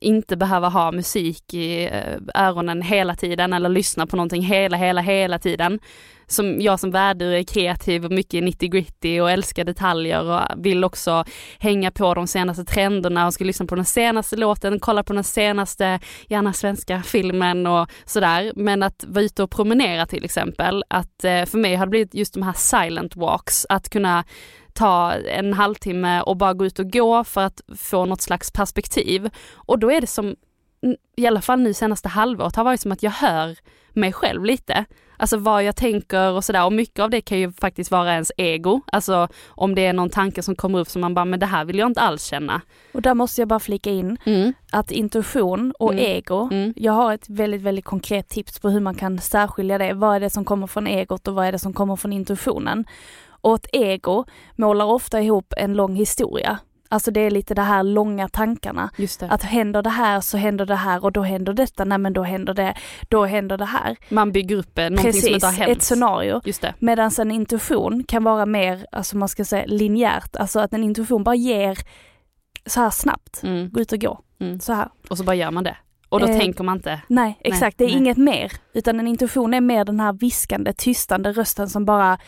inte 0.00 0.36
behöva 0.36 0.68
ha 0.68 0.92
musik 0.92 1.54
i 1.54 1.84
eh, 1.84 2.42
öronen 2.48 2.82
hela 2.82 3.16
tiden 3.16 3.52
eller 3.52 3.68
lyssna 3.68 4.06
på 4.06 4.16
någonting 4.16 4.42
hela, 4.42 4.76
hela, 4.76 5.00
hela 5.00 5.38
tiden. 5.38 5.80
Som 6.26 6.60
jag 6.60 6.80
som 6.80 6.90
värdur 6.90 7.32
är 7.32 7.42
kreativ 7.42 8.04
och 8.04 8.10
mycket 8.10 8.44
nitty 8.44 8.68
gritty 8.68 9.20
och 9.20 9.30
älskar 9.30 9.64
detaljer 9.64 10.24
och 10.24 10.64
vill 10.64 10.84
också 10.84 11.24
hänga 11.58 11.90
på 11.90 12.14
de 12.14 12.26
senaste 12.26 12.64
trenderna 12.64 13.26
och 13.26 13.34
ska 13.34 13.44
lyssna 13.44 13.66
på 13.66 13.74
den 13.74 13.84
senaste 13.84 14.36
låten, 14.36 14.80
kolla 14.80 15.02
på 15.02 15.12
den 15.12 15.24
senaste, 15.24 16.00
gärna 16.28 16.52
svenska 16.52 17.02
filmen 17.02 17.66
och 17.66 17.88
sådär. 18.04 18.52
Men 18.56 18.82
att 18.82 19.04
vara 19.08 19.24
ute 19.24 19.42
och 19.42 19.50
promenera 19.50 20.06
till 20.06 20.24
exempel, 20.24 20.84
att 20.88 21.24
eh, 21.24 21.44
för 21.44 21.58
mig 21.58 21.74
har 21.74 21.86
det 21.86 21.90
blivit 21.90 22.14
just 22.14 22.34
de 22.34 22.42
här 22.42 22.54
silent 22.56 23.16
walks, 23.16 23.66
att 23.68 23.88
kunna 23.90 24.24
ta 24.78 25.12
en 25.12 25.52
halvtimme 25.52 26.20
och 26.22 26.36
bara 26.36 26.54
gå 26.54 26.66
ut 26.66 26.78
och 26.78 26.90
gå 26.92 27.24
för 27.24 27.40
att 27.40 27.60
få 27.76 28.04
något 28.06 28.20
slags 28.22 28.50
perspektiv. 28.50 29.30
Och 29.54 29.78
då 29.78 29.90
är 29.92 30.00
det 30.00 30.06
som, 30.06 30.36
i 31.16 31.26
alla 31.26 31.40
fall 31.40 31.60
nu 31.60 31.74
senaste 31.74 32.08
halvåret, 32.08 32.56
har 32.56 32.64
varit 32.64 32.80
som 32.80 32.92
att 32.92 33.02
jag 33.02 33.10
hör 33.10 33.56
mig 33.92 34.12
själv 34.12 34.44
lite. 34.44 34.84
Alltså 35.20 35.36
vad 35.36 35.64
jag 35.64 35.76
tänker 35.76 36.30
och 36.32 36.44
sådär 36.44 36.64
och 36.64 36.72
mycket 36.72 36.98
av 37.00 37.10
det 37.10 37.20
kan 37.20 37.38
ju 37.38 37.52
faktiskt 37.52 37.90
vara 37.90 38.12
ens 38.12 38.32
ego. 38.36 38.80
Alltså 38.92 39.28
om 39.48 39.74
det 39.74 39.86
är 39.86 39.92
någon 39.92 40.10
tanke 40.10 40.42
som 40.42 40.56
kommer 40.56 40.78
upp 40.78 40.88
som 40.88 41.00
man 41.00 41.14
bara, 41.14 41.24
men 41.24 41.40
det 41.40 41.46
här 41.46 41.64
vill 41.64 41.78
jag 41.78 41.86
inte 41.90 42.00
alls 42.00 42.24
känna. 42.24 42.60
Och 42.92 43.02
där 43.02 43.14
måste 43.14 43.40
jag 43.40 43.48
bara 43.48 43.60
flika 43.60 43.90
in 43.90 44.18
att 44.72 44.90
intuition 44.90 45.72
och 45.78 45.92
Mm. 45.92 46.04
ego, 46.04 46.48
Mm. 46.52 46.72
jag 46.76 46.92
har 46.92 47.14
ett 47.14 47.28
väldigt, 47.28 47.62
väldigt 47.62 47.84
konkret 47.84 48.28
tips 48.28 48.58
på 48.58 48.68
hur 48.70 48.80
man 48.80 48.94
kan 48.94 49.18
särskilja 49.18 49.78
det. 49.78 49.92
Vad 49.92 50.16
är 50.16 50.20
det 50.20 50.30
som 50.30 50.44
kommer 50.44 50.66
från 50.66 50.86
egot 50.86 51.28
och 51.28 51.34
vad 51.34 51.46
är 51.46 51.52
det 51.52 51.58
som 51.58 51.72
kommer 51.72 51.96
från 51.96 52.12
intuitionen? 52.12 52.84
Och 53.40 53.54
ett 53.54 53.66
ego 53.72 54.24
målar 54.56 54.84
ofta 54.86 55.20
ihop 55.22 55.54
en 55.56 55.74
lång 55.74 55.94
historia. 55.96 56.58
Alltså 56.90 57.10
det 57.10 57.20
är 57.20 57.30
lite 57.30 57.54
de 57.54 57.62
här 57.62 57.82
långa 57.82 58.28
tankarna. 58.28 58.90
Att 59.20 59.42
händer 59.42 59.82
det 59.82 59.90
här 59.90 60.20
så 60.20 60.36
händer 60.36 60.66
det 60.66 60.74
här 60.74 61.04
och 61.04 61.12
då 61.12 61.22
händer 61.22 61.52
detta, 61.52 61.84
nej 61.84 61.98
men 61.98 62.12
då 62.12 62.22
händer 62.22 62.54
det, 62.54 62.74
då 63.08 63.24
händer 63.24 63.58
det 63.58 63.64
här. 63.64 63.96
Man 64.08 64.32
bygger 64.32 64.56
upp 64.56 64.78
eh, 64.78 64.84
någonting 64.84 65.12
som 65.12 65.18
inte 65.18 65.30
Precis, 65.30 65.44
har 65.44 65.52
hänt. 65.66 65.76
ett 65.78 65.82
scenario. 65.82 66.40
Just 66.44 66.60
det. 66.62 66.74
Medan 66.78 67.10
en 67.18 67.30
intuition 67.30 68.04
kan 68.04 68.24
vara 68.24 68.46
mer, 68.46 68.86
alltså 68.92 69.16
man 69.16 69.28
ska 69.28 69.44
säga 69.44 69.64
linjärt, 69.66 70.36
alltså 70.36 70.60
att 70.60 70.72
en 70.72 70.84
intuition 70.84 71.24
bara 71.24 71.34
ger 71.34 71.78
så 72.66 72.80
här 72.80 72.90
snabbt, 72.90 73.40
Mm. 73.42 73.70
gå 73.70 73.80
ut 73.80 73.92
och 73.92 74.00
gå, 74.00 74.20
Mm. 74.40 74.60
så 74.60 74.72
här. 74.72 74.88
Och 75.10 75.18
så 75.18 75.24
bara 75.24 75.36
gör 75.36 75.50
man 75.50 75.64
det. 75.64 75.76
Och 76.08 76.20
då 76.20 76.26
Eh, 76.26 76.38
tänker 76.38 76.64
man 76.64 76.76
inte. 76.76 77.00
Nej, 77.08 77.38
exakt, 77.40 77.78
det 77.78 77.84
är 77.84 77.88
nej. 77.88 77.96
inget 77.96 78.16
mer. 78.16 78.52
Utan 78.74 79.00
en 79.00 79.08
intuition 79.08 79.54
är 79.54 79.60
mer 79.60 79.84
den 79.84 80.00
här 80.00 80.12
viskande, 80.12 80.72
tystande 80.72 81.32
rösten 81.32 81.68
som 81.68 81.84
bara 81.84 82.18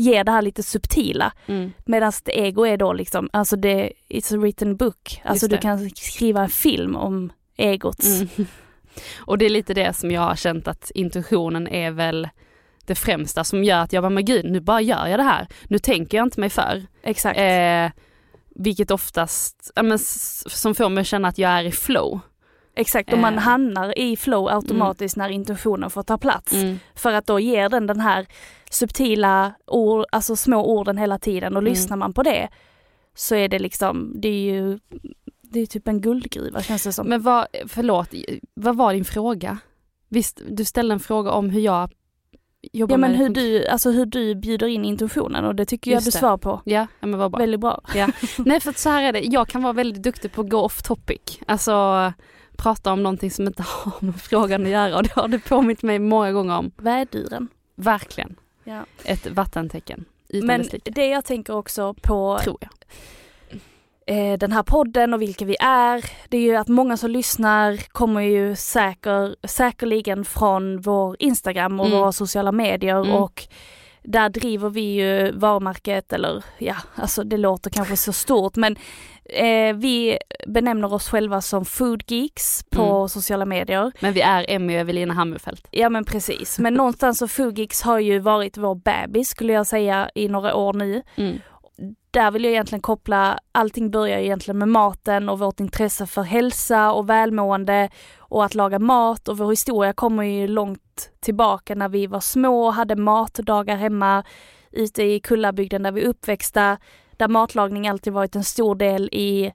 ger 0.00 0.24
det 0.24 0.32
här 0.32 0.42
lite 0.42 0.62
subtila. 0.62 1.32
Mm. 1.46 1.72
Medan 1.84 2.12
ego 2.26 2.66
är 2.66 2.76
då 2.76 2.92
liksom, 2.92 3.28
alltså 3.32 3.56
det, 3.56 3.92
it's 4.08 4.34
a 4.34 4.38
written 4.38 4.76
book. 4.76 5.20
Alltså 5.24 5.48
du 5.48 5.58
kan 5.58 5.90
skriva 5.90 6.42
en 6.42 6.48
film 6.48 6.96
om 6.96 7.32
egots. 7.56 8.20
Mm. 8.20 8.28
Och 9.18 9.38
det 9.38 9.44
är 9.44 9.50
lite 9.50 9.74
det 9.74 9.96
som 9.96 10.10
jag 10.10 10.20
har 10.20 10.36
känt 10.36 10.68
att 10.68 10.90
intuitionen 10.94 11.68
är 11.68 11.90
väl 11.90 12.28
det 12.84 12.94
främsta 12.94 13.44
som 13.44 13.64
gör 13.64 13.78
att 13.78 13.92
jag 13.92 14.02
bara, 14.02 14.10
men 14.10 14.24
gud 14.24 14.44
nu 14.44 14.60
bara 14.60 14.80
gör 14.80 15.06
jag 15.06 15.18
det 15.18 15.24
här. 15.24 15.46
Nu 15.64 15.78
tänker 15.78 16.18
jag 16.18 16.26
inte 16.26 16.40
mig 16.40 16.50
för. 16.50 16.86
Exakt. 17.02 17.38
Eh, 17.38 18.02
vilket 18.56 18.90
oftast, 18.90 19.72
ja, 19.74 19.82
men, 19.82 19.98
som 19.98 20.74
får 20.74 20.88
mig 20.88 21.00
att 21.00 21.06
känna 21.06 21.28
att 21.28 21.38
jag 21.38 21.50
är 21.50 21.64
i 21.64 21.72
flow. 21.72 22.20
Exakt, 22.74 23.12
och 23.12 23.18
man 23.18 23.34
eh. 23.34 23.40
hamnar 23.40 23.98
i 23.98 24.16
flow 24.16 24.48
automatiskt 24.48 25.16
när 25.16 25.28
intuitionen 25.28 25.90
får 25.90 26.02
ta 26.02 26.18
plats. 26.18 26.52
Mm. 26.52 26.78
För 26.94 27.12
att 27.12 27.26
då 27.26 27.40
ger 27.40 27.68
den 27.68 27.86
den 27.86 28.00
här 28.00 28.26
subtila 28.70 29.52
ord, 29.66 30.04
alltså 30.12 30.36
små 30.36 30.64
orden 30.78 30.98
hela 30.98 31.18
tiden 31.18 31.52
och 31.56 31.62
Mm. 31.62 31.72
lyssnar 31.72 31.96
man 31.96 32.12
på 32.12 32.22
det 32.22 32.48
så 33.14 33.34
är 33.34 33.48
det 33.48 33.58
liksom, 33.58 34.12
det 34.20 34.28
är 34.28 34.52
ju, 34.52 34.78
det 35.42 35.60
är 35.60 35.66
typ 35.66 35.88
en 35.88 36.00
guldgruva 36.00 36.62
känns 36.62 36.82
det 36.84 36.92
som. 36.92 37.06
Men 37.06 37.22
vad, 37.22 37.46
förlåt, 37.68 38.08
vad 38.54 38.76
var 38.76 38.92
din 38.92 39.04
fråga? 39.04 39.58
Visst, 40.08 40.42
du 40.48 40.64
ställde 40.64 40.92
en 40.94 41.00
fråga 41.00 41.30
om 41.30 41.50
hur 41.50 41.60
jag 41.60 41.90
jobbar 42.72 42.94
ja 42.94 42.98
men 42.98 43.14
hur 43.14 43.28
du, 43.28 43.66
alltså 43.66 43.90
hur 43.90 44.06
du 44.06 44.34
bjuder 44.34 44.66
in 44.66 44.84
intuitionen 44.84 45.44
och 45.44 45.54
det 45.54 45.64
tycker 45.64 45.90
jag 45.90 45.96
Just 45.96 46.06
du 46.06 46.10
det. 46.10 46.18
svar 46.18 46.36
på. 46.38 46.60
Ja, 46.64 46.86
men 47.00 47.18
vad 47.18 47.30
bra. 47.30 47.38
Väldigt 47.38 47.60
bra. 47.60 47.80
Ja. 47.94 48.08
Nej 48.38 48.60
för 48.60 48.70
att 48.70 48.78
så 48.78 48.88
här 48.90 49.02
är 49.02 49.12
det, 49.12 49.20
jag 49.20 49.48
kan 49.48 49.62
vara 49.62 49.72
väldigt 49.72 50.02
duktig 50.02 50.32
på 50.32 50.40
att 50.40 50.48
gå 50.50 50.58
off 50.60 50.82
topic. 50.82 51.38
Alltså 51.46 52.12
prata 52.56 52.92
om 52.92 53.02
någonting 53.02 53.30
som 53.30 53.46
inte 53.46 53.62
har 53.66 53.92
med 54.06 54.20
frågan 54.20 54.62
att 54.62 54.68
göra 54.68 54.96
och 54.96 55.02
det 55.02 55.12
har 55.14 55.28
du 55.28 55.38
påmint 55.40 55.82
mig 55.82 55.98
många 55.98 56.32
gånger 56.32 56.58
om. 56.58 56.70
Väduren. 56.76 57.48
Verkligen. 57.76 58.36
Ja. 58.64 58.84
Ett 59.04 59.26
vattentecken. 59.26 60.04
Men 60.42 60.62
like, 60.62 60.90
det 60.90 61.06
jag 61.06 61.24
tänker 61.24 61.54
också 61.56 61.94
på 61.94 62.38
tror 62.42 62.58
jag. 62.60 62.70
eh, 64.06 64.38
den 64.38 64.52
här 64.52 64.62
podden 64.62 65.14
och 65.14 65.22
vilka 65.22 65.44
vi 65.44 65.56
är, 65.60 66.04
det 66.28 66.36
är 66.36 66.40
ju 66.42 66.56
att 66.56 66.68
många 66.68 66.96
som 66.96 67.10
lyssnar 67.10 67.76
kommer 67.92 68.20
ju 68.20 68.56
säker, 68.56 69.36
säkerligen 69.48 70.24
från 70.24 70.80
vår 70.80 71.16
Instagram 71.18 71.80
och 71.80 71.86
Mm. 71.86 71.98
våra 71.98 72.12
sociala 72.12 72.52
medier 72.52 73.00
Mm. 73.04 73.14
och 73.14 73.46
där 74.02 74.28
driver 74.28 74.68
vi 74.70 74.80
ju 74.80 75.32
varumärket 75.32 76.12
eller 76.12 76.44
ja, 76.58 76.76
alltså 76.94 77.24
det 77.24 77.36
låter 77.36 77.70
kanske 77.70 77.96
så 77.96 78.12
stort 78.12 78.56
men 78.56 78.76
eh, 79.24 79.74
vi 79.76 80.18
benämner 80.46 80.92
oss 80.94 81.08
själva 81.08 81.40
som 81.40 81.64
food 81.64 82.02
geeks 82.06 82.64
på 82.70 82.82
Mm. 82.96 83.08
sociala 83.08 83.44
medier. 83.44 83.92
Men 84.00 84.12
vi 84.12 84.20
är 84.20 84.46
Emmy 84.48 84.76
och 84.76 84.80
Evelina 84.80 85.14
Hammerfelt. 85.14 85.68
Ja 85.70 85.88
men 85.88 86.04
precis, 86.04 86.58
men 86.58 86.74
någonstans 86.74 87.18
så 87.18 87.28
food 87.28 87.58
geeks 87.58 87.82
har 87.82 87.98
ju 87.98 88.18
varit 88.18 88.56
vår 88.58 88.74
bebis 88.74 89.28
skulle 89.28 89.52
jag 89.52 89.66
säga 89.66 90.10
i 90.14 90.28
några 90.28 90.54
år 90.54 90.72
nu 90.72 91.02
Mm. 91.16 91.38
Där 92.10 92.30
vill 92.30 92.44
jag 92.44 92.52
egentligen 92.52 92.82
koppla, 92.82 93.38
allting 93.52 93.90
börjar 93.90 94.18
egentligen 94.18 94.58
med 94.58 94.68
maten 94.68 95.28
och 95.28 95.38
vårt 95.38 95.60
intresse 95.60 96.06
för 96.06 96.22
hälsa 96.22 96.92
och 96.92 97.10
välmående 97.10 97.88
och 98.18 98.44
att 98.44 98.54
laga 98.54 98.78
mat 98.78 99.28
och 99.28 99.38
vår 99.38 99.50
historia 99.50 99.92
kommer 99.92 100.22
ju 100.22 100.46
långt 100.46 101.10
tillbaka 101.20 101.74
när 101.74 101.88
vi 101.88 102.06
var 102.06 102.20
små 102.20 102.66
och 102.66 102.74
hade 102.74 102.96
matdagar 102.96 103.76
hemma 103.76 104.24
ute 104.72 105.02
i 105.02 105.20
Kullabygden 105.20 105.82
där 105.82 105.92
vi 105.92 106.04
uppväxta, 106.04 106.78
där 107.16 107.28
matlagning 107.28 107.88
alltid 107.88 108.12
varit 108.12 108.36
en 108.36 108.44
stor 108.44 108.74
del 108.74 109.08
i 109.12 109.52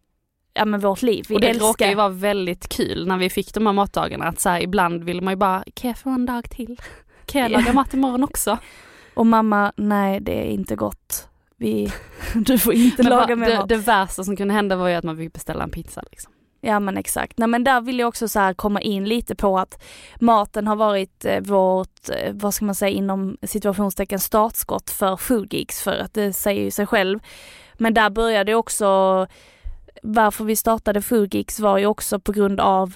ja, 0.53 0.65
men 0.65 0.79
vårt 0.79 1.01
liv. 1.01 1.25
Vi 1.29 1.35
Och 1.35 1.41
det 1.41 1.49
älskar 1.49 1.67
råkar 1.67 1.89
ju 1.89 1.95
vara 1.95 2.09
väldigt 2.09 2.69
kul 2.69 3.07
när 3.07 3.17
vi 3.17 3.29
fick 3.29 3.53
de 3.53 3.65
här 3.65 3.73
matdagarna 3.73 4.25
att 4.25 4.39
så 4.39 4.49
här, 4.49 4.61
ibland 4.61 5.03
vill 5.03 5.21
man 5.21 5.31
ju 5.31 5.37
bara, 5.37 5.63
kan 5.73 5.87
jag 5.87 5.97
få 5.97 6.09
en 6.09 6.25
dag 6.25 6.49
till? 6.49 6.81
Kan 7.25 7.41
jag 7.41 7.51
laga 7.51 7.73
mat 7.73 7.93
imorgon 7.93 8.23
också? 8.23 8.57
och 9.15 9.25
mamma, 9.25 9.73
nej 9.75 10.19
det 10.19 10.41
är 10.41 10.51
inte 10.51 10.75
gott. 10.75 11.29
Vi, 11.57 11.93
du 12.33 12.59
får 12.59 12.73
inte 12.73 13.03
laga 13.03 13.35
mer 13.35 13.49
det, 13.49 13.57
mat. 13.57 13.69
det 13.69 13.77
värsta 13.77 14.23
som 14.23 14.35
kunde 14.35 14.53
hända 14.53 14.75
var 14.75 14.87
ju 14.87 14.95
att 14.95 15.03
man 15.03 15.17
fick 15.17 15.33
beställa 15.33 15.63
en 15.63 15.71
pizza 15.71 16.03
liksom. 16.11 16.31
Ja 16.61 16.79
men 16.79 16.97
exakt. 16.97 17.37
Nej 17.37 17.47
men 17.47 17.63
där 17.63 17.81
vill 17.81 17.99
jag 17.99 18.07
också 18.07 18.27
så 18.27 18.53
komma 18.55 18.81
in 18.81 19.05
lite 19.05 19.35
på 19.35 19.59
att 19.59 19.83
maten 20.19 20.67
har 20.67 20.75
varit 20.75 21.25
eh, 21.25 21.39
vårt, 21.41 22.09
eh, 22.09 22.33
vad 22.33 22.53
ska 22.53 22.65
man 22.65 22.75
säga 22.75 22.89
inom 22.89 23.37
situationstecken 23.41 24.19
startskott 24.19 24.89
för 24.89 25.17
food 25.17 25.53
geeks 25.53 25.83
för 25.83 25.97
att 25.97 26.13
det 26.13 26.33
säger 26.33 26.63
ju 26.63 26.71
sig 26.71 26.85
själv. 26.85 27.19
Men 27.73 27.93
där 27.93 28.09
började 28.09 28.55
också, 28.55 28.85
varför 30.03 30.43
vi 30.43 30.55
startade 30.55 31.01
food 31.01 31.33
geeks 31.33 31.59
var 31.59 31.77
ju 31.77 31.85
också 31.85 32.19
på 32.19 32.31
grund 32.31 32.59
av 32.59 32.93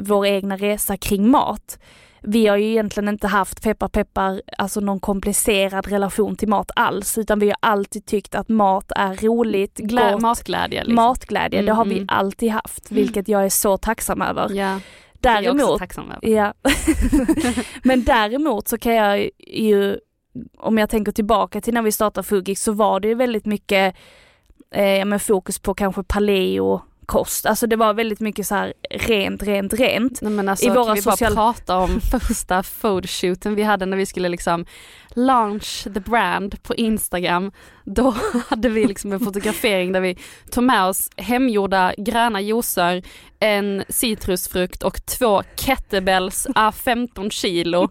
vår 0.00 0.26
egna 0.26 0.56
resa 0.56 0.96
kring 0.96 1.30
mat. 1.30 1.78
Vi 2.24 2.46
har 2.46 2.56
ju 2.56 2.64
egentligen 2.70 3.08
inte 3.08 3.26
haft 3.26 3.62
peppar 3.62 3.88
peppar, 3.88 4.42
alltså 4.58 4.80
någon 4.80 5.00
komplicerad 5.00 5.86
relation 5.88 6.36
till 6.36 6.48
mat 6.48 6.70
alls 6.76 7.18
utan 7.18 7.38
vi 7.38 7.46
har 7.48 7.56
alltid 7.60 8.06
tyckt 8.06 8.34
att 8.34 8.48
mat 8.48 8.92
är 8.96 9.14
roligt, 9.26 9.78
Glä- 9.78 10.12
gott, 10.12 10.22
matglädje 10.22 10.80
liksom. 10.80 10.94
matglädje, 10.94 11.62
det 11.62 11.72
har 11.72 11.84
vi 11.84 11.90
Mm, 11.94 12.02
mm. 12.02 12.16
alltid 12.18 12.50
haft, 12.50 12.90
vilket 12.90 13.28
jag 13.28 13.44
är 13.44 13.48
så 13.48 13.76
tacksam 13.78 14.22
över. 14.22 14.48
Ja. 14.50 14.54
jag 14.54 14.76
också 14.76 14.82
Däremot, 15.20 15.78
tacksam 15.78 16.10
över. 16.10 16.28
ja. 16.28 16.52
men 17.84 18.04
däremot 18.04 18.68
så 18.68 18.78
kan 18.78 18.94
jag 18.94 19.30
ju, 19.38 19.98
om 20.58 20.78
jag 20.78 20.90
tänker 20.90 21.12
tillbaka 21.12 21.60
till 21.60 21.74
när 21.74 21.82
vi 21.82 21.92
startade 21.92 22.26
Fugix 22.26 22.62
så 22.62 22.72
var 22.72 23.00
det 23.00 23.08
ju 23.08 23.14
väldigt 23.14 23.46
mycket 23.46 23.94
eh, 24.74 25.04
med 25.04 25.22
fokus 25.22 25.58
på 25.58 25.74
kanske 25.74 26.02
paleo 26.02 26.80
kost. 27.06 27.46
Alltså 27.46 27.66
det 27.66 27.76
var 27.76 27.94
väldigt 27.94 28.20
mycket 28.20 28.46
så 28.46 28.54
här 28.54 28.72
rent, 28.90 29.42
rent, 29.42 29.72
rent. 29.72 30.22
Nej 30.22 30.32
men 30.32 30.48
alltså 30.48 30.66
I 30.66 30.68
våra 30.70 30.84
kan 30.84 30.94
vi 30.94 31.02
social- 31.02 31.34
bara 31.34 31.52
prata 31.52 31.76
om 31.76 32.00
första 32.28 32.62
photoshooten 32.62 33.54
vi 33.54 33.62
hade 33.62 33.86
när 33.86 33.96
vi 33.96 34.06
skulle 34.06 34.28
liksom 34.28 34.66
launch 35.14 35.84
the 35.94 36.00
brand 36.00 36.62
på 36.62 36.74
Instagram. 36.74 37.52
Då 37.84 38.14
hade 38.48 38.68
vi 38.68 38.86
liksom 38.86 39.12
en 39.12 39.20
fotografering 39.20 39.92
där 39.92 40.00
vi 40.00 40.18
tog 40.50 40.64
med 40.64 40.84
oss 40.84 41.10
hemgjorda 41.16 41.94
gröna 41.98 42.40
juicer, 42.40 43.02
en 43.40 43.84
citrusfrukt 43.88 44.82
och 44.82 45.06
två 45.06 45.42
kettlebells 45.56 46.46
à 46.54 46.72
15 46.72 47.30
kilo. 47.30 47.88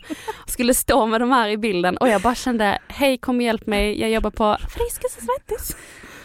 Skulle 0.47 0.73
stå 0.73 1.05
med 1.05 1.21
de 1.21 1.31
här 1.31 1.49
i 1.49 1.57
bilden 1.57 1.97
och 1.97 2.09
jag 2.09 2.21
bara 2.21 2.35
kände, 2.35 2.79
hej 2.87 3.17
kom 3.17 3.35
och 3.37 3.43
hjälp 3.43 3.67
mig, 3.67 4.01
jag 4.01 4.09
jobbar 4.09 4.31
på 4.31 4.57
Friskis 4.69 5.17
och 5.17 5.23
Svettis. 5.23 5.77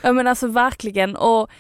Ja 0.03 0.13
men 0.13 0.27
alltså 0.27 0.47
verkligen 0.47 1.17
och 1.17 1.51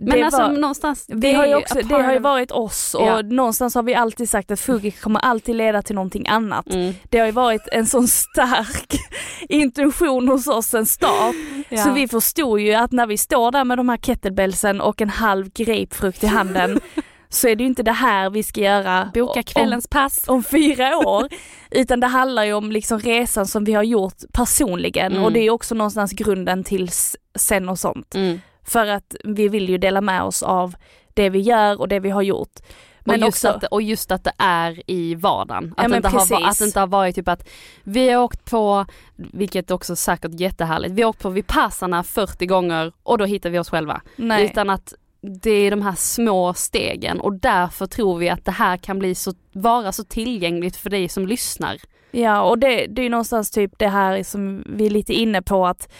Men 0.00 0.18
det 0.18 0.22
alltså 0.24 0.40
var- 0.42 0.48
någonstans, 0.48 1.04
Vi 1.08 1.32
har 1.32 1.46
ju 1.46 1.54
också, 1.54 1.74
det 1.74 1.94
har 2.02 2.12
ju 2.12 2.18
varit 2.18 2.50
oss 2.50 2.94
och 2.94 3.06
Ja. 3.06 3.22
någonstans 3.22 3.74
har 3.74 3.82
vi 3.82 3.94
alltid 3.94 4.30
sagt 4.30 4.50
att 4.50 4.60
Fugik 4.60 5.00
kommer 5.00 5.20
alltid 5.20 5.56
leda 5.56 5.82
till 5.82 5.94
någonting 5.94 6.28
annat. 6.28 6.72
Mm. 6.74 6.94
Det 7.10 7.18
har 7.18 7.26
ju 7.26 7.32
varit 7.32 7.68
en 7.72 7.86
sån 7.86 8.08
stark 8.08 8.98
intention 9.48 10.28
hos 10.28 10.46
oss 10.46 10.66
sen 10.66 10.86
start. 10.86 11.34
Ja. 11.68 11.84
Så 11.84 11.92
vi 11.92 12.08
förstod 12.08 12.60
ju 12.60 12.74
att 12.74 12.92
när 12.92 13.06
vi 13.06 13.18
står 13.18 13.50
där 13.52 13.64
med 13.64 13.78
de 13.78 13.88
här 13.88 13.96
kettlebellsen 13.96 14.80
och 14.80 15.00
en 15.00 15.10
halv 15.10 15.50
grapefrukt 15.54 16.24
i 16.24 16.26
handen 16.26 16.80
så 17.28 17.48
är 17.48 17.56
det 17.56 17.62
ju 17.62 17.68
inte 17.68 17.82
det 17.82 17.92
här 17.92 18.30
vi 18.30 18.42
ska 18.42 18.60
göra 18.60 19.10
Boka 19.14 19.38
om- 19.40 19.42
kvällens 19.44 19.86
pass. 19.88 20.24
om 20.28 20.42
fyra 20.42 20.96
år. 20.96 21.28
Utan 21.70 22.00
det 22.00 22.06
handlar 22.06 22.44
ju 22.44 22.52
om 22.52 22.72
liksom 22.72 22.98
resan 23.00 23.46
som 23.46 23.64
vi 23.64 23.72
har 23.72 23.82
gjort 23.82 24.14
personligen 24.32 25.12
Mm. 25.12 25.24
och 25.24 25.32
det 25.32 25.40
är 25.40 25.50
också 25.50 25.74
någonstans 25.74 26.12
grunden 26.12 26.64
till 26.64 26.90
sen 27.38 27.68
och 27.68 27.78
sånt. 27.78 28.14
Mm. 28.14 28.40
För 28.68 28.86
att 28.86 29.16
vi 29.24 29.48
vill 29.48 29.68
ju 29.68 29.78
dela 29.78 30.00
med 30.00 30.22
oss 30.22 30.42
av 30.42 30.74
det 31.14 31.30
vi 31.30 31.40
gör 31.40 31.80
och 31.80 31.88
det 31.88 32.00
vi 32.00 32.10
har 32.10 32.22
gjort. 32.22 32.52
Men 33.00 33.22
och, 33.22 33.26
just 33.26 33.44
också, 33.44 33.48
att, 33.48 33.64
och 33.64 33.82
just 33.82 34.12
att 34.12 34.24
det 34.24 34.32
är 34.38 34.90
i 34.90 35.14
vardagen. 35.14 35.74
Ja, 35.76 35.82
Att, 35.82 35.84
det 35.84 35.88
men 35.88 35.96
inte 35.96 36.34
har, 36.34 36.48
att 36.48 36.58
det 36.58 36.64
inte 36.64 36.80
har 36.80 36.86
varit 36.86 37.14
typ 37.14 37.28
att 37.28 37.48
vi 37.82 38.10
har 38.10 38.22
åkt 38.22 38.50
på, 38.50 38.86
vilket 39.16 39.70
också 39.70 39.96
säkert 39.96 40.40
jättehärligt, 40.40 40.94
vi 40.94 41.02
har 41.02 41.08
åkt 41.08 41.22
på 41.22 41.30
Vipassana 41.30 42.02
40 42.02 42.46
gånger 42.46 42.92
och 43.02 43.18
då 43.18 43.24
hittar 43.24 43.50
vi 43.50 43.58
oss 43.58 43.70
själva. 43.70 44.00
nej. 44.16 44.44
Utan 44.44 44.70
att 44.70 44.94
det 45.20 45.50
är 45.50 45.70
de 45.70 45.82
här 45.82 45.94
små 45.94 46.54
stegen 46.54 47.20
och 47.20 47.32
därför 47.34 47.86
tror 47.86 48.18
vi 48.18 48.28
att 48.28 48.44
det 48.44 48.52
här 48.52 48.76
kan 48.76 48.98
bli 48.98 49.14
så, 49.14 49.32
vara 49.52 49.92
så 49.92 50.04
tillgängligt 50.04 50.76
för 50.76 50.90
dig 50.90 51.08
som 51.08 51.26
lyssnar. 51.26 51.76
Ja 52.10 52.42
och 52.42 52.58
det, 52.58 52.86
det 52.86 53.02
är 53.02 53.10
någonstans 53.10 53.50
typ 53.50 53.78
det 53.78 53.88
här 53.88 54.22
som 54.22 54.64
vi 54.66 54.86
är 54.86 54.90
lite 54.90 55.12
inne 55.12 55.42
på 55.42 55.66
att 55.66 55.92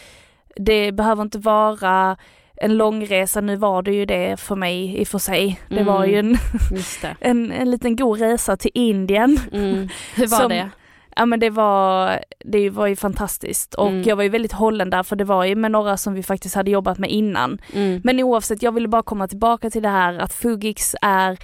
det 0.57 0.92
behöver 0.92 1.22
inte 1.22 1.38
vara 1.38 2.16
en 2.60 2.76
långresa, 2.76 3.40
nu 3.40 3.56
var 3.56 3.82
det 3.82 3.92
ju 3.92 4.04
det 4.06 4.40
för 4.40 4.56
mig 4.56 4.96
i 5.00 5.04
och 5.04 5.08
för 5.08 5.18
sig. 5.18 5.60
Det 5.68 5.82
var 5.82 6.04
Mm. 6.04 6.10
ju 6.10 6.18
en, 6.18 6.36
Just 6.76 7.02
det. 7.02 7.16
en, 7.20 7.52
en 7.52 7.70
liten 7.70 7.96
god 7.96 8.20
resa 8.20 8.56
till 8.56 8.70
Indien. 8.74 9.40
Mm. 9.52 9.88
Hur 10.14 10.26
var 10.26 10.38
Som- 10.38 10.48
det? 10.48 10.70
Ja 11.16 11.26
men 11.26 11.40
det 11.40 11.50
var, 11.50 12.18
det 12.44 12.70
var 12.70 12.86
ju 12.86 12.96
fantastiskt 12.96 13.74
och 13.74 13.88
Mm. 13.88 14.02
jag 14.02 14.16
var 14.16 14.22
ju 14.22 14.28
väldigt 14.28 14.52
hållen 14.52 14.90
där 14.90 15.02
för 15.02 15.16
det 15.16 15.24
var 15.24 15.44
ju 15.44 15.54
med 15.56 15.70
några 15.70 15.96
som 15.96 16.14
vi 16.14 16.22
faktiskt 16.22 16.54
hade 16.54 16.70
jobbat 16.70 16.98
med 16.98 17.10
innan. 17.10 17.58
Mm. 17.74 18.00
Men 18.04 18.20
oavsett, 18.20 18.62
jag 18.62 18.72
ville 18.72 18.88
bara 18.88 19.02
komma 19.02 19.28
tillbaka 19.28 19.70
till 19.70 19.82
det 19.82 19.88
här 19.88 20.18
att 20.18 20.32
Fugix 20.32 20.94
är 21.02 21.38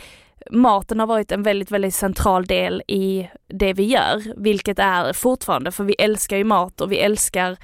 Maten 0.51 1.01
har 1.01 1.07
varit 1.07 1.33
en 1.33 1.43
väldigt, 1.43 1.71
väldigt 1.71 1.95
central 1.95 2.47
del 2.47 2.83
i 2.89 3.29
det 3.49 3.73
vi 3.73 3.85
gör, 3.85 4.23
vilket 4.43 4.79
är 4.79 5.13
fortfarande, 5.13 5.73
för 5.73 5.85
vi 5.85 5.95
älskar 5.95 6.37
ju 6.37 6.45
mat 6.45 6.81
och 6.81 6.93
vi 6.93 6.97
älskar 6.99 7.57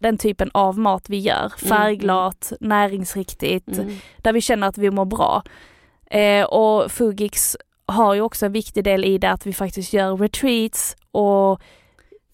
den 0.00 0.18
typen 0.18 0.50
av 0.54 0.78
mat 0.78 1.08
vi 1.08 1.18
gör. 1.18 1.48
Färgglatt, 1.68 2.52
näringsriktigt, 2.60 3.68
Mm. 3.78 3.96
där 4.18 4.32
vi 4.32 4.40
känner 4.40 4.66
att 4.68 4.78
vi 4.78 4.90
mår 4.90 5.04
bra. 5.04 5.42
Eh, 6.10 6.44
och 6.44 6.92
Fugix 6.92 7.56
har 7.86 8.14
ju 8.14 8.20
också 8.20 8.46
en 8.46 8.52
viktig 8.52 8.84
del 8.84 9.04
i 9.04 9.18
det 9.18 9.30
att 9.30 9.46
vi 9.46 9.52
faktiskt 9.52 9.92
gör 9.92 10.16
retreats 10.16 10.96
och 11.10 11.60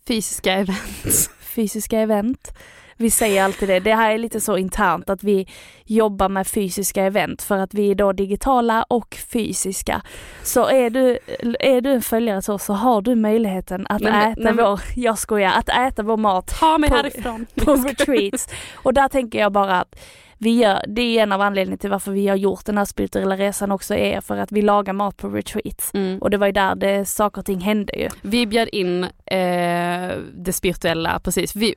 Fysiska 0.08 0.52
event. 0.52 1.30
fysiska 1.40 1.98
event. 2.00 2.52
Vi 3.00 3.10
säger 3.10 3.44
alltid 3.44 3.68
det, 3.68 3.80
det 3.80 3.94
här 3.94 4.10
är 4.10 4.18
lite 4.18 4.40
så 4.40 4.56
internt 4.56 5.10
att 5.10 5.22
vi 5.24 5.46
jobbar 5.84 6.28
med 6.28 6.46
fysiska 6.46 7.04
event 7.04 7.42
för 7.42 7.58
att 7.58 7.74
vi 7.74 7.90
är 7.90 7.94
då 7.94 8.12
digitala 8.12 8.82
och 8.88 9.16
fysiska. 9.32 10.02
Så 10.42 10.68
är 10.68 10.90
du, 10.90 11.18
är 11.60 11.80
du 11.80 11.90
en 11.92 12.02
följare 12.02 12.42
så, 12.42 12.58
så 12.58 12.72
har 12.72 13.02
du 13.02 13.14
möjligheten 13.14 13.86
att 13.88 14.02
Men- 14.02 14.32
äta 14.32 14.40
men- 14.40 14.56
vår, 14.56 14.80
jag 14.96 15.18
skojar, 15.18 15.52
att 15.52 15.68
äta 15.68 16.02
vår 16.02 16.16
mat 16.16 16.56
På- 16.60 16.66
härifrån. 16.94 17.46
på 17.64 17.74
retreats. 17.74 18.48
Och 18.74 18.94
där 18.94 19.08
tänker 19.08 19.38
jag 19.38 19.52
bara 19.52 19.80
att 19.80 19.96
vi 20.42 20.50
gör, 20.50 20.84
det 20.88 21.02
är 21.02 21.22
en 21.22 21.32
av 21.32 21.40
anledningarna 21.40 21.78
till 21.78 21.90
varför 21.90 22.12
vi 22.12 22.28
har 22.28 22.36
gjort 22.36 22.64
den 22.64 22.78
här 22.78 22.84
spirituella 22.84 23.36
resan 23.36 23.72
också 23.72 23.94
är 23.94 24.20
för 24.20 24.36
att 24.36 24.52
vi 24.52 24.62
lagar 24.62 24.92
mat 24.92 25.16
på 25.16 25.28
retreats. 25.28 25.90
Mm. 25.94 26.18
Och 26.18 26.30
det 26.30 26.36
var 26.36 26.46
ju 26.46 26.52
där 26.52 26.74
det, 26.74 27.04
saker 27.04 27.40
och 27.40 27.46
ting 27.46 27.60
hände 27.60 27.98
ju. 27.98 28.08
Vi 28.22 28.46
bjöd 28.46 28.68
in 28.72 29.04
eh, 29.04 30.16
det 30.34 30.52
spirituella 30.52 31.20
precis. 31.20 31.56
Vi, 31.56 31.74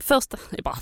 första, 0.00 0.36
bara 0.64 0.76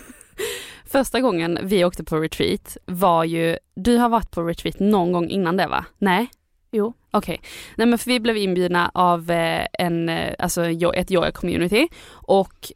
första 0.86 1.20
gången 1.20 1.58
vi 1.62 1.84
åkte 1.84 2.04
på 2.04 2.16
retreat 2.16 2.76
var 2.84 3.24
ju, 3.24 3.58
du 3.74 3.96
har 3.96 4.08
varit 4.08 4.30
på 4.30 4.42
retreat 4.42 4.80
någon 4.80 5.12
gång 5.12 5.28
innan 5.28 5.56
det 5.56 5.66
va? 5.66 5.84
Nej? 5.98 6.30
Jo. 6.70 6.92
Okej. 7.10 7.40
Nej 7.76 7.86
men 7.86 7.98
för 7.98 8.10
vi 8.10 8.20
blev 8.20 8.36
inbjudna 8.36 8.90
av 8.94 9.30
eh, 9.30 9.66
en, 9.72 10.08
eh, 10.08 10.34
alltså 10.38 10.64
ett 10.94 11.10
yoga 11.10 11.32
community 11.32 11.88
och 12.10 12.72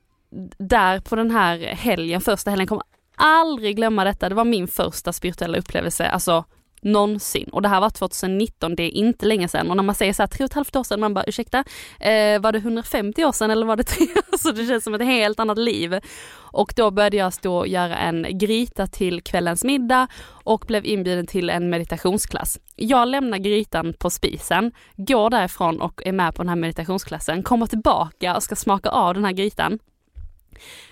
där 0.58 1.00
på 1.00 1.16
den 1.16 1.30
här 1.30 1.58
helgen, 1.58 2.20
första 2.20 2.50
helgen, 2.50 2.66
kommer 2.66 2.82
aldrig 3.16 3.76
glömma 3.76 4.04
detta. 4.04 4.28
Det 4.28 4.34
var 4.34 4.44
min 4.44 4.68
första 4.68 5.12
spirituella 5.12 5.58
upplevelse, 5.58 6.08
alltså 6.08 6.44
någonsin. 6.86 7.48
Och 7.52 7.62
det 7.62 7.68
här 7.68 7.80
var 7.80 7.90
2019, 7.90 8.76
det 8.76 8.82
är 8.82 8.90
inte 8.90 9.26
länge 9.26 9.48
sedan. 9.48 9.70
Och 9.70 9.76
när 9.76 9.82
man 9.82 9.94
säger 9.94 10.12
så 10.12 10.22
här 10.22 10.28
tre 10.28 10.44
och 10.44 10.50
ett 10.50 10.54
halvt 10.54 10.76
år 10.76 10.84
sedan, 10.84 11.00
man 11.00 11.14
bara 11.14 11.24
ursäkta, 11.24 11.58
eh, 12.00 12.40
var 12.40 12.52
det 12.52 12.58
150 12.58 13.24
år 13.24 13.32
sedan 13.32 13.50
eller 13.50 13.66
var 13.66 13.76
det 13.76 13.82
tre? 13.82 14.06
Alltså 14.32 14.52
det 14.52 14.66
känns 14.66 14.84
som 14.84 14.94
ett 14.94 15.04
helt 15.04 15.40
annat 15.40 15.58
liv. 15.58 16.00
Och 16.34 16.72
då 16.76 16.90
började 16.90 17.16
jag 17.16 17.32
stå 17.32 17.56
och 17.56 17.68
göra 17.68 17.96
en 17.96 18.38
gryta 18.38 18.86
till 18.86 19.22
kvällens 19.22 19.64
middag 19.64 20.08
och 20.44 20.64
blev 20.68 20.86
inbjuden 20.86 21.26
till 21.26 21.50
en 21.50 21.70
meditationsklass. 21.70 22.58
Jag 22.76 23.08
lämnar 23.08 23.38
grytan 23.38 23.94
på 23.98 24.10
spisen, 24.10 24.72
går 24.96 25.30
därifrån 25.30 25.80
och 25.80 26.02
är 26.06 26.12
med 26.12 26.34
på 26.34 26.42
den 26.42 26.48
här 26.48 26.56
meditationsklassen, 26.56 27.42
kommer 27.42 27.66
tillbaka 27.66 28.36
och 28.36 28.42
ska 28.42 28.56
smaka 28.56 28.88
av 28.88 29.14
den 29.14 29.24
här 29.24 29.32
grytan. 29.32 29.78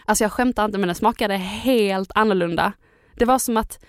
Alltså 0.05 0.25
jag 0.25 0.33
skämtar 0.33 0.65
inte 0.65 0.79
men 0.79 0.89
den 0.89 0.95
smakade 0.95 1.37
helt 1.37 2.11
annorlunda. 2.15 2.73
Det 3.15 3.25
var 3.25 3.39
som 3.39 3.57
att 3.57 3.85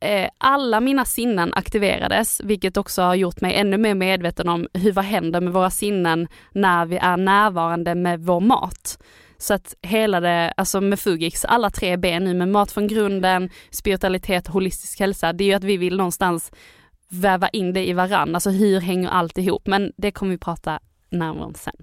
eh, 0.00 0.30
alla 0.38 0.80
mina 0.80 1.04
sinnen 1.04 1.54
aktiverades, 1.54 2.40
vilket 2.44 2.76
också 2.76 3.02
har 3.02 3.14
gjort 3.14 3.40
mig 3.40 3.54
ännu 3.54 3.78
mer 3.78 3.94
medveten 3.94 4.48
om 4.48 4.66
hur 4.72 4.92
vad 4.92 5.04
händer 5.04 5.40
med 5.40 5.52
våra 5.52 5.70
sinnen 5.70 6.28
när 6.52 6.86
vi 6.86 6.96
är 6.96 7.16
närvarande 7.16 7.94
med 7.94 8.20
vår 8.20 8.40
mat. 8.40 8.98
Så 9.38 9.54
att 9.54 9.74
hela 9.82 10.20
det, 10.20 10.52
alltså 10.56 10.80
med 10.80 11.00
Fugix, 11.00 11.44
alla 11.44 11.70
tre 11.70 11.96
ben 11.96 12.24
nu 12.24 12.34
med 12.34 12.48
mat 12.48 12.72
från 12.72 12.88
grunden, 12.88 13.50
spiritualitet, 13.70 14.46
holistisk 14.46 15.00
hälsa, 15.00 15.32
det 15.32 15.44
är 15.44 15.48
ju 15.48 15.54
att 15.54 15.64
vi 15.64 15.76
vill 15.76 15.96
någonstans 15.96 16.52
väva 17.08 17.48
in 17.48 17.72
det 17.72 17.88
i 17.88 17.92
varann, 17.92 18.34
alltså 18.34 18.50
hur 18.50 18.80
hänger 18.80 19.08
allt 19.08 19.38
ihop? 19.38 19.66
Men 19.66 19.92
det 19.96 20.12
kommer 20.12 20.32
vi 20.32 20.38
prata 20.38 20.80
närmare 21.10 21.44
om 21.44 21.54
sen. 21.54 21.76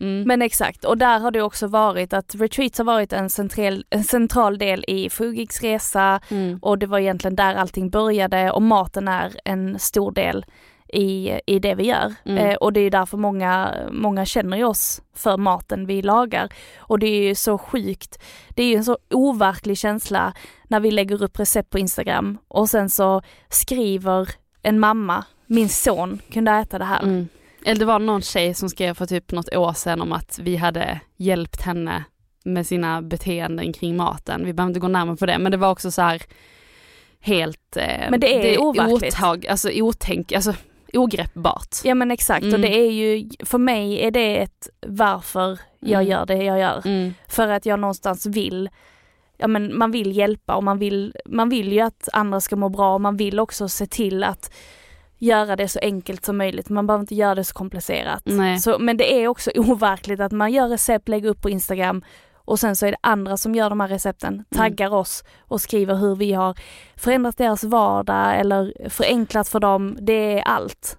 Mm. 0.00 0.22
Men 0.22 0.42
exakt, 0.42 0.84
och 0.84 0.98
där 0.98 1.18
har 1.18 1.30
det 1.30 1.42
också 1.42 1.66
varit 1.66 2.12
att 2.12 2.34
retreats 2.34 2.78
har 2.78 2.84
varit 2.84 3.12
en 3.12 3.30
central, 3.30 3.84
en 3.90 4.04
central 4.04 4.58
del 4.58 4.84
i 4.88 5.10
Fugiks 5.10 5.62
resa 5.62 6.20
mm. 6.28 6.58
och 6.62 6.78
det 6.78 6.86
var 6.86 6.98
egentligen 6.98 7.36
där 7.36 7.54
allting 7.54 7.90
började 7.90 8.50
och 8.50 8.62
maten 8.62 9.08
är 9.08 9.36
en 9.44 9.78
stor 9.78 10.12
del 10.12 10.44
i, 10.92 11.40
i 11.46 11.58
det 11.58 11.74
vi 11.74 11.84
gör. 11.84 12.14
Mm. 12.24 12.46
Eh, 12.46 12.54
och 12.54 12.72
det 12.72 12.80
är 12.80 12.90
därför 12.90 13.16
många, 13.16 13.74
många 13.90 14.24
känner 14.24 14.56
ju 14.56 14.64
oss 14.64 15.02
för 15.16 15.36
maten 15.36 15.86
vi 15.86 16.02
lagar. 16.02 16.48
Och 16.78 16.98
det 16.98 17.06
är 17.06 17.22
ju 17.22 17.34
så 17.34 17.58
sjukt, 17.58 18.18
det 18.48 18.62
är 18.62 18.66
ju 18.66 18.76
en 18.76 18.84
så 18.84 18.98
overklig 19.10 19.78
känsla 19.78 20.32
när 20.68 20.80
vi 20.80 20.90
lägger 20.90 21.22
upp 21.22 21.40
recept 21.40 21.70
på 21.70 21.78
Instagram 21.78 22.38
och 22.48 22.68
sen 22.68 22.90
så 22.90 23.22
skriver 23.48 24.28
en 24.62 24.80
mamma, 24.80 25.24
min 25.46 25.68
son 25.68 26.20
kunde 26.32 26.52
äta 26.52 26.78
det 26.78 26.84
här. 26.84 27.02
Mm. 27.02 27.28
Eller 27.64 27.78
det 27.78 27.84
var 27.84 27.98
någon 27.98 28.22
tjej 28.22 28.54
som 28.54 28.68
skrev 28.68 28.94
för 28.94 29.06
typ 29.06 29.32
något 29.32 29.54
år 29.56 29.72
sedan 29.72 30.00
om 30.00 30.12
att 30.12 30.38
vi 30.42 30.56
hade 30.56 31.00
hjälpt 31.16 31.62
henne 31.62 32.04
med 32.44 32.66
sina 32.66 33.02
beteenden 33.02 33.72
kring 33.72 33.96
maten. 33.96 34.44
Vi 34.44 34.52
behöver 34.52 34.70
inte 34.70 34.80
gå 34.80 34.88
närmare 34.88 35.16
på 35.16 35.26
det, 35.26 35.38
men 35.38 35.52
det 35.52 35.58
var 35.58 35.70
också 35.70 35.90
så 35.90 36.02
här 36.02 36.22
helt 37.20 37.76
eh, 37.76 38.10
Men 38.10 38.20
det 38.20 38.54
är 38.54 38.60
overkligt. 38.60 39.14
otag, 39.14 39.46
alltså 39.46 39.70
otänk, 39.74 40.32
alltså 40.32 40.54
ogreppbart. 40.92 41.76
Ja 41.84 41.94
men 41.94 42.10
exakt 42.10 42.42
och 42.42 42.48
Mm. 42.48 42.60
det 42.60 42.78
är 42.78 42.90
ju, 42.90 43.28
för 43.44 43.58
mig 43.58 44.00
är 44.02 44.10
det 44.10 44.36
ett 44.42 44.68
varför 44.86 45.58
jag 45.80 46.02
Mm. 46.02 46.10
gör 46.10 46.26
det 46.26 46.44
jag 46.44 46.58
gör. 46.60 46.82
Mm. 46.84 47.14
För 47.28 47.48
att 47.48 47.66
jag 47.66 47.80
någonstans 47.80 48.26
vill, 48.26 48.70
ja 49.36 49.46
men 49.48 49.78
man 49.78 49.90
vill 49.90 50.16
hjälpa 50.16 50.54
och 50.54 50.64
man 50.64 50.78
vill, 50.78 51.14
man 51.26 51.48
vill 51.48 51.72
ju 51.72 51.80
att 51.80 52.08
andra 52.12 52.40
ska 52.40 52.56
må 52.56 52.68
bra 52.68 52.94
och 52.94 53.00
man 53.00 53.16
vill 53.16 53.40
också 53.40 53.68
se 53.68 53.86
till 53.86 54.24
att 54.24 54.52
göra 55.20 55.56
det 55.56 55.68
så 55.68 55.78
enkelt 55.82 56.24
som 56.24 56.36
möjligt. 56.36 56.68
Man 56.68 56.86
behöver 56.86 57.02
inte 57.02 57.14
göra 57.14 57.34
det 57.34 57.44
så 57.44 57.54
komplicerat. 57.54 58.22
Så, 58.60 58.78
men 58.78 58.96
det 58.96 59.22
är 59.22 59.28
också 59.28 59.50
overkligt 59.56 60.20
att 60.20 60.32
man 60.32 60.52
gör 60.52 60.68
recept, 60.68 61.08
lägger 61.08 61.28
upp 61.28 61.42
på 61.42 61.50
Instagram 61.50 62.04
och 62.50 62.60
sen 62.60 62.76
så 62.76 62.86
är 62.86 62.90
det 62.90 62.98
andra 63.00 63.36
som 63.36 63.54
gör 63.54 63.70
de 63.70 63.80
här 63.80 63.88
recepten, 63.88 64.44
taggar 64.54 64.94
oss 64.94 65.24
och 65.40 65.60
skriver 65.60 65.94
hur 65.94 66.16
vi 66.16 66.32
har 66.32 66.56
förändrat 66.96 67.38
deras 67.38 67.64
vardag 67.64 68.40
eller 68.40 68.88
förenklat 68.88 69.48
för 69.48 69.60
dem. 69.60 69.98
Det 70.00 70.38
är 70.38 70.42
allt. 70.42 70.98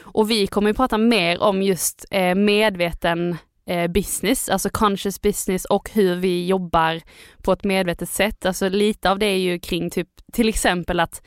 Och 0.00 0.30
vi 0.30 0.46
kommer 0.46 0.70
ju 0.70 0.74
prata 0.74 0.98
mer 0.98 1.42
om 1.42 1.62
just 1.62 2.04
eh, 2.10 2.34
medveten 2.34 3.36
eh, 3.66 3.88
business, 3.90 4.48
alltså 4.48 4.70
conscious 4.72 5.22
business 5.22 5.64
och 5.64 5.90
hur 5.92 6.16
vi 6.16 6.46
jobbar 6.46 7.00
på 7.42 7.52
ett 7.52 7.64
medvetet 7.64 8.08
sätt. 8.08 8.46
Alltså 8.46 8.68
lite 8.68 9.10
av 9.10 9.18
det 9.18 9.26
är 9.26 9.38
ju 9.38 9.58
kring 9.58 9.90
typ 9.90 10.08
till 10.32 10.48
exempel 10.48 11.00
att 11.00 11.22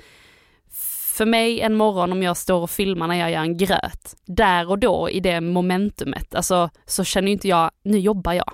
för 1.11 1.25
mig 1.25 1.61
en 1.61 1.75
morgon 1.75 2.11
om 2.11 2.23
jag 2.23 2.37
står 2.37 2.61
och 2.61 2.69
filmar 2.69 3.07
när 3.07 3.15
jag 3.15 3.31
gör 3.31 3.41
en 3.41 3.57
gröt, 3.57 4.15
där 4.25 4.69
och 4.69 4.79
då 4.79 5.09
i 5.09 5.19
det 5.19 5.41
momentumet, 5.41 6.35
alltså 6.35 6.69
så 6.85 7.03
känner 7.03 7.31
inte 7.31 7.47
jag, 7.47 7.71
nu 7.83 7.99
jobbar 7.99 8.33
jag. 8.33 8.53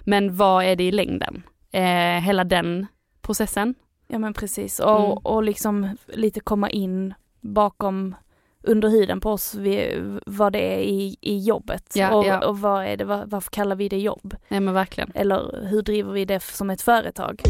Men 0.00 0.36
vad 0.36 0.64
är 0.64 0.76
det 0.76 0.84
i 0.84 0.92
längden? 0.92 1.42
Eh, 1.72 2.20
hela 2.20 2.44
den 2.44 2.86
processen. 3.22 3.74
Ja 4.08 4.18
men 4.18 4.34
precis 4.34 4.78
och, 4.80 4.98
Mm. 5.00 5.10
och 5.10 5.42
liksom 5.42 5.96
lite 6.06 6.40
komma 6.40 6.70
in 6.70 7.14
bakom 7.40 8.14
under 8.62 8.88
huden 8.88 9.20
på 9.20 9.30
oss 9.30 9.54
vi, 9.54 10.02
vad 10.26 10.52
det 10.52 10.74
är 10.74 10.78
i, 10.80 11.16
i 11.20 11.38
jobbet 11.38 11.92
Ja, 11.94 12.14
och, 12.14 12.26
ja. 12.26 12.46
och 12.46 12.58
vad 12.60 12.84
är 12.86 12.96
det, 12.96 13.04
var, 13.04 13.24
varför 13.26 13.50
kallar 13.50 13.76
vi 13.76 13.88
det 13.88 13.98
jobb? 13.98 14.34
Nej 14.48 14.60
men 14.60 14.74
verkligen. 14.74 15.12
Eller 15.14 15.66
hur 15.70 15.82
driver 15.82 16.12
vi 16.12 16.24
det 16.24 16.42
som 16.42 16.70
ett 16.70 16.82
företag? 16.82 17.42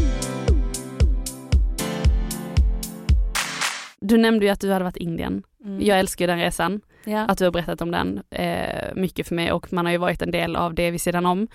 Du 4.07 4.17
nämnde 4.17 4.45
ju 4.45 4.51
att 4.51 4.59
du 4.59 4.71
hade 4.71 4.85
varit 4.85 4.97
i 4.97 5.03
Indien. 5.03 5.43
Mm. 5.65 5.81
Jag 5.81 5.99
älskar 5.99 6.25
ju 6.25 6.27
den 6.27 6.39
resan. 6.39 6.81
ja. 7.03 7.19
att 7.19 7.37
du 7.37 7.43
har 7.43 7.51
berättat 7.51 7.81
om 7.81 7.91
den 7.91 8.23
eh, 8.29 8.95
mycket 8.95 9.27
för 9.27 9.35
mig 9.35 9.51
och 9.51 9.73
man 9.73 9.85
har 9.85 9.91
ju 9.91 9.97
varit 9.97 10.21
en 10.21 10.31
del 10.31 10.55
av 10.55 10.73
det 10.73 10.91
vid 10.91 11.01
sidan 11.01 11.25
om. 11.25 11.47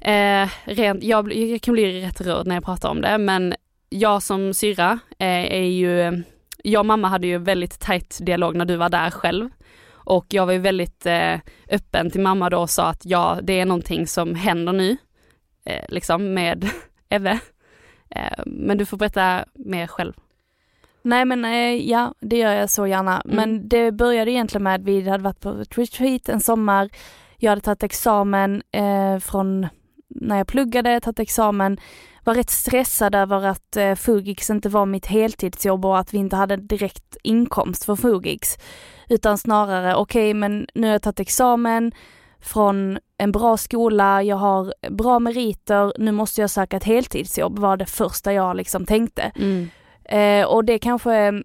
Eh, 0.00 0.48
rent, 0.64 1.02
jag, 1.02 1.34
jag 1.34 1.60
kan 1.60 1.74
bli 1.74 2.02
rätt 2.02 2.20
rörd 2.20 2.46
när 2.46 2.54
jag 2.54 2.64
pratar 2.64 2.88
om 2.88 3.00
det 3.00 3.18
men 3.18 3.54
jag 3.88 4.22
som 4.22 4.54
syrra 4.54 4.98
eh, 5.18 5.54
är 5.54 5.66
ju, 5.66 6.22
jag 6.62 6.80
och 6.80 6.86
mamma 6.86 7.08
hade 7.08 7.26
ju 7.26 7.38
väldigt 7.38 7.80
tajt 7.80 8.18
dialog 8.22 8.56
när 8.56 8.64
du 8.64 8.76
var 8.76 8.88
där 8.88 9.10
själv 9.10 9.50
och 9.88 10.26
jag 10.28 10.46
var 10.46 10.52
ju 10.52 10.58
väldigt 10.58 11.06
eh, 11.06 11.40
öppen 11.70 12.10
till 12.10 12.20
mamma 12.20 12.50
då 12.50 12.58
och 12.58 12.70
sa 12.70 12.86
att 12.86 13.04
ja 13.04 13.38
det 13.42 13.60
är 13.60 13.66
någonting 13.66 14.06
som 14.06 14.34
händer 14.34 14.72
nu 14.72 14.96
eh, 15.64 15.84
liksom 15.88 16.34
med 16.34 16.70
Eve. 17.08 17.38
Eh, 18.10 18.42
men 18.46 18.78
du 18.78 18.86
får 18.86 18.96
berätta 18.96 19.44
mer 19.54 19.86
själv. 19.86 20.12
Nej 21.04 21.24
men 21.24 21.44
eh, 21.44 21.90
ja, 21.90 22.14
det 22.20 22.38
gör 22.38 22.52
jag 22.52 22.70
så 22.70 22.86
gärna. 22.86 23.20
Mm. 23.20 23.36
Men 23.36 23.68
det 23.68 23.92
började 23.92 24.30
egentligen 24.30 24.62
med 24.62 24.74
att 24.74 24.84
vi 24.84 25.08
hade 25.08 25.24
varit 25.24 25.40
på 25.40 25.50
ett 25.50 25.78
retreat 25.78 26.28
en 26.28 26.40
sommar. 26.40 26.90
Jag 27.36 27.50
hade 27.50 27.60
tagit 27.60 27.82
examen 27.82 28.62
eh, 28.72 29.18
från 29.18 29.66
när 30.08 30.36
jag 30.38 30.46
pluggade, 30.46 31.00
tagit 31.00 31.18
examen. 31.18 31.78
Var 32.24 32.34
rätt 32.34 32.50
stressad 32.50 33.14
över 33.14 33.46
att 33.46 33.76
eh, 33.76 33.94
Fugix 33.94 34.50
inte 34.50 34.68
var 34.68 34.86
mitt 34.86 35.06
heltidsjobb 35.06 35.84
och 35.84 35.98
att 35.98 36.14
vi 36.14 36.18
inte 36.18 36.36
hade 36.36 36.56
direkt 36.56 37.16
inkomst 37.22 37.84
för 37.84 37.96
Fugix. 37.96 38.58
Utan 39.08 39.38
snarare, 39.38 39.94
okej 39.94 40.34
men 40.34 40.66
nu 40.74 40.86
har 40.86 40.92
jag 40.92 41.02
tagit 41.02 41.20
examen 41.20 41.92
från 42.40 42.98
en 43.18 43.32
bra 43.32 43.56
skola, 43.56 44.22
jag 44.22 44.36
har 44.36 44.74
bra 44.90 45.18
meriter, 45.18 45.92
nu 45.98 46.12
måste 46.12 46.40
jag 46.40 46.50
söka 46.50 46.76
ett 46.76 46.84
heltidsjobb 46.84 47.58
var 47.58 47.76
det 47.76 47.86
första 47.86 48.32
jag 48.32 48.56
liksom 48.56 48.86
tänkte. 48.86 49.32
Eh, 50.04 50.46
och 50.46 50.64
det 50.64 50.78
kanske, 50.78 51.42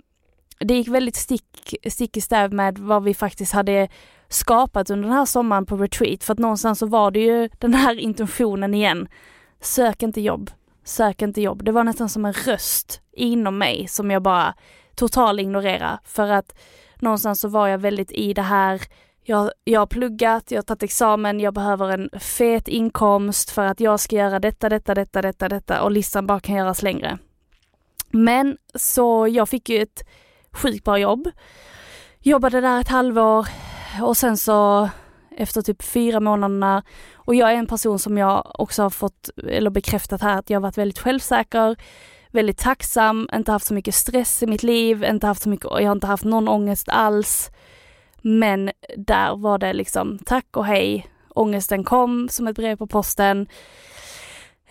det 0.60 0.74
gick 0.74 0.88
väldigt 0.88 1.16
stick, 1.16 1.76
stick 1.90 2.18
i 2.18 2.22
stäv 2.22 2.54
med 2.54 2.78
vad 2.78 3.04
vi 3.04 3.14
faktiskt 3.14 3.54
hade 3.54 3.88
skapat 4.28 4.90
under 4.90 5.08
den 5.08 5.18
här 5.18 5.26
sommaren 5.26 5.66
på 5.66 5.76
retreat. 5.78 6.24
För 6.24 6.34
att 6.34 6.40
någonstans 6.40 6.80
så 6.80 6.86
var 6.86 7.12
det 7.12 7.20
ju 7.20 7.50
den 7.58 7.74
här 7.74 8.00
intentionen 8.00 8.74
igen. 8.74 9.08
Sök 9.62 10.04
inte 10.04 10.22
jobb, 10.22 10.52
sök 10.84 11.22
inte 11.22 11.42
jobb. 11.42 11.64
Det 11.64 11.72
var 11.72 11.84
nästan 11.84 12.10
som 12.10 12.26
en 12.26 12.34
röst 12.34 13.02
inom 13.14 13.58
mig 13.58 13.88
som 13.88 14.12
jag 14.12 14.22
bara 14.22 14.54
total 14.96 15.40
ignorera. 15.40 16.00
För 16.04 16.32
att 16.32 16.56
någonstans 17.00 17.40
så 17.40 17.48
var 17.48 17.68
jag 17.68 17.78
väldigt 17.78 18.12
i 18.12 18.34
det 18.34 18.42
här 18.42 18.82
jag, 19.24 19.52
jag 19.64 19.82
har 19.82 19.88
pluggat, 19.88 20.52
jag 20.52 20.58
har 20.58 20.64
tagit 20.64 20.84
examen, 20.84 21.40
jag 21.40 21.54
behöver 21.54 21.90
en 21.90 22.10
fet 22.20 22.68
inkomst 22.68 23.50
för 23.50 23.66
att 23.66 23.80
jag 23.80 24.00
ska 24.00 24.16
göra 24.16 24.40
detta, 24.40 24.70
detta, 24.70 24.94
detta, 24.94 25.22
detta, 25.22 25.50
detta 25.50 25.84
och 25.84 25.92
listan 25.92 26.28
bara 26.28 26.40
kan 26.40 26.56
göras 26.56 26.82
längre. 26.82 27.18
Men 28.12 28.58
så 28.76 29.28
jag 29.28 29.50
fick 29.50 29.70
ju 29.70 29.82
ett 29.82 30.04
sjukt 30.52 30.84
bra 30.84 30.98
jobb. 30.98 31.30
Jobbade 32.20 32.62
där 32.62 32.82
ett 32.82 32.88
halvår 32.88 33.48
och 34.02 34.18
sen 34.18 34.38
så 34.38 34.90
efter 35.38 35.62
typ 35.62 35.84
fyra 35.84 36.20
månaderna 36.20 36.84
och 37.14 37.36
jag 37.36 37.52
är 37.52 37.56
en 37.56 37.68
person 37.68 38.00
som 38.00 38.18
jag 38.18 38.52
också 38.60 38.84
har 38.84 38.90
fått, 38.90 39.30
eller 39.48 39.70
bekräftat 39.70 40.22
här, 40.22 40.40
att 40.40 40.50
jag 40.50 40.56
har 40.60 40.62
varit 40.62 40.78
väldigt 40.78 41.00
självsäker, 41.00 41.76
väldigt 42.32 42.58
tacksam, 42.58 43.30
inte 43.34 43.52
haft 43.52 43.66
så 43.66 43.74
mycket 43.74 43.96
stress 43.96 44.44
i 44.44 44.48
mitt 44.48 44.64
liv, 44.64 45.04
inte 45.04 45.28
haft 45.28 45.42
så 45.42 45.50
mycket, 45.50 45.72
jag 45.72 45.86
har 45.86 45.92
inte 45.92 46.08
haft 46.08 46.24
någon 46.24 46.48
ångest 46.48 46.90
alls. 46.90 47.52
Men 48.22 48.72
där 48.98 49.36
var 49.36 49.58
det 49.58 49.74
liksom 49.74 50.20
tack 50.26 50.58
och 50.58 50.66
hej, 50.66 51.08
ångesten 51.30 51.84
kom 51.84 52.30
som 52.30 52.48
ett 52.48 52.56
brev 52.56 52.76
på 52.76 52.88
posten. 52.88 53.48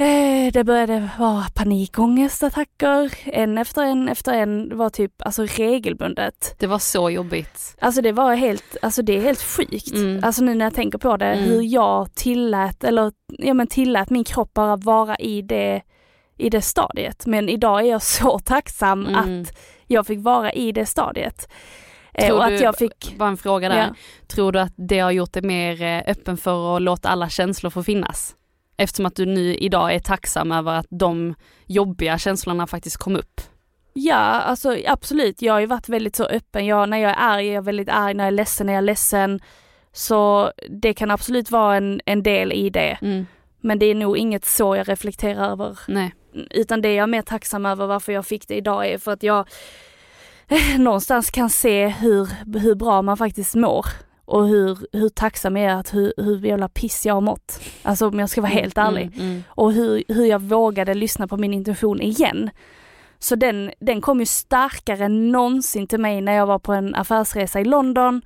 Eh, 0.00 0.52
Det 0.52 0.64
började 0.64 1.08
vara 1.18 1.44
panikångestattacker, 1.54 3.12
en 3.24 3.58
efter 3.58 3.82
en 3.82 4.08
efter 4.08 4.32
en. 4.34 4.68
Det 4.68 4.74
var 4.74 4.90
typ 4.90 5.12
alltså 5.22 5.42
regelbundet. 5.46 6.54
Det 6.58 6.66
var 6.66 6.78
så 6.78 7.10
jobbigt. 7.10 7.76
Alltså 7.80 8.02
det 8.02 8.12
var 8.12 8.34
helt, 8.34 8.76
alltså 8.82 9.02
det 9.02 9.16
är 9.16 9.20
helt 9.20 9.42
sjukt. 9.42 9.92
Mm. 9.94 10.20
Alltså 10.24 10.42
nu 10.44 10.54
när 10.54 10.64
jag 10.66 10.74
tänker 10.74 10.98
på 10.98 11.16
det, 11.16 11.26
Mm. 11.26 11.44
hur 11.44 11.62
jag 11.62 12.14
tillät, 12.14 12.84
eller 12.84 13.12
ja 13.28 13.54
men 13.54 13.66
tillät 13.66 14.10
min 14.10 14.24
kropp 14.24 14.54
bara 14.54 14.76
vara 14.76 15.16
i 15.16 15.42
det, 15.42 15.82
i 16.36 16.50
det 16.50 16.62
stadiet. 16.62 17.26
Men 17.26 17.48
idag 17.48 17.80
är 17.80 17.84
jag 17.90 18.02
så 18.02 18.38
tacksam 18.44 19.06
Mm. 19.06 19.42
att 19.42 19.58
jag 19.86 20.06
fick 20.06 20.24
vara 20.24 20.52
i 20.52 20.72
det 20.72 20.86
stadiet. 20.86 21.48
Eh, 22.14 22.26
Tror 22.26 22.36
och 22.38 22.44
att 22.44 22.50
du- 22.50 22.64
jag 22.64 22.76
fick, 22.78 23.14
Bara 23.18 23.28
en 23.28 23.36
fråga 23.36 23.68
där. 23.68 23.78
Ja. 23.78 23.94
Tror 24.26 24.52
du 24.52 24.60
att 24.60 24.74
det 24.76 24.98
har 24.98 25.10
gjort 25.10 25.32
dig 25.32 25.42
mer 25.42 25.82
eh, 25.82 26.02
öppen 26.06 26.36
för 26.36 26.76
att 26.76 26.82
låta 26.82 27.08
alla 27.08 27.28
känslor 27.28 27.70
få 27.70 27.82
finnas? 27.82 28.34
Eftersom 28.78 29.06
att 29.06 29.16
du 29.16 29.26
nu 29.26 29.54
idag 29.54 29.94
är 29.94 29.98
tacksam 29.98 30.52
över 30.52 30.72
att 30.72 30.86
de 30.90 31.34
jobbiga 31.66 32.18
känslorna 32.18 32.66
faktiskt 32.66 32.96
kom 32.96 33.16
upp. 33.16 33.40
ja 33.92 34.16
alltså 34.16 34.76
absolut, 34.86 35.42
jag 35.42 35.52
har 35.52 35.60
ju 35.60 35.66
varit 35.66 35.88
väldigt 35.88 36.16
så 36.16 36.24
öppen. 36.24 36.66
Jag, 36.66 36.88
när 36.88 36.98
jag 36.98 37.10
är 37.10 37.16
arg 37.18 37.48
är 37.48 37.54
jag 37.54 37.62
väldigt 37.62 37.88
arg, 37.88 38.14
när 38.14 38.24
jag 38.24 38.28
är 38.28 38.36
ledsen 38.36 38.68
är 38.68 38.72
jag 38.72 38.84
ledsen. 38.84 39.40
Så 39.92 40.52
det 40.70 40.94
kan 40.94 41.10
absolut 41.10 41.50
vara 41.50 41.76
en, 41.76 42.00
en 42.06 42.22
del 42.22 42.52
i 42.52 42.70
det. 42.70 42.98
Mm. 43.02 43.26
Men 43.60 43.78
det 43.78 43.86
är 43.86 43.94
nog 43.94 44.18
inget 44.18 44.44
så 44.44 44.76
jag 44.76 44.88
reflekterar 44.88 45.50
över 45.50 45.78
Nej. 45.88 46.14
Utan 46.50 46.80
det 46.80 46.94
jag 46.94 47.02
är 47.02 47.06
mer 47.06 47.22
tacksam 47.22 47.66
över 47.66 47.86
varför 47.86 48.12
jag 48.12 48.26
fick 48.26 48.48
det 48.48 48.54
idag 48.54 48.86
är 48.86 48.98
för 48.98 49.12
att 49.12 49.22
jag 49.22 49.48
eh, 50.48 50.78
någonstans 50.78 51.30
kan 51.30 51.50
se 51.50 51.88
hur, 51.88 52.28
hur 52.58 52.74
bra 52.74 53.02
man 53.02 53.16
faktiskt 53.16 53.54
mår. 53.54 53.86
Och 54.28 54.48
hur, 54.48 54.78
hur 54.92 55.08
tacksam 55.08 55.56
jag 55.56 55.72
är 55.72 55.76
att 55.76 55.94
hur, 55.94 56.12
hur 56.16 56.46
jävla 56.46 56.68
piss 56.68 57.06
jag 57.06 57.14
har 57.14 57.20
mått. 57.20 57.60
Alltså 57.82 58.08
om 58.08 58.18
jag 58.18 58.30
ska 58.30 58.40
vara 58.40 58.52
helt 58.52 58.78
ärlig. 58.78 59.06
Mm, 59.06 59.28
mm. 59.28 59.42
Och 59.48 59.72
hur, 59.72 60.04
hur 60.08 60.24
jag 60.24 60.42
vågade 60.42 60.94
lyssna 60.94 61.28
på 61.28 61.36
min 61.36 61.54
intuition 61.54 62.00
igen. 62.00 62.50
Så 63.18 63.36
den, 63.36 63.72
den 63.80 64.00
kom 64.00 64.20
ju 64.20 64.26
starkare 64.26 65.04
än 65.04 65.32
någonsin 65.32 65.86
till 65.86 66.00
mig 66.00 66.20
när 66.20 66.32
jag 66.32 66.46
var 66.46 66.58
på 66.58 66.72
en 66.72 66.94
affärsresa 66.94 67.60
i 67.60 67.64
London. 67.64 68.22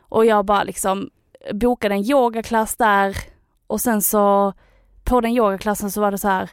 Och 0.00 0.26
jag 0.26 0.44
bara 0.44 0.64
liksom 0.64 1.10
bokade 1.52 1.94
en 1.94 2.10
yogaklass 2.10 2.76
där. 2.76 3.16
Och 3.66 3.80
sen 3.80 4.02
så 4.02 4.52
på 5.04 5.20
den 5.20 5.32
yogaklassen 5.32 5.90
så 5.90 6.00
var 6.00 6.10
det 6.10 6.18
så 6.18 6.28
här. 6.28 6.50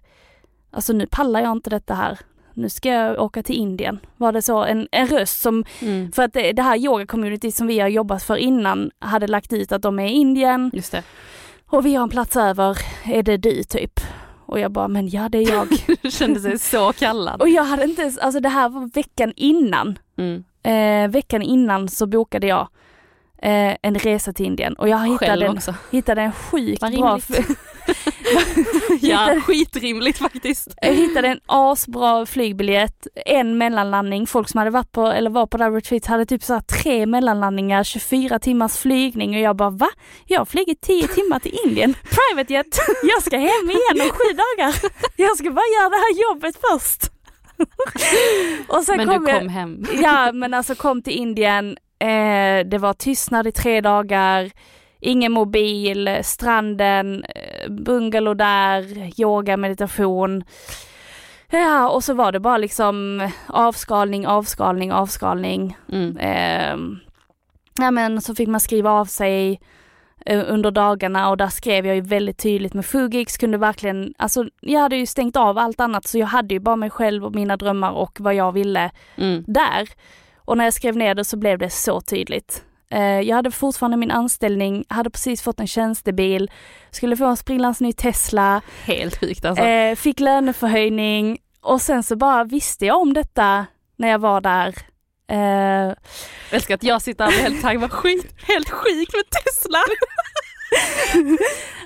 Alltså 0.71 0.93
nu 0.93 1.07
pallar 1.07 1.41
jag 1.41 1.51
inte 1.51 1.69
detta 1.69 1.93
här. 1.93 2.19
Nu 2.53 2.69
ska 2.69 2.89
jag 2.89 3.19
åka 3.21 3.43
till 3.43 3.55
Indien. 3.55 3.99
Var 4.17 4.31
det 4.31 4.41
så 4.41 4.63
en, 4.63 4.87
en 4.91 5.07
röst 5.07 5.41
som 5.41 5.63
Mm. 5.81 6.11
för 6.11 6.23
att 6.23 6.33
det, 6.33 6.51
det 6.51 6.61
här 6.61 6.77
yoga-community 6.77 7.51
som 7.51 7.67
vi 7.67 7.79
har 7.79 7.87
jobbat 7.87 8.23
för 8.23 8.35
innan 8.37 8.91
hade 8.99 9.27
lagt 9.27 9.53
ut 9.53 9.71
att 9.71 9.81
de 9.81 9.99
är 9.99 10.05
i 10.07 10.11
Indien 10.11 10.71
Just 10.73 10.91
det. 10.91 11.03
och 11.65 11.85
vi 11.85 11.95
har 11.95 12.03
en 12.03 12.09
plats 12.09 12.35
över, 12.35 12.77
är 13.05 13.23
det 13.23 13.37
du 13.37 13.63
typ? 13.63 13.99
Och 14.45 14.59
jag 14.59 14.71
bara, 14.71 14.87
men 14.87 15.09
ja 15.09 15.29
det 15.29 15.37
är 15.37 15.49
jag. 15.51 15.67
Du 16.01 16.11
kände 16.11 16.39
sig 16.39 16.59
så 16.59 16.93
kallad. 16.93 17.41
och 17.41 17.49
jag 17.49 17.63
hade 17.63 17.83
inte 17.83 18.01
ens, 18.01 18.17
alltså 18.17 18.39
det 18.39 18.49
här 18.49 18.69
var 18.69 18.89
veckan 18.93 19.33
innan. 19.35 19.99
Mm. 20.17 20.43
Eh, 20.63 21.11
veckan 21.11 21.41
innan 21.41 21.89
så 21.89 22.05
bokade 22.07 22.47
jag 22.47 22.67
eh, 23.41 23.75
en 23.81 23.95
resa 23.95 24.33
till 24.33 24.45
Indien 24.45 24.73
och 24.73 24.89
jag 24.89 24.99
Själv 24.99 25.11
hittade 25.21 25.45
en, 25.45 25.57
också. 25.57 25.75
hittade 25.91 26.21
en 26.21 26.31
sjukt 26.31 26.79
bra. 26.81 27.19
Ja, 29.01 29.41
skitrimligt 29.45 30.17
faktiskt. 30.17 30.67
jag 30.81 30.93
hittade 30.93 31.27
en 31.27 31.39
asbra 31.45 32.25
flygbiljett, 32.25 33.07
en 33.25 33.57
mellanlandning, 33.57 34.27
folk 34.27 34.49
som 34.49 34.57
hade 34.57 34.71
varit 34.71 34.91
på, 34.91 35.07
eller 35.07 35.29
var 35.29 35.47
på 35.47 35.57
det 35.57 35.63
här 35.63 35.71
retreat 35.71 36.05
hade 36.05 36.25
typ 36.25 36.43
så 36.43 36.61
tre 36.61 37.05
mellanlandningar, 37.05 37.83
24 37.83 38.39
timmars 38.39 38.77
flygning 38.77 39.35
och 39.35 39.41
jag 39.41 39.55
bara 39.55 39.69
va? 39.69 39.87
Jag 40.25 40.39
har 40.39 40.45
flugit 40.45 40.81
10 40.81 41.07
timmar 41.07 41.39
till 41.39 41.57
Indien, 41.65 41.93
private 41.93 42.53
jet, 42.53 42.79
jag 43.03 43.23
ska 43.23 43.37
hem 43.37 43.69
igen 43.69 44.01
om 44.01 44.09
sju 44.09 44.33
dagar. 44.33 44.75
Jag 45.15 45.37
ska 45.37 45.51
bara 45.51 45.65
göra 45.79 45.89
det 45.89 45.95
här 45.95 46.29
jobbet 46.29 46.55
först. 46.69 47.11
och 48.67 48.83
sen 48.83 48.97
Men 48.97 49.07
kom 49.07 49.25
du 49.25 49.31
jag, 49.31 49.39
kom 49.39 49.49
hem. 49.49 49.85
Ja 50.01 50.31
men 50.31 50.53
alltså 50.53 50.75
kom 50.75 51.01
till 51.01 51.13
Indien, 51.13 51.77
eh, 51.99 52.67
det 52.69 52.77
var 52.79 52.93
tystnad 52.93 53.47
i 53.47 53.51
tre 53.51 53.81
dagar, 53.81 54.51
ingen 55.01 55.31
mobil, 55.31 56.19
stranden, 56.23 57.23
eh, 57.23 57.71
bungalow 57.71 58.35
där, 58.35 59.11
yoga, 59.21 59.57
meditation. 59.57 60.43
Ja 61.49 61.89
och 61.89 62.03
så 62.03 62.13
var 62.13 62.31
det 62.31 62.39
bara 62.39 62.57
liksom 62.57 63.27
avskalning, 63.47 64.27
avskalning, 64.27 64.91
avskalning. 64.91 65.77
Mm. 65.91 66.17
Eh, 66.17 67.01
ja 67.79 67.91
men 67.91 68.21
så 68.21 68.35
fick 68.35 68.47
man 68.47 68.59
skriva 68.59 68.91
av 68.91 69.05
sig 69.05 69.61
eh, 70.25 70.43
under 70.47 70.71
dagarna 70.71 71.29
och 71.29 71.37
där 71.37 71.47
skrev 71.47 71.85
jag 71.85 71.95
ju 71.95 72.01
väldigt 72.01 72.37
tydligt 72.37 72.73
med 72.73 72.85
Fugix, 72.85 73.37
kunde 73.37 73.57
verkligen, 73.57 74.13
alltså 74.17 74.45
jag 74.59 74.79
hade 74.79 74.95
ju 74.95 75.05
stängt 75.05 75.35
av 75.35 75.57
allt 75.57 75.79
annat 75.79 76.07
så 76.07 76.17
jag 76.17 76.27
hade 76.27 76.53
ju 76.53 76.59
bara 76.59 76.75
mig 76.75 76.89
själv 76.89 77.25
och 77.25 77.35
mina 77.35 77.57
drömmar 77.57 77.91
och 77.91 78.17
vad 78.21 78.35
jag 78.35 78.51
ville 78.51 78.91
Mm. 79.15 79.43
där. 79.47 79.89
Och 80.37 80.57
när 80.57 80.63
jag 80.63 80.73
skrev 80.73 80.95
ner 80.97 81.15
det 81.15 81.23
så 81.25 81.37
blev 81.37 81.57
det 81.57 81.69
så 81.69 82.01
tydligt. 82.01 82.63
Eh, 82.91 83.19
jag 83.21 83.35
hade 83.35 83.51
fortfarande 83.51 83.97
min 83.97 84.11
anställning, 84.11 84.85
hade 84.89 85.09
precis 85.09 85.41
fått 85.41 85.59
en 85.59 85.67
tjänstebil, 85.67 86.51
skulle 86.91 87.17
få 87.17 87.25
en 87.25 87.37
sprillans 87.37 87.81
ny 87.81 87.93
Tesla, 87.93 88.61
Helt 88.85 89.19
sjukt 89.19 89.45
alltså. 89.45 89.63
eh, 89.63 89.95
fick 89.95 90.19
löneförhöjning 90.19 91.37
och 91.61 91.81
sen 91.81 92.03
så 92.03 92.15
bara 92.15 92.43
visste 92.43 92.85
jag 92.85 93.01
om 93.01 93.13
detta 93.13 93.65
när 93.95 94.07
jag 94.07 94.19
var 94.19 94.41
där. 94.41 94.75
Eh, 95.27 95.37
Jag 95.39 95.95
älskar 96.51 96.75
att 96.75 96.83
jag 96.83 97.01
sitter 97.01 97.23
här 97.25 97.31
blir 97.31 97.41
helt 97.41 97.61
taggad, 97.61 97.91
skit, 97.91 98.33
helt 98.47 98.69
sjuk 98.69 99.09
med 99.13 99.29
Tesla. 99.29 99.79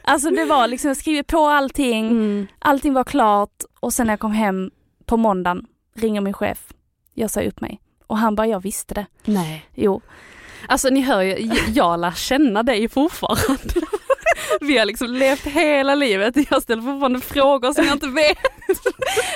alltså 0.04 0.30
det 0.30 0.46
var 0.46 0.68
liksom, 0.68 0.88
jag 0.88 0.98
skrev 0.98 1.24
på 1.24 1.48
allting, 1.48 2.08
Mm. 2.08 2.48
allting 2.60 2.94
var 2.94 3.04
klart 3.04 3.64
och 3.80 3.94
sen 3.94 4.08
när 4.08 4.14
jag 4.14 4.20
kom 4.20 4.32
hem 4.32 4.72
på 5.06 5.18
måndagen 5.18 5.66
ringer 5.96 6.22
min 6.22 6.34
chef, 6.34 6.64
jag 7.14 7.32
sa 7.32 7.42
upp 7.42 7.62
mig. 7.62 7.82
Och 8.08 8.18
han 8.18 8.36
bara, 8.36 8.48
jag 8.48 8.60
visste 8.64 8.94
det. 8.94 9.06
Nej. 9.26 9.66
Jo, 9.74 10.02
Alltså 10.68 10.90
ni 10.90 11.02
hör 11.02 11.22
ju, 11.22 11.52
jag 11.74 12.00
lär 12.00 12.12
känna 12.12 12.64
dig 12.64 12.90
fortfarande. 12.90 13.88
Vi 14.62 14.78
har 14.78 14.86
liksom 14.86 15.14
levt 15.14 15.46
hela 15.46 15.96
livet, 15.96 16.36
jag 16.50 16.62
ställer 16.62 16.82
fortfarande 16.82 17.22
frågor 17.22 17.74
som 17.74 17.86
jag 17.86 17.96
inte 17.96 18.08
vet. 18.08 18.38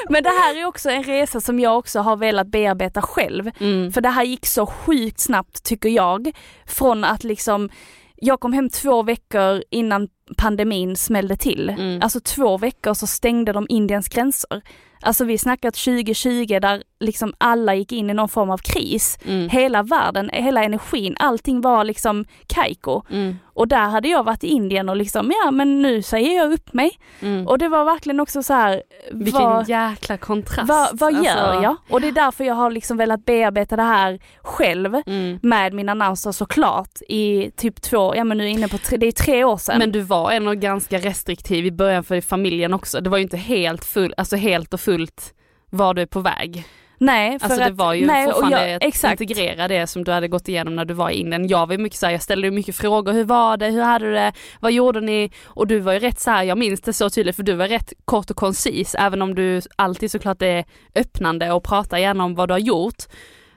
Men 0.09 0.23
det 0.23 0.29
här 0.29 0.57
är 0.57 0.65
också 0.65 0.89
en 0.89 1.03
resa 1.03 1.41
som 1.41 1.59
jag 1.59 1.77
också 1.77 1.99
har 1.99 2.15
velat 2.15 2.47
bearbeta 2.47 3.01
själv. 3.01 3.51
Mm. 3.59 3.91
För 3.91 4.01
det 4.01 4.09
här 4.09 4.23
gick 4.23 4.45
så 4.45 4.65
sjukt 4.65 5.19
snabbt 5.19 5.63
tycker 5.63 5.89
jag. 5.89 6.31
Från 6.65 7.03
att 7.03 7.23
liksom, 7.23 7.69
jag 8.15 8.39
kom 8.39 8.53
hem 8.53 8.69
två 8.69 9.03
veckor 9.03 9.63
innan 9.69 10.07
pandemin 10.37 10.95
smällde 10.95 11.35
till. 11.35 11.69
Mm. 11.69 12.01
Alltså 12.01 12.19
två 12.19 12.57
veckor 12.57 12.93
så 12.93 13.07
stängde 13.07 13.53
de 13.53 13.65
Indiens 13.69 14.09
gränser. 14.09 14.61
Alltså 15.01 15.25
vi 15.25 15.37
snackar 15.37 15.71
2020 15.71 16.59
där 16.61 16.83
liksom 16.99 17.33
alla 17.37 17.75
gick 17.75 17.91
in 17.91 18.09
i 18.09 18.13
någon 18.13 18.29
form 18.29 18.49
av 18.49 18.57
kris. 18.57 19.17
Mm. 19.25 19.49
Hela 19.49 19.83
världen, 19.83 20.29
hela 20.33 20.63
energin, 20.63 21.15
allting 21.19 21.61
var 21.61 21.83
liksom 21.83 22.25
kajko. 22.47 23.03
Mm. 23.11 23.35
Och 23.53 23.67
där 23.67 23.87
hade 23.89 24.07
jag 24.07 24.23
varit 24.23 24.43
i 24.43 24.47
Indien 24.47 24.89
och 24.89 24.95
liksom, 24.95 25.31
ja 25.43 25.51
men 25.51 25.81
nu 25.81 26.01
säger 26.01 26.35
jag 26.37 26.51
upp 26.53 26.73
mig. 26.73 26.91
Mm. 27.21 27.47
Och 27.47 27.57
det 27.57 27.67
var 27.67 27.85
verkligen 27.85 28.19
också 28.19 28.43
så 28.43 28.53
här, 28.53 28.83
Vilken 29.11 29.41
vad- 29.41 29.69
jäkla 29.69 30.17
kontrast. 30.17 30.69
vad, 30.69 30.99
vad 30.99 31.13
gör 31.13 31.35
Alltså, 31.37 31.63
jag? 31.63 31.75
Och 31.89 32.01
det 32.01 32.07
är 32.07 32.11
därför 32.11 32.43
jag 32.43 32.55
har 32.55 32.71
liksom 32.71 32.97
velat 32.97 33.25
bearbeta 33.25 33.75
det 33.75 33.83
här 33.83 34.19
själv 34.41 34.95
Mm. 35.05 35.39
med 35.41 35.73
mina 35.73 35.91
annonser 35.91 36.31
såklart 36.31 37.01
i 37.09 37.51
typ 37.57 37.81
två, 37.81 38.15
ja 38.15 38.23
men 38.23 38.37
nu 38.37 38.43
är 38.43 38.47
inne 38.49 38.67
på 38.67 38.77
tre, 38.77 38.97
det 38.97 39.07
är 39.07 39.11
tre 39.11 39.43
år 39.43 39.57
sedan. 39.57 39.79
Men 39.79 39.91
du 39.91 40.01
var 40.01 40.31
ändå 40.31 40.53
ganska 40.53 40.97
restriktiv 40.97 41.65
i 41.65 41.71
början 41.71 42.03
för 42.03 42.21
familjen 42.21 42.73
också. 42.73 43.01
Det 43.01 43.09
var 43.09 43.17
ju 43.17 43.23
inte 43.23 43.37
helt, 43.37 43.85
full, 43.85 44.13
alltså 44.17 44.35
helt 44.35 44.73
och 44.73 44.79
fullt 44.81 45.33
var 45.69 45.93
du 45.93 46.07
på 46.07 46.19
väg. 46.19 46.63
Nej, 46.99 47.39
för 47.39 47.45
Alltså 47.45 47.61
att, 47.61 47.67
det 47.67 47.73
var 47.73 47.93
ju 47.93 48.05
nej, 48.05 48.25
fortfarande 48.25 48.67
jag, 48.67 48.75
att 48.75 48.83
exakt. 48.83 49.21
integrera 49.21 49.67
det 49.67 49.87
som 49.87 50.03
du 50.03 50.11
hade 50.11 50.27
gått 50.27 50.47
igenom 50.47 50.75
när 50.75 50.85
du 50.85 50.93
var 50.93 51.09
i 51.09 51.13
Indien. 51.13 51.47
Jag 51.47 51.67
var 51.67 51.73
ju 51.73 51.77
mycket 51.77 51.99
såhär, 51.99 52.13
jag 52.13 52.21
ställde 52.21 52.51
mycket 52.51 52.75
frågor, 52.75 53.13
hur 53.13 53.23
var 53.23 53.57
det, 53.57 53.67
hur 53.67 53.81
hade 53.81 54.05
du 54.05 54.11
det, 54.13 54.33
vad 54.59 54.71
gjorde 54.71 55.01
ni? 55.01 55.31
Och 55.45 55.67
du 55.67 55.79
var 55.79 55.93
ju 55.93 55.99
rätt 55.99 56.19
såhär, 56.19 56.43
jag 56.43 56.57
minns 56.57 56.81
det 56.81 56.93
så 56.93 57.09
tydligt 57.09 57.35
för 57.35 57.43
du 57.43 57.53
var 57.53 57.67
rätt 57.67 57.93
kort 58.05 58.29
och 58.29 58.37
koncis 58.37 58.95
även 58.95 59.21
om 59.21 59.35
du 59.35 59.61
alltid 59.75 60.11
såklart 60.11 60.41
är 60.41 60.65
öppnande 60.95 61.51
och 61.51 61.63
pratar 61.63 61.97
gärna 61.97 62.23
om 62.23 62.35
vad 62.35 62.49
du 62.49 62.53
har 62.53 62.59
gjort. 62.59 63.03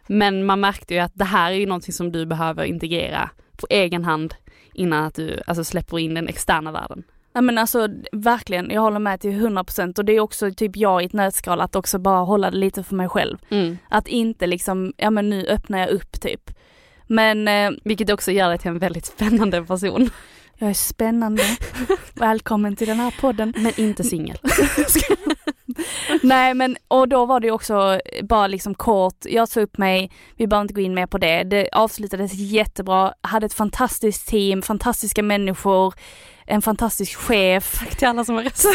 Men 0.07 0.47
man 0.47 0.61
märkte 0.61 0.95
ju 0.95 1.01
att 1.01 1.13
det 1.15 1.25
här 1.25 1.51
är 1.53 1.57
ju 1.57 1.67
någonting 1.67 1.93
som 1.93 2.13
du 2.13 2.27
behöver 2.27 2.65
integrera 2.65 3.31
på 3.57 3.67
egen 3.71 4.05
hand 4.05 4.35
innan 4.75 5.05
att 5.05 5.15
du 5.15 5.41
alltså, 5.47 5.65
släpper 5.65 5.99
in 5.99 6.15
den 6.15 6.29
externa 6.29 6.73
världen. 6.73 7.03
Nej 7.35 7.43
men 7.43 7.59
alltså 7.59 7.89
verkligen, 8.13 8.71
jag 8.71 8.81
håller 8.81 8.99
med 8.99 9.21
till 9.21 9.31
100% 9.31 9.99
och 9.99 10.05
det 10.05 10.13
är 10.13 10.21
också 10.21 10.51
typ 10.51 10.77
jag 10.77 11.03
i 11.03 11.07
ett 11.07 11.13
nötskal 11.13 11.61
att 11.61 11.77
också 11.77 11.99
bara 11.99 12.21
hålla 12.21 12.51
det 12.51 12.57
lite 12.57 12.83
för 12.83 12.95
mig 12.95 13.09
själv. 13.09 13.39
Mm. 13.51 13.79
Att 13.89 14.09
inte 14.09 14.47
liksom, 14.47 14.93
ja 14.97 15.11
men 15.11 15.31
nu 15.31 15.47
öppnar 15.47 15.79
jag 15.79 15.89
upp 15.89 16.21
typ. 16.21 16.51
Men 17.07 17.49
eh, 17.49 17.71
Vilket 17.85 18.11
också 18.11 18.33
gör 18.33 18.49
dig 18.49 18.59
till 18.59 18.69
en 18.69 18.79
väldigt 18.79 19.07
spännande 19.07 19.63
person. 19.63 20.11
jag 20.59 20.71
är 20.71 20.75
spännande. 20.75 21.43
Välkommen 22.15 22.77
till 22.77 22.89
den 22.89 23.01
här 23.01 23.15
podden. 23.21 23.55
Men 23.57 23.81
inte 23.81 24.05
singel. 24.05 24.39
Nej 26.23 26.55
men 26.55 26.77
och 26.89 27.09
då 27.09 27.27
var 27.27 27.41
det 27.41 27.51
också 27.51 28.01
bara 28.23 28.47
liksom 28.47 28.75
kort, 28.75 29.17
jag 29.25 29.49
sa 29.49 29.61
upp 29.61 29.79
mig, 29.79 30.11
vi 30.37 30.47
behöver 30.47 30.63
inte 30.63 30.75
gå 30.75 30.81
in 30.81 30.95
mer 30.95 31.07
på 31.07 31.19
det. 31.19 31.43
Det 31.45 31.69
avslutades 31.73 32.35
jättebra, 32.35 33.15
hade 33.21 33.47
ett 33.47 33.55
fantastiskt 33.55 34.29
team, 34.29 34.63
fantastiska 34.63 35.23
människor, 35.23 35.95
en 36.53 36.63
fantastisk 36.63 37.19
chef. 37.19 37.79
Tack 37.79 37.97
till 37.97 38.09
alla 38.09 38.25
som 38.25 38.35
har 38.35 38.43
röstat. 38.43 38.73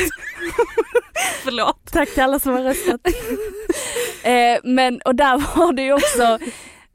Förlåt. 1.43 1.91
Tack 1.91 2.13
till 2.13 2.23
alla 2.23 2.39
som 2.39 2.53
har 2.53 2.63
röstat. 2.63 3.01
eh, 4.23 4.59
men 4.63 5.01
och 5.05 5.15
där 5.15 5.57
var 5.57 5.73
det 5.73 5.81
ju 5.81 5.93
också, 5.93 6.39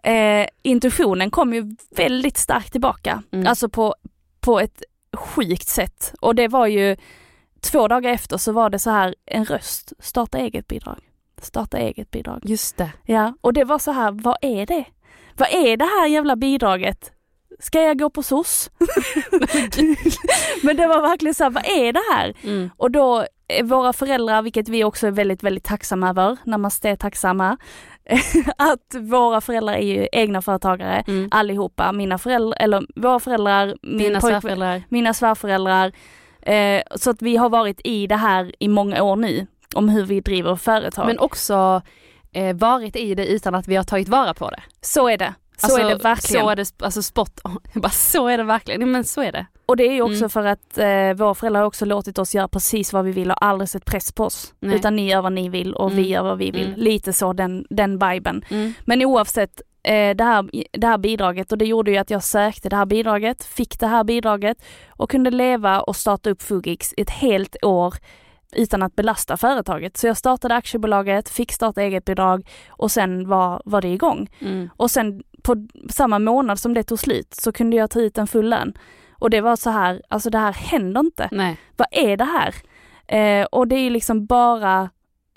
eh, 0.03 0.47
intuitionen 0.63 1.31
kom 1.31 1.55
ju 1.55 1.77
väldigt 1.97 2.37
starkt 2.37 2.73
tillbaka. 2.73 3.23
Mm. 3.33 3.47
Alltså 3.47 3.69
på, 3.69 3.95
på 4.41 4.61
ett 4.61 4.83
sjukt 5.17 5.69
sätt. 5.69 6.15
Och 6.21 6.35
det 6.35 6.49
var 6.49 6.67
ju 6.67 6.97
två 7.61 7.89
dagar 7.89 8.11
efter 8.11 8.37
så 8.37 8.53
var 8.53 8.71
det 8.71 8.79
så 8.79 8.91
här 8.91 9.15
en 9.27 9.45
röst, 9.45 9.93
starta 9.99 10.39
eget 10.39 10.67
bidrag. 10.69 10.99
Starta 11.43 11.79
eget 11.79 12.11
bidrag. 12.11 12.41
Just 12.45 12.77
det. 12.77 12.91
Ja, 13.05 13.35
och 13.41 13.53
det 13.53 13.65
var 13.65 13.79
så 13.79 13.93
här, 13.93 14.11
vad 14.11 14.37
är 14.43 14.67
det? 14.67 14.85
Vad 15.37 15.49
är 15.49 15.77
det 15.77 15.85
här 15.85 16.07
jävla 16.07 16.37
bidraget? 16.37 17.13
Ska 17.61 17.83
jag 17.83 17.99
gå 17.99 18.11
på 18.11 18.23
SOS? 18.23 18.71
Men 20.63 20.77
det 20.77 20.87
var 20.87 21.01
verkligen 21.03 21.35
så 21.35 21.45
här, 21.45 21.51
vad 21.51 21.65
är 21.67 21.93
det 21.93 22.03
här? 22.15 22.35
Mm. 22.45 22.71
Och 22.77 22.91
då, 22.91 23.27
våra 23.63 23.93
föräldrar, 23.93 24.43
vilket 24.43 24.69
vi 24.69 24.85
också 24.85 25.07
är 25.07 25.11
väldigt, 25.11 25.43
väldigt 25.43 25.65
tacksamma 25.65 26.09
över, 26.11 26.37
namaste 26.45 26.97
tacksamma, 26.97 27.57
att 28.57 28.95
våra 29.01 29.41
föräldrar 29.41 29.75
är 29.75 29.87
ju 29.87 30.09
egna 30.13 30.43
företagare, 30.43 31.05
Mm. 31.09 31.29
allihopa, 31.31 31.93
mina 31.93 32.19
föräldrar, 32.19 32.57
eller 32.61 32.87
våra 32.97 33.21
föräldrar, 33.21 33.77
min 33.83 34.21
svärföräldrar. 34.21 34.83
mina 34.89 35.15
svärföräldrar. 35.15 35.93
Eh, 36.43 36.83
så 36.97 37.11
att 37.11 37.23
vi 37.23 37.37
har 37.37 37.49
varit 37.49 37.81
i 37.85 38.07
det 38.07 38.17
här 38.17 38.53
i 38.59 38.69
många 38.69 39.03
år 39.03 39.17
nu, 39.17 39.47
om 39.75 39.89
hur 39.89 40.05
vi 40.05 40.21
driver 40.21 40.57
företag. 40.57 41.07
Men 41.07 41.19
också 41.19 41.83
eh, 42.33 42.57
varit 42.57 42.97
i 42.97 43.15
det 43.15 43.27
utan 43.27 43.55
att 43.55 43.69
vi 43.69 43.77
har 43.77 43.85
tagit 43.85 44.09
vara 44.09 44.35
på 44.35 44.51
det. 44.51 44.63
så 44.81 45.09
är 45.09 45.17
det. 45.19 45.35
Så 45.57 45.67
Alltså, 45.67 45.81
är 45.81 45.89
det 45.89 45.95
verkligen. 46.03 46.43
Så 46.45 46.51
är 46.51 46.57
det, 46.57 46.63
sp- 46.63 46.85
alltså 46.85 47.03
spot 47.03 47.41
on. 47.45 47.59
Bara, 47.83 47.91
så 47.91 48.29
är 48.29 48.39
det 48.39 48.45
verkligen. 48.45 48.91
Men 48.93 49.05
så 49.05 49.21
är 49.23 49.33
det. 49.33 49.47
Och 49.67 49.77
det 49.77 49.85
är 49.89 49.93
ju 49.93 50.03
också 50.03 50.17
Mm. 50.17 50.31
för 50.31 50.45
att 50.45 50.79
eh, 50.79 51.13
våra 51.25 51.35
föräldrar 51.35 51.61
har 51.61 51.67
också 51.67 51.85
låtit 51.85 52.19
oss 52.19 52.35
göra 52.35 52.49
precis 52.49 52.93
vad 52.93 53.05
vi 53.05 53.13
vill 53.13 53.31
och 53.31 53.45
aldrig 53.45 53.69
sett 53.69 53.85
press 53.85 54.13
på 54.13 54.25
oss. 54.25 54.55
Nej. 54.61 54.77
Utan 54.77 54.97
ni 54.97 55.11
gör 55.11 55.23
vad 55.23 55.33
ni 55.33 55.49
vill 55.49 55.75
och 55.75 55.91
vi 55.91 55.95
Mm. 55.99 56.11
gör 56.11 56.23
vad 56.23 56.39
vi 56.39 56.51
vill. 56.51 56.67
Mm. 56.67 56.81
Lite 56.81 57.13
så 57.13 57.33
den, 57.33 57.67
den 57.71 57.99
viben. 57.99 58.45
Men 58.85 59.03
oavsett 59.05 59.63
eh, 59.85 60.17
det, 60.17 60.25
här, 60.25 60.51
det 60.79 60.87
här 60.87 60.99
bidraget 60.99 61.53
och 61.53 61.59
det 61.59 61.65
gjorde 61.67 61.91
ju 61.91 61.97
att 61.97 62.11
jag 62.11 62.23
sökte 62.25 62.69
det 62.69 62.77
här 62.77 62.87
bidraget, 62.87 63.45
fick 63.45 63.79
det 63.81 63.87
här 63.87 64.05
bidraget 64.05 64.65
och 64.91 65.11
kunde 65.11 65.31
leva 65.31 65.81
och 65.81 65.97
starta 65.97 66.31
upp 66.31 66.43
Fugix 66.43 66.95
ett 66.97 67.11
helt 67.11 67.57
år 67.65 67.95
utan 68.57 68.83
att 68.83 68.97
belasta 68.97 69.37
företaget. 69.37 69.97
Så 69.97 70.07
jag 70.07 70.17
startade 70.17 70.55
aktiebolaget, 70.55 71.29
fick 71.29 71.53
starta 71.53 71.83
eget 71.83 72.05
bidrag 72.05 72.49
och 72.69 72.91
sen 72.91 73.29
var, 73.29 73.63
var 73.65 73.81
det 73.81 73.89
igång. 73.89 74.31
Mm. 74.41 74.71
Och 74.77 74.91
sen 74.91 75.23
på 75.43 75.67
samma 75.91 76.19
månad 76.19 76.59
som 76.59 76.75
det 76.75 76.83
tog 76.83 76.99
slut 76.99 77.35
så 77.35 77.53
kunde 77.53 77.77
jag 77.77 77.91
ta 77.91 78.01
ut 78.01 78.19
en 78.19 78.27
full 78.27 78.49
lön. 78.49 78.73
Och 79.19 79.31
det 79.31 79.41
var 79.41 79.57
så 79.57 79.71
här, 79.71 80.03
alltså 80.09 80.31
det 80.31 80.39
här 80.39 80.53
händer 80.53 81.01
inte. 81.01 81.29
Nej. 81.33 81.57
Vad 81.77 81.89
är 81.91 82.17
det 82.17 82.25
här? 82.25 82.55
Eh, 83.07 83.45
och 83.45 83.69
det 83.69 83.77
är 83.77 83.81
ju 83.81 83.91
liksom 83.91 84.27
bara, 84.27 84.91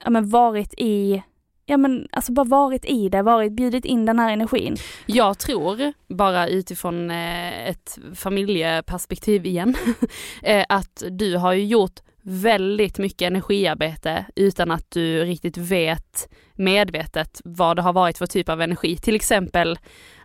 ja 0.04 0.10
men 0.10 0.30
varit 0.30 0.74
i, 0.78 1.24
ja 1.66 1.78
men 1.78 2.08
alltså 2.12 2.32
bara 2.32 2.44
varit 2.44 2.86
i 2.86 3.10
det, 3.10 3.22
varit, 3.22 3.52
bjudit 3.52 3.86
in 3.86 4.06
den 4.06 4.20
här 4.20 4.34
energin. 4.34 4.76
Jag 5.06 5.38
tror, 5.40 5.94
bara 6.08 6.48
utifrån 6.48 7.12
eh, 7.12 7.70
ett 7.70 8.00
familjeperspektiv 8.16 9.46
igen, 9.46 9.76
eh, 10.44 10.66
att 10.70 11.04
du 11.12 11.38
har 11.38 11.54
ju 11.54 11.66
gjort 11.66 12.00
väldigt 12.28 12.98
mycket 12.98 13.28
energiarbete 13.28 14.26
utan 14.36 14.72
att 14.72 14.92
du 14.92 15.24
riktigt 15.24 15.58
vet 15.58 16.30
medvetet 16.54 17.42
vad 17.44 17.76
det 17.76 17.82
har 17.82 17.94
varit 17.94 18.18
för 18.18 18.26
typ 18.26 18.50
av 18.50 18.62
energi. 18.62 18.98
Till 18.98 19.16
exempel 19.16 19.80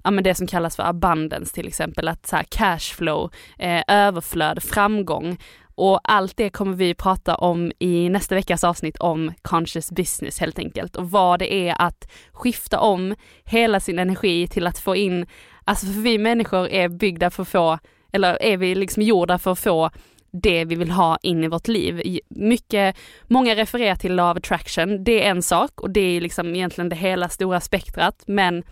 ja, 0.04 0.10
men 0.10 0.24
det 0.24 0.34
som 0.34 0.46
kallas 0.46 0.76
för 0.76 0.82
abundance 0.82 1.54
till 1.54 1.68
exempel, 1.68 2.08
att 2.08 2.26
så 2.26 2.36
här 2.36 2.44
cashflow, 2.48 3.30
eh, 3.58 3.82
överflöd, 3.88 4.62
framgång. 4.62 5.38
Och 5.74 6.00
allt 6.04 6.36
det 6.36 6.50
kommer 6.50 6.76
vi 6.76 6.94
prata 6.94 7.34
om 7.34 7.72
i 7.78 8.08
nästa 8.08 8.34
veckas 8.34 8.64
avsnitt 8.64 8.96
om 8.96 9.32
conscious 9.42 9.90
business 9.90 10.38
helt 10.38 10.58
enkelt 10.58 10.96
och 10.96 11.10
vad 11.10 11.38
det 11.38 11.54
är 11.54 11.82
att 11.82 12.10
skifta 12.32 12.80
om 12.80 13.14
hela 13.44 13.80
sin 13.80 13.98
energi 13.98 14.48
till 14.48 14.66
att 14.66 14.78
få 14.78 14.96
in, 14.96 15.26
alltså 15.64 15.86
för 15.86 16.00
vi 16.00 16.18
människor 16.18 16.68
är 16.68 16.88
byggda 16.88 17.30
för 17.30 17.42
att 17.42 17.48
få, 17.48 17.78
eller 18.12 18.42
är 18.42 18.56
vi 18.56 18.74
liksom 18.74 19.02
gjorda 19.02 19.38
för 19.38 19.52
att 19.52 19.58
få 19.58 19.90
det 20.32 20.64
vi 20.64 20.74
vill 20.74 20.90
ha 20.90 21.18
in 21.22 21.44
i 21.44 21.48
vårt 21.48 21.68
liv. 21.68 22.20
Mycket, 22.28 22.96
många 23.24 23.56
refererar 23.56 23.96
till 23.96 24.14
law 24.14 24.30
of 24.30 24.36
attraction, 24.36 25.04
det 25.04 25.24
är 25.24 25.30
en 25.30 25.42
sak 25.42 25.80
och 25.80 25.90
det 25.90 26.00
är 26.00 26.20
liksom 26.20 26.54
egentligen 26.54 26.88
det 26.88 26.96
hela 26.96 27.28
stora 27.28 27.60
spektrat 27.60 28.22
men 28.26 28.62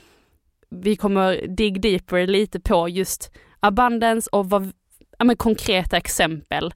vi 0.70 0.96
kommer 0.96 1.46
dig 1.46 1.70
deeper 1.70 2.26
lite 2.26 2.60
på 2.60 2.88
just 2.88 3.30
abundance 3.60 4.28
och 4.32 4.50
vad, 4.50 4.72
ja, 5.18 5.24
men 5.24 5.36
konkreta 5.36 5.96
exempel 5.96 6.74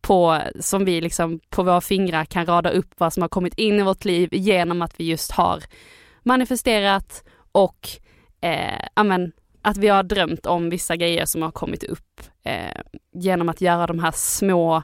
på, 0.00 0.40
som 0.60 0.84
vi 0.84 1.00
liksom 1.00 1.40
på 1.50 1.62
våra 1.62 1.80
fingrar 1.80 2.24
kan 2.24 2.46
rada 2.46 2.70
upp 2.70 2.94
vad 2.96 3.12
som 3.12 3.22
har 3.22 3.28
kommit 3.28 3.54
in 3.54 3.80
i 3.80 3.82
vårt 3.82 4.04
liv 4.04 4.28
genom 4.32 4.82
att 4.82 5.00
vi 5.00 5.04
just 5.04 5.32
har 5.32 5.62
manifesterat 6.22 7.24
och 7.52 7.88
eh, 8.40 8.86
amen, 8.94 9.32
att 9.62 9.76
vi 9.76 9.88
har 9.88 10.02
drömt 10.02 10.46
om 10.46 10.70
vissa 10.70 10.96
grejer 10.96 11.26
som 11.26 11.42
har 11.42 11.50
kommit 11.50 11.84
upp 11.84 12.22
eh, 12.44 12.80
genom 13.12 13.48
att 13.48 13.60
göra 13.60 13.86
de 13.86 13.98
här 13.98 14.12
små 14.14 14.82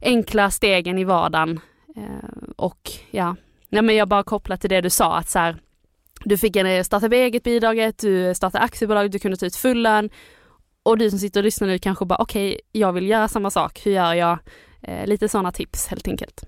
enkla 0.00 0.50
stegen 0.50 0.98
i 0.98 1.04
vardagen. 1.04 1.60
Eh, 1.96 2.50
och 2.56 2.90
ja, 3.10 3.36
nej 3.68 3.82
men 3.82 3.96
jag 3.96 4.08
bara 4.08 4.22
kopplar 4.22 4.56
till 4.56 4.70
det 4.70 4.80
du 4.80 4.90
sa 4.90 5.16
att 5.16 5.28
så 5.28 5.38
här, 5.38 5.56
du 6.24 6.38
fick 6.38 6.56
en 6.56 6.66
eh, 6.66 6.82
starta 6.82 7.06
eget 7.06 7.42
bidraget, 7.42 7.98
du 7.98 8.34
startade 8.34 8.64
aktiebolag, 8.64 9.10
du 9.10 9.18
kunde 9.18 9.36
ta 9.36 9.46
ut 9.46 9.56
full 9.56 9.82
lön 9.82 10.10
och 10.82 10.98
du 10.98 11.10
som 11.10 11.18
sitter 11.18 11.40
och 11.40 11.44
lyssnar 11.44 11.68
nu 11.68 11.78
kanske 11.78 12.04
bara 12.04 12.18
okej, 12.18 12.48
okay, 12.48 12.60
jag 12.72 12.92
vill 12.92 13.08
göra 13.08 13.28
samma 13.28 13.50
sak, 13.50 13.80
hur 13.84 13.92
gör 13.92 14.14
jag? 14.14 14.38
Eh, 14.82 15.06
lite 15.06 15.28
sådana 15.28 15.52
tips 15.52 15.86
helt 15.86 16.08
enkelt. 16.08 16.44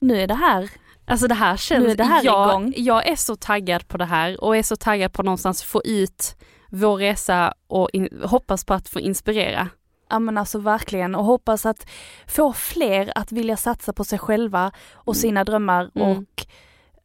Nu 0.00 0.20
är 0.20 0.26
det 0.26 0.34
här 0.34 0.70
Alltså 1.08 1.28
det 1.28 1.34
här 1.34 1.56
känns, 1.56 1.84
nu 1.84 1.90
är 1.90 1.96
det 1.96 2.04
här 2.04 2.24
jag, 2.24 2.50
igång. 2.50 2.74
jag 2.76 3.08
är 3.08 3.16
så 3.16 3.36
taggad 3.36 3.88
på 3.88 3.96
det 3.96 4.04
här 4.04 4.44
och 4.44 4.56
är 4.56 4.62
så 4.62 4.76
taggad 4.76 5.12
på 5.12 5.22
någonstans 5.22 5.62
få 5.62 5.82
ut 5.84 6.36
vår 6.70 6.96
resa 6.96 7.54
och 7.66 7.90
in, 7.92 8.22
hoppas 8.24 8.64
på 8.64 8.74
att 8.74 8.88
få 8.88 9.00
inspirera. 9.00 9.68
Ja 10.10 10.18
men 10.18 10.38
alltså 10.38 10.58
verkligen 10.58 11.14
och 11.14 11.24
hoppas 11.24 11.66
att 11.66 11.90
få 12.26 12.52
fler 12.52 13.12
att 13.14 13.32
vilja 13.32 13.56
satsa 13.56 13.92
på 13.92 14.04
sig 14.04 14.18
själva 14.18 14.72
och 14.92 15.14
mm. 15.14 15.20
sina 15.20 15.44
drömmar 15.44 15.90
mm. 15.94 16.08
och 16.08 16.46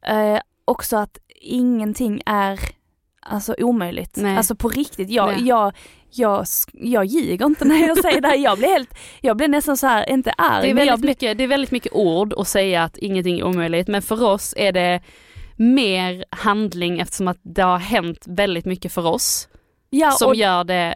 eh, 0.10 0.39
också 0.66 0.97
att 0.97 1.18
ingenting 1.41 2.22
är 2.26 2.60
alltså 3.20 3.56
omöjligt. 3.58 4.16
Nej. 4.16 4.38
Alltså 4.38 4.56
på 4.56 4.70
riktigt, 4.70 5.10
jag, 5.10 5.39
jag, 5.39 5.74
jag, 6.18 6.45
jag 6.74 7.05
ljuger 7.05 7.45
inte 7.45 7.66
när 7.66 7.88
jag 7.88 7.97
säger 7.97 8.22
det 8.22 8.28
här. 8.28 8.38
Jag 8.38 8.57
blir 8.57 8.68
helt, 8.68 8.97
jag 9.22 9.38
blir 9.38 9.47
nästan 9.47 9.78
så 9.78 9.88
här, 9.88 10.09
inte 10.09 10.32
arg. 10.32 10.64
Det 10.64 10.70
är, 10.70 10.74
väldigt 10.74 10.99
blir... 10.99 11.09
mycket, 11.09 11.38
det 11.38 11.43
är 11.43 11.47
väldigt 11.47 11.72
mycket 11.72 11.93
ord 11.93 12.34
att 12.38 12.47
säga 12.47 12.84
att 12.84 12.97
ingenting 12.97 13.39
är 13.39 13.43
omöjligt 13.43 13.88
men 13.88 14.01
för 14.01 14.24
oss 14.24 14.53
är 14.57 14.72
det 14.72 15.01
mer 15.55 16.26
handling 16.30 16.99
eftersom 16.99 17.28
att 17.28 17.39
det 17.41 17.61
har 17.61 17.78
hänt 17.78 18.26
väldigt 18.28 18.66
mycket 18.66 18.93
för 18.93 19.05
oss. 19.05 19.47
Ja, 19.89 20.11
som 20.11 20.28
och... 20.28 20.36
gör 20.36 20.64
det, 20.64 20.95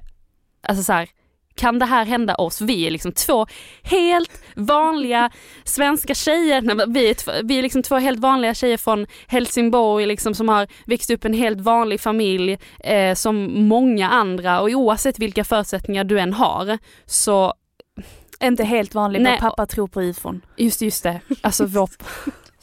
alltså 0.61 0.83
så 0.83 0.93
här, 0.93 1.09
kan 1.57 1.79
det 1.79 1.85
här 1.85 2.05
hända 2.05 2.35
oss? 2.35 2.61
Vi 2.61 2.87
är 2.87 2.91
liksom 2.91 3.11
två 3.11 3.47
helt 3.83 4.41
vanliga 4.55 5.29
svenska 5.63 6.13
tjejer, 6.13 6.61
Nej, 6.61 6.85
vi, 6.87 7.09
är 7.09 7.43
vi 7.43 7.57
är 7.57 7.61
liksom 7.61 7.83
två 7.83 7.95
helt 7.95 8.19
vanliga 8.19 8.53
tjejer 8.53 8.77
från 8.77 9.07
Helsingborg 9.27 10.05
liksom, 10.05 10.33
som 10.33 10.49
har 10.49 10.67
växt 10.85 11.09
upp 11.11 11.25
en 11.25 11.33
helt 11.33 11.61
vanlig 11.61 12.01
familj 12.01 12.57
eh, 12.79 13.13
som 13.13 13.67
många 13.67 14.09
andra 14.09 14.61
och 14.61 14.69
oavsett 14.69 15.19
vilka 15.19 15.43
förutsättningar 15.43 16.03
du 16.03 16.19
än 16.19 16.33
har 16.33 16.77
så 17.05 17.53
inte 18.43 18.63
helt 18.63 18.95
vanlig, 18.95 19.21
Nej, 19.21 19.39
pappa 19.39 19.65
tror 19.65 19.87
på 19.87 20.01
ufon. 20.01 20.41
Just 20.57 20.81
just 20.81 21.03
det, 21.03 21.19
alltså 21.41 21.65
vår... 21.65 21.89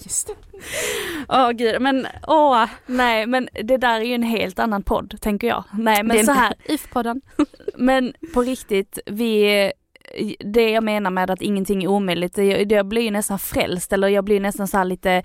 Just 0.05 0.27
det. 0.27 0.35
Åh 1.29 1.47
oh, 1.47 1.51
gud, 1.51 1.83
men 1.83 2.07
åh. 2.27 2.65
Nej 2.87 3.27
men 3.27 3.49
det 3.63 3.77
där 3.77 4.01
är 4.01 4.05
ju 4.05 4.15
en 4.15 4.23
helt 4.23 4.59
annan 4.59 4.83
podd 4.83 5.21
tänker 5.21 5.47
jag. 5.47 5.65
Nej 5.73 6.03
men 6.03 6.27
så 6.27 6.33
här. 6.33 6.55
IF-podden. 6.65 7.21
men 7.75 8.13
på 8.35 8.43
riktigt, 8.43 8.99
vi 9.07 9.73
det 10.39 10.71
jag 10.71 10.85
menar 10.85 11.11
med 11.11 11.31
att 11.31 11.43
ingenting 11.43 11.83
är 11.85 11.89
omöjligt, 11.89 12.35
det, 12.35 12.73
jag 12.73 12.87
blir 12.87 13.11
nästan 13.11 13.39
frälst 13.39 13.93
eller 13.93 14.09
jag 14.09 14.25
blir 14.25 14.41
nästan 14.41 14.69
så 14.69 14.85
lite 14.85 15.23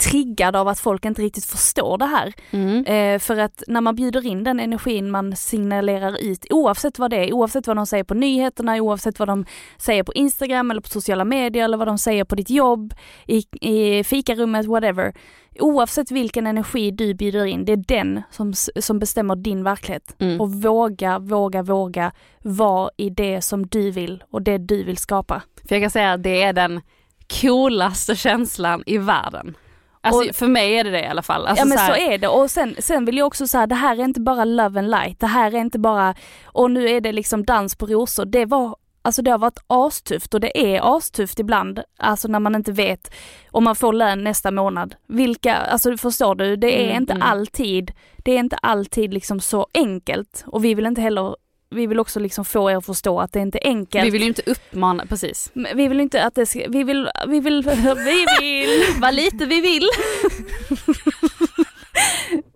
triggad 0.00 0.56
av 0.56 0.68
att 0.68 0.80
folk 0.80 1.04
inte 1.04 1.22
riktigt 1.22 1.44
förstår 1.44 1.98
det 1.98 2.06
här. 2.06 2.32
Mm. 2.50 2.84
Eh, 2.84 3.18
för 3.18 3.36
att 3.36 3.62
när 3.66 3.80
man 3.80 3.94
bjuder 3.94 4.26
in 4.26 4.44
den 4.44 4.60
energin 4.60 5.10
man 5.10 5.36
signalerar 5.36 6.24
ut, 6.24 6.46
oavsett 6.50 6.98
vad 6.98 7.10
det 7.10 7.16
är, 7.16 7.32
oavsett 7.32 7.66
vad 7.66 7.76
de 7.76 7.86
säger 7.86 8.04
på 8.04 8.14
nyheterna, 8.14 8.76
oavsett 8.76 9.18
vad 9.18 9.28
de 9.28 9.44
säger 9.78 10.02
på 10.02 10.12
Instagram 10.12 10.70
eller 10.70 10.80
på 10.80 10.88
sociala 10.88 11.24
medier 11.24 11.64
eller 11.64 11.76
vad 11.76 11.88
de 11.88 11.98
säger 11.98 12.24
på 12.24 12.34
ditt 12.34 12.50
jobb, 12.50 12.94
i, 13.26 13.44
i 13.60 14.04
fikarummet, 14.04 14.66
whatever. 14.66 15.14
Oavsett 15.60 16.10
vilken 16.10 16.46
energi 16.46 16.90
du 16.90 17.14
bjuder 17.14 17.44
in, 17.44 17.64
det 17.64 17.72
är 17.72 17.84
den 17.88 18.22
som, 18.30 18.52
som 18.80 18.98
bestämmer 18.98 19.36
din 19.36 19.64
verklighet. 19.64 20.16
Mm. 20.18 20.40
Och 20.40 20.52
våga, 20.52 21.18
våga, 21.18 21.62
våga 21.62 22.12
vara 22.42 22.90
i 22.96 23.10
det 23.10 23.42
som 23.42 23.66
du 23.66 23.90
vill 23.90 24.24
och 24.30 24.42
det 24.42 24.58
du 24.58 24.84
vill 24.84 24.96
skapa. 24.96 25.42
För 25.68 25.74
jag 25.74 25.82
kan 25.82 25.90
säga 25.90 26.12
att 26.12 26.22
det 26.22 26.42
är 26.42 26.52
den 26.52 26.80
coolaste 27.40 28.16
känslan 28.16 28.82
i 28.86 28.98
världen. 28.98 29.56
Alltså 30.02 30.30
och, 30.30 30.36
för 30.36 30.46
mig 30.46 30.74
är 30.74 30.84
det 30.84 30.90
det 30.90 31.00
i 31.00 31.06
alla 31.06 31.22
fall. 31.22 31.46
Alltså, 31.46 31.62
ja 31.62 31.68
men 31.68 31.78
så, 31.78 31.84
så, 31.84 32.12
är 32.12 32.18
det 32.18 32.28
och 32.28 32.50
sen, 32.50 32.76
sen 32.78 33.04
vill 33.04 33.16
jag 33.16 33.26
också 33.26 33.46
säga 33.46 33.66
det 33.66 33.74
här 33.74 33.96
är 33.96 34.04
inte 34.04 34.20
bara 34.20 34.44
love 34.44 34.78
and 34.78 34.90
light, 34.90 35.20
det 35.20 35.26
här 35.26 35.54
är 35.54 35.58
inte 35.58 35.78
bara, 35.78 36.14
och 36.44 36.70
nu 36.70 36.88
är 36.88 37.00
det 37.00 37.12
liksom 37.12 37.44
dans 37.44 37.76
på 37.76 37.86
rosor. 37.86 38.24
Det 38.24 38.44
var 38.44 38.76
Alltså 39.02 39.22
det 39.22 39.30
har 39.30 39.38
varit 39.38 39.64
astufft 39.66 40.34
och 40.34 40.40
det 40.40 40.74
är 40.74 40.96
astufft 40.96 41.38
ibland, 41.38 41.82
alltså 41.98 42.28
när 42.28 42.38
man 42.38 42.54
inte 42.54 42.72
vet 42.72 43.14
om 43.50 43.64
man 43.64 43.76
får 43.76 43.92
lön 43.92 44.24
nästa 44.24 44.50
månad. 44.50 44.94
Vilka, 45.06 45.56
alltså 45.56 45.96
förstår 45.96 46.34
du, 46.34 46.56
det 46.56 46.80
är 46.80 46.84
mm, 46.84 46.96
inte 46.96 47.12
mm. 47.12 47.22
alltid, 47.22 47.92
det 48.16 48.32
är 48.32 48.38
inte 48.38 48.56
alltid 48.56 49.14
liksom 49.14 49.40
så 49.40 49.66
enkelt 49.74 50.44
och 50.46 50.64
vi 50.64 50.74
vill 50.74 50.86
inte 50.86 51.00
heller 51.00 51.36
vi 51.70 51.86
vill 51.86 52.00
också 52.00 52.20
liksom 52.20 52.44
få 52.44 52.70
er 52.70 52.76
att 52.76 52.86
förstå 52.86 53.20
att 53.20 53.32
det 53.32 53.40
inte 53.40 53.58
är 53.58 53.68
enkelt. 53.68 54.06
Vi 54.06 54.10
vill 54.10 54.22
ju 54.22 54.28
inte 54.28 54.42
uppmana, 54.46 55.06
precis. 55.06 55.52
Vi 55.74 55.88
vill 55.88 56.00
inte 56.00 56.24
att 56.24 56.34
det 56.34 56.46
ska, 56.46 56.64
vi 56.68 56.84
vill, 56.84 57.10
vi 57.28 57.40
vill, 57.40 57.62
vi 57.96 58.26
vill, 58.40 58.84
vad 59.00 59.14
lite 59.14 59.46
vi 59.46 59.60
vill. 59.60 59.88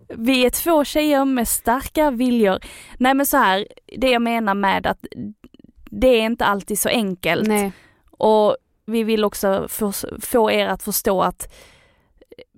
vi 0.09 0.45
är 0.45 0.49
två 0.49 0.85
tjejer 0.85 1.25
med 1.25 1.47
starka 1.47 2.11
viljor. 2.11 2.59
Nej 2.97 3.13
men 3.13 3.25
så 3.25 3.37
här, 3.37 3.67
det 3.97 4.09
jag 4.09 4.21
menar 4.21 4.53
med 4.53 4.87
att 4.87 5.05
det 5.89 6.07
är 6.07 6.21
inte 6.21 6.45
alltid 6.45 6.79
så 6.79 6.89
enkelt. 6.89 7.47
Nej. 7.47 7.71
Och 8.11 8.57
vi 8.85 9.03
vill 9.03 9.23
också 9.23 9.67
få, 10.19 10.51
er 10.51 10.67
att 10.67 10.83
förstå 10.83 11.21
att 11.21 11.53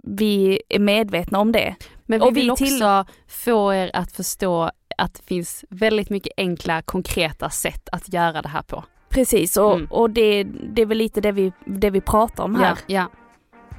vi 0.03 0.61
är 0.69 0.79
medvetna 0.79 1.39
om 1.39 1.51
det. 1.51 1.75
Men 2.05 2.19
vi 2.19 2.25
och 2.25 2.37
vill 2.37 2.51
vi 2.51 2.55
till... 2.55 2.73
också 2.73 3.05
få 3.27 3.73
er 3.73 3.91
att 3.93 4.11
förstå 4.11 4.71
att 4.97 5.13
det 5.13 5.23
finns 5.23 5.65
väldigt 5.69 6.09
mycket 6.09 6.33
enkla 6.37 6.81
konkreta 6.81 7.49
sätt 7.49 7.89
att 7.91 8.13
göra 8.13 8.41
det 8.41 8.49
här 8.49 8.61
på. 8.61 8.83
Precis 9.09 9.57
och, 9.57 9.75
mm. 9.75 9.87
och 9.89 10.09
det, 10.09 10.43
det 10.43 10.81
är 10.81 10.85
väl 10.85 10.97
lite 10.97 11.21
det 11.21 11.31
vi, 11.31 11.51
det 11.65 11.89
vi 11.89 12.01
pratar 12.01 12.43
om 12.43 12.55
här. 12.55 12.77
Ja, 12.87 12.95
ja. 12.95 13.09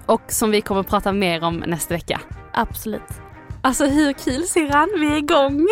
Och 0.06 0.22
som 0.28 0.50
vi 0.50 0.60
kommer 0.60 0.80
att 0.80 0.88
prata 0.88 1.12
mer 1.12 1.44
om 1.44 1.56
nästa 1.56 1.94
vecka. 1.94 2.20
Absolut. 2.52 3.02
Alltså 3.62 3.86
hur 3.86 4.12
kul 4.12 4.42
syrran, 4.46 4.88
vi 5.00 5.06
är 5.06 5.16
igång! 5.16 5.66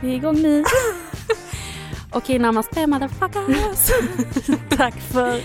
Vi 0.00 0.12
är 0.12 0.16
igång 0.16 0.42
nu. 0.42 0.64
Okej, 2.10 2.38
namaste 2.38 2.86
motherfuckers. 2.86 3.90
Tack 4.76 4.94
för 4.94 5.40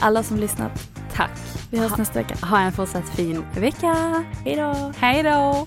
alla 0.00 0.22
som 0.22 0.36
lyssnat. 0.36 0.90
Tack. 1.14 1.30
Vi 1.70 1.78
hörs 1.78 1.90
ha, 1.90 1.96
nästa 1.96 2.18
vecka. 2.18 2.46
Ha 2.46 2.60
en 2.60 2.72
fortsatt 2.72 3.08
fin 3.08 3.44
vecka. 3.54 4.24
Hejdå. 4.44 4.92
Hejdå. 4.96 5.66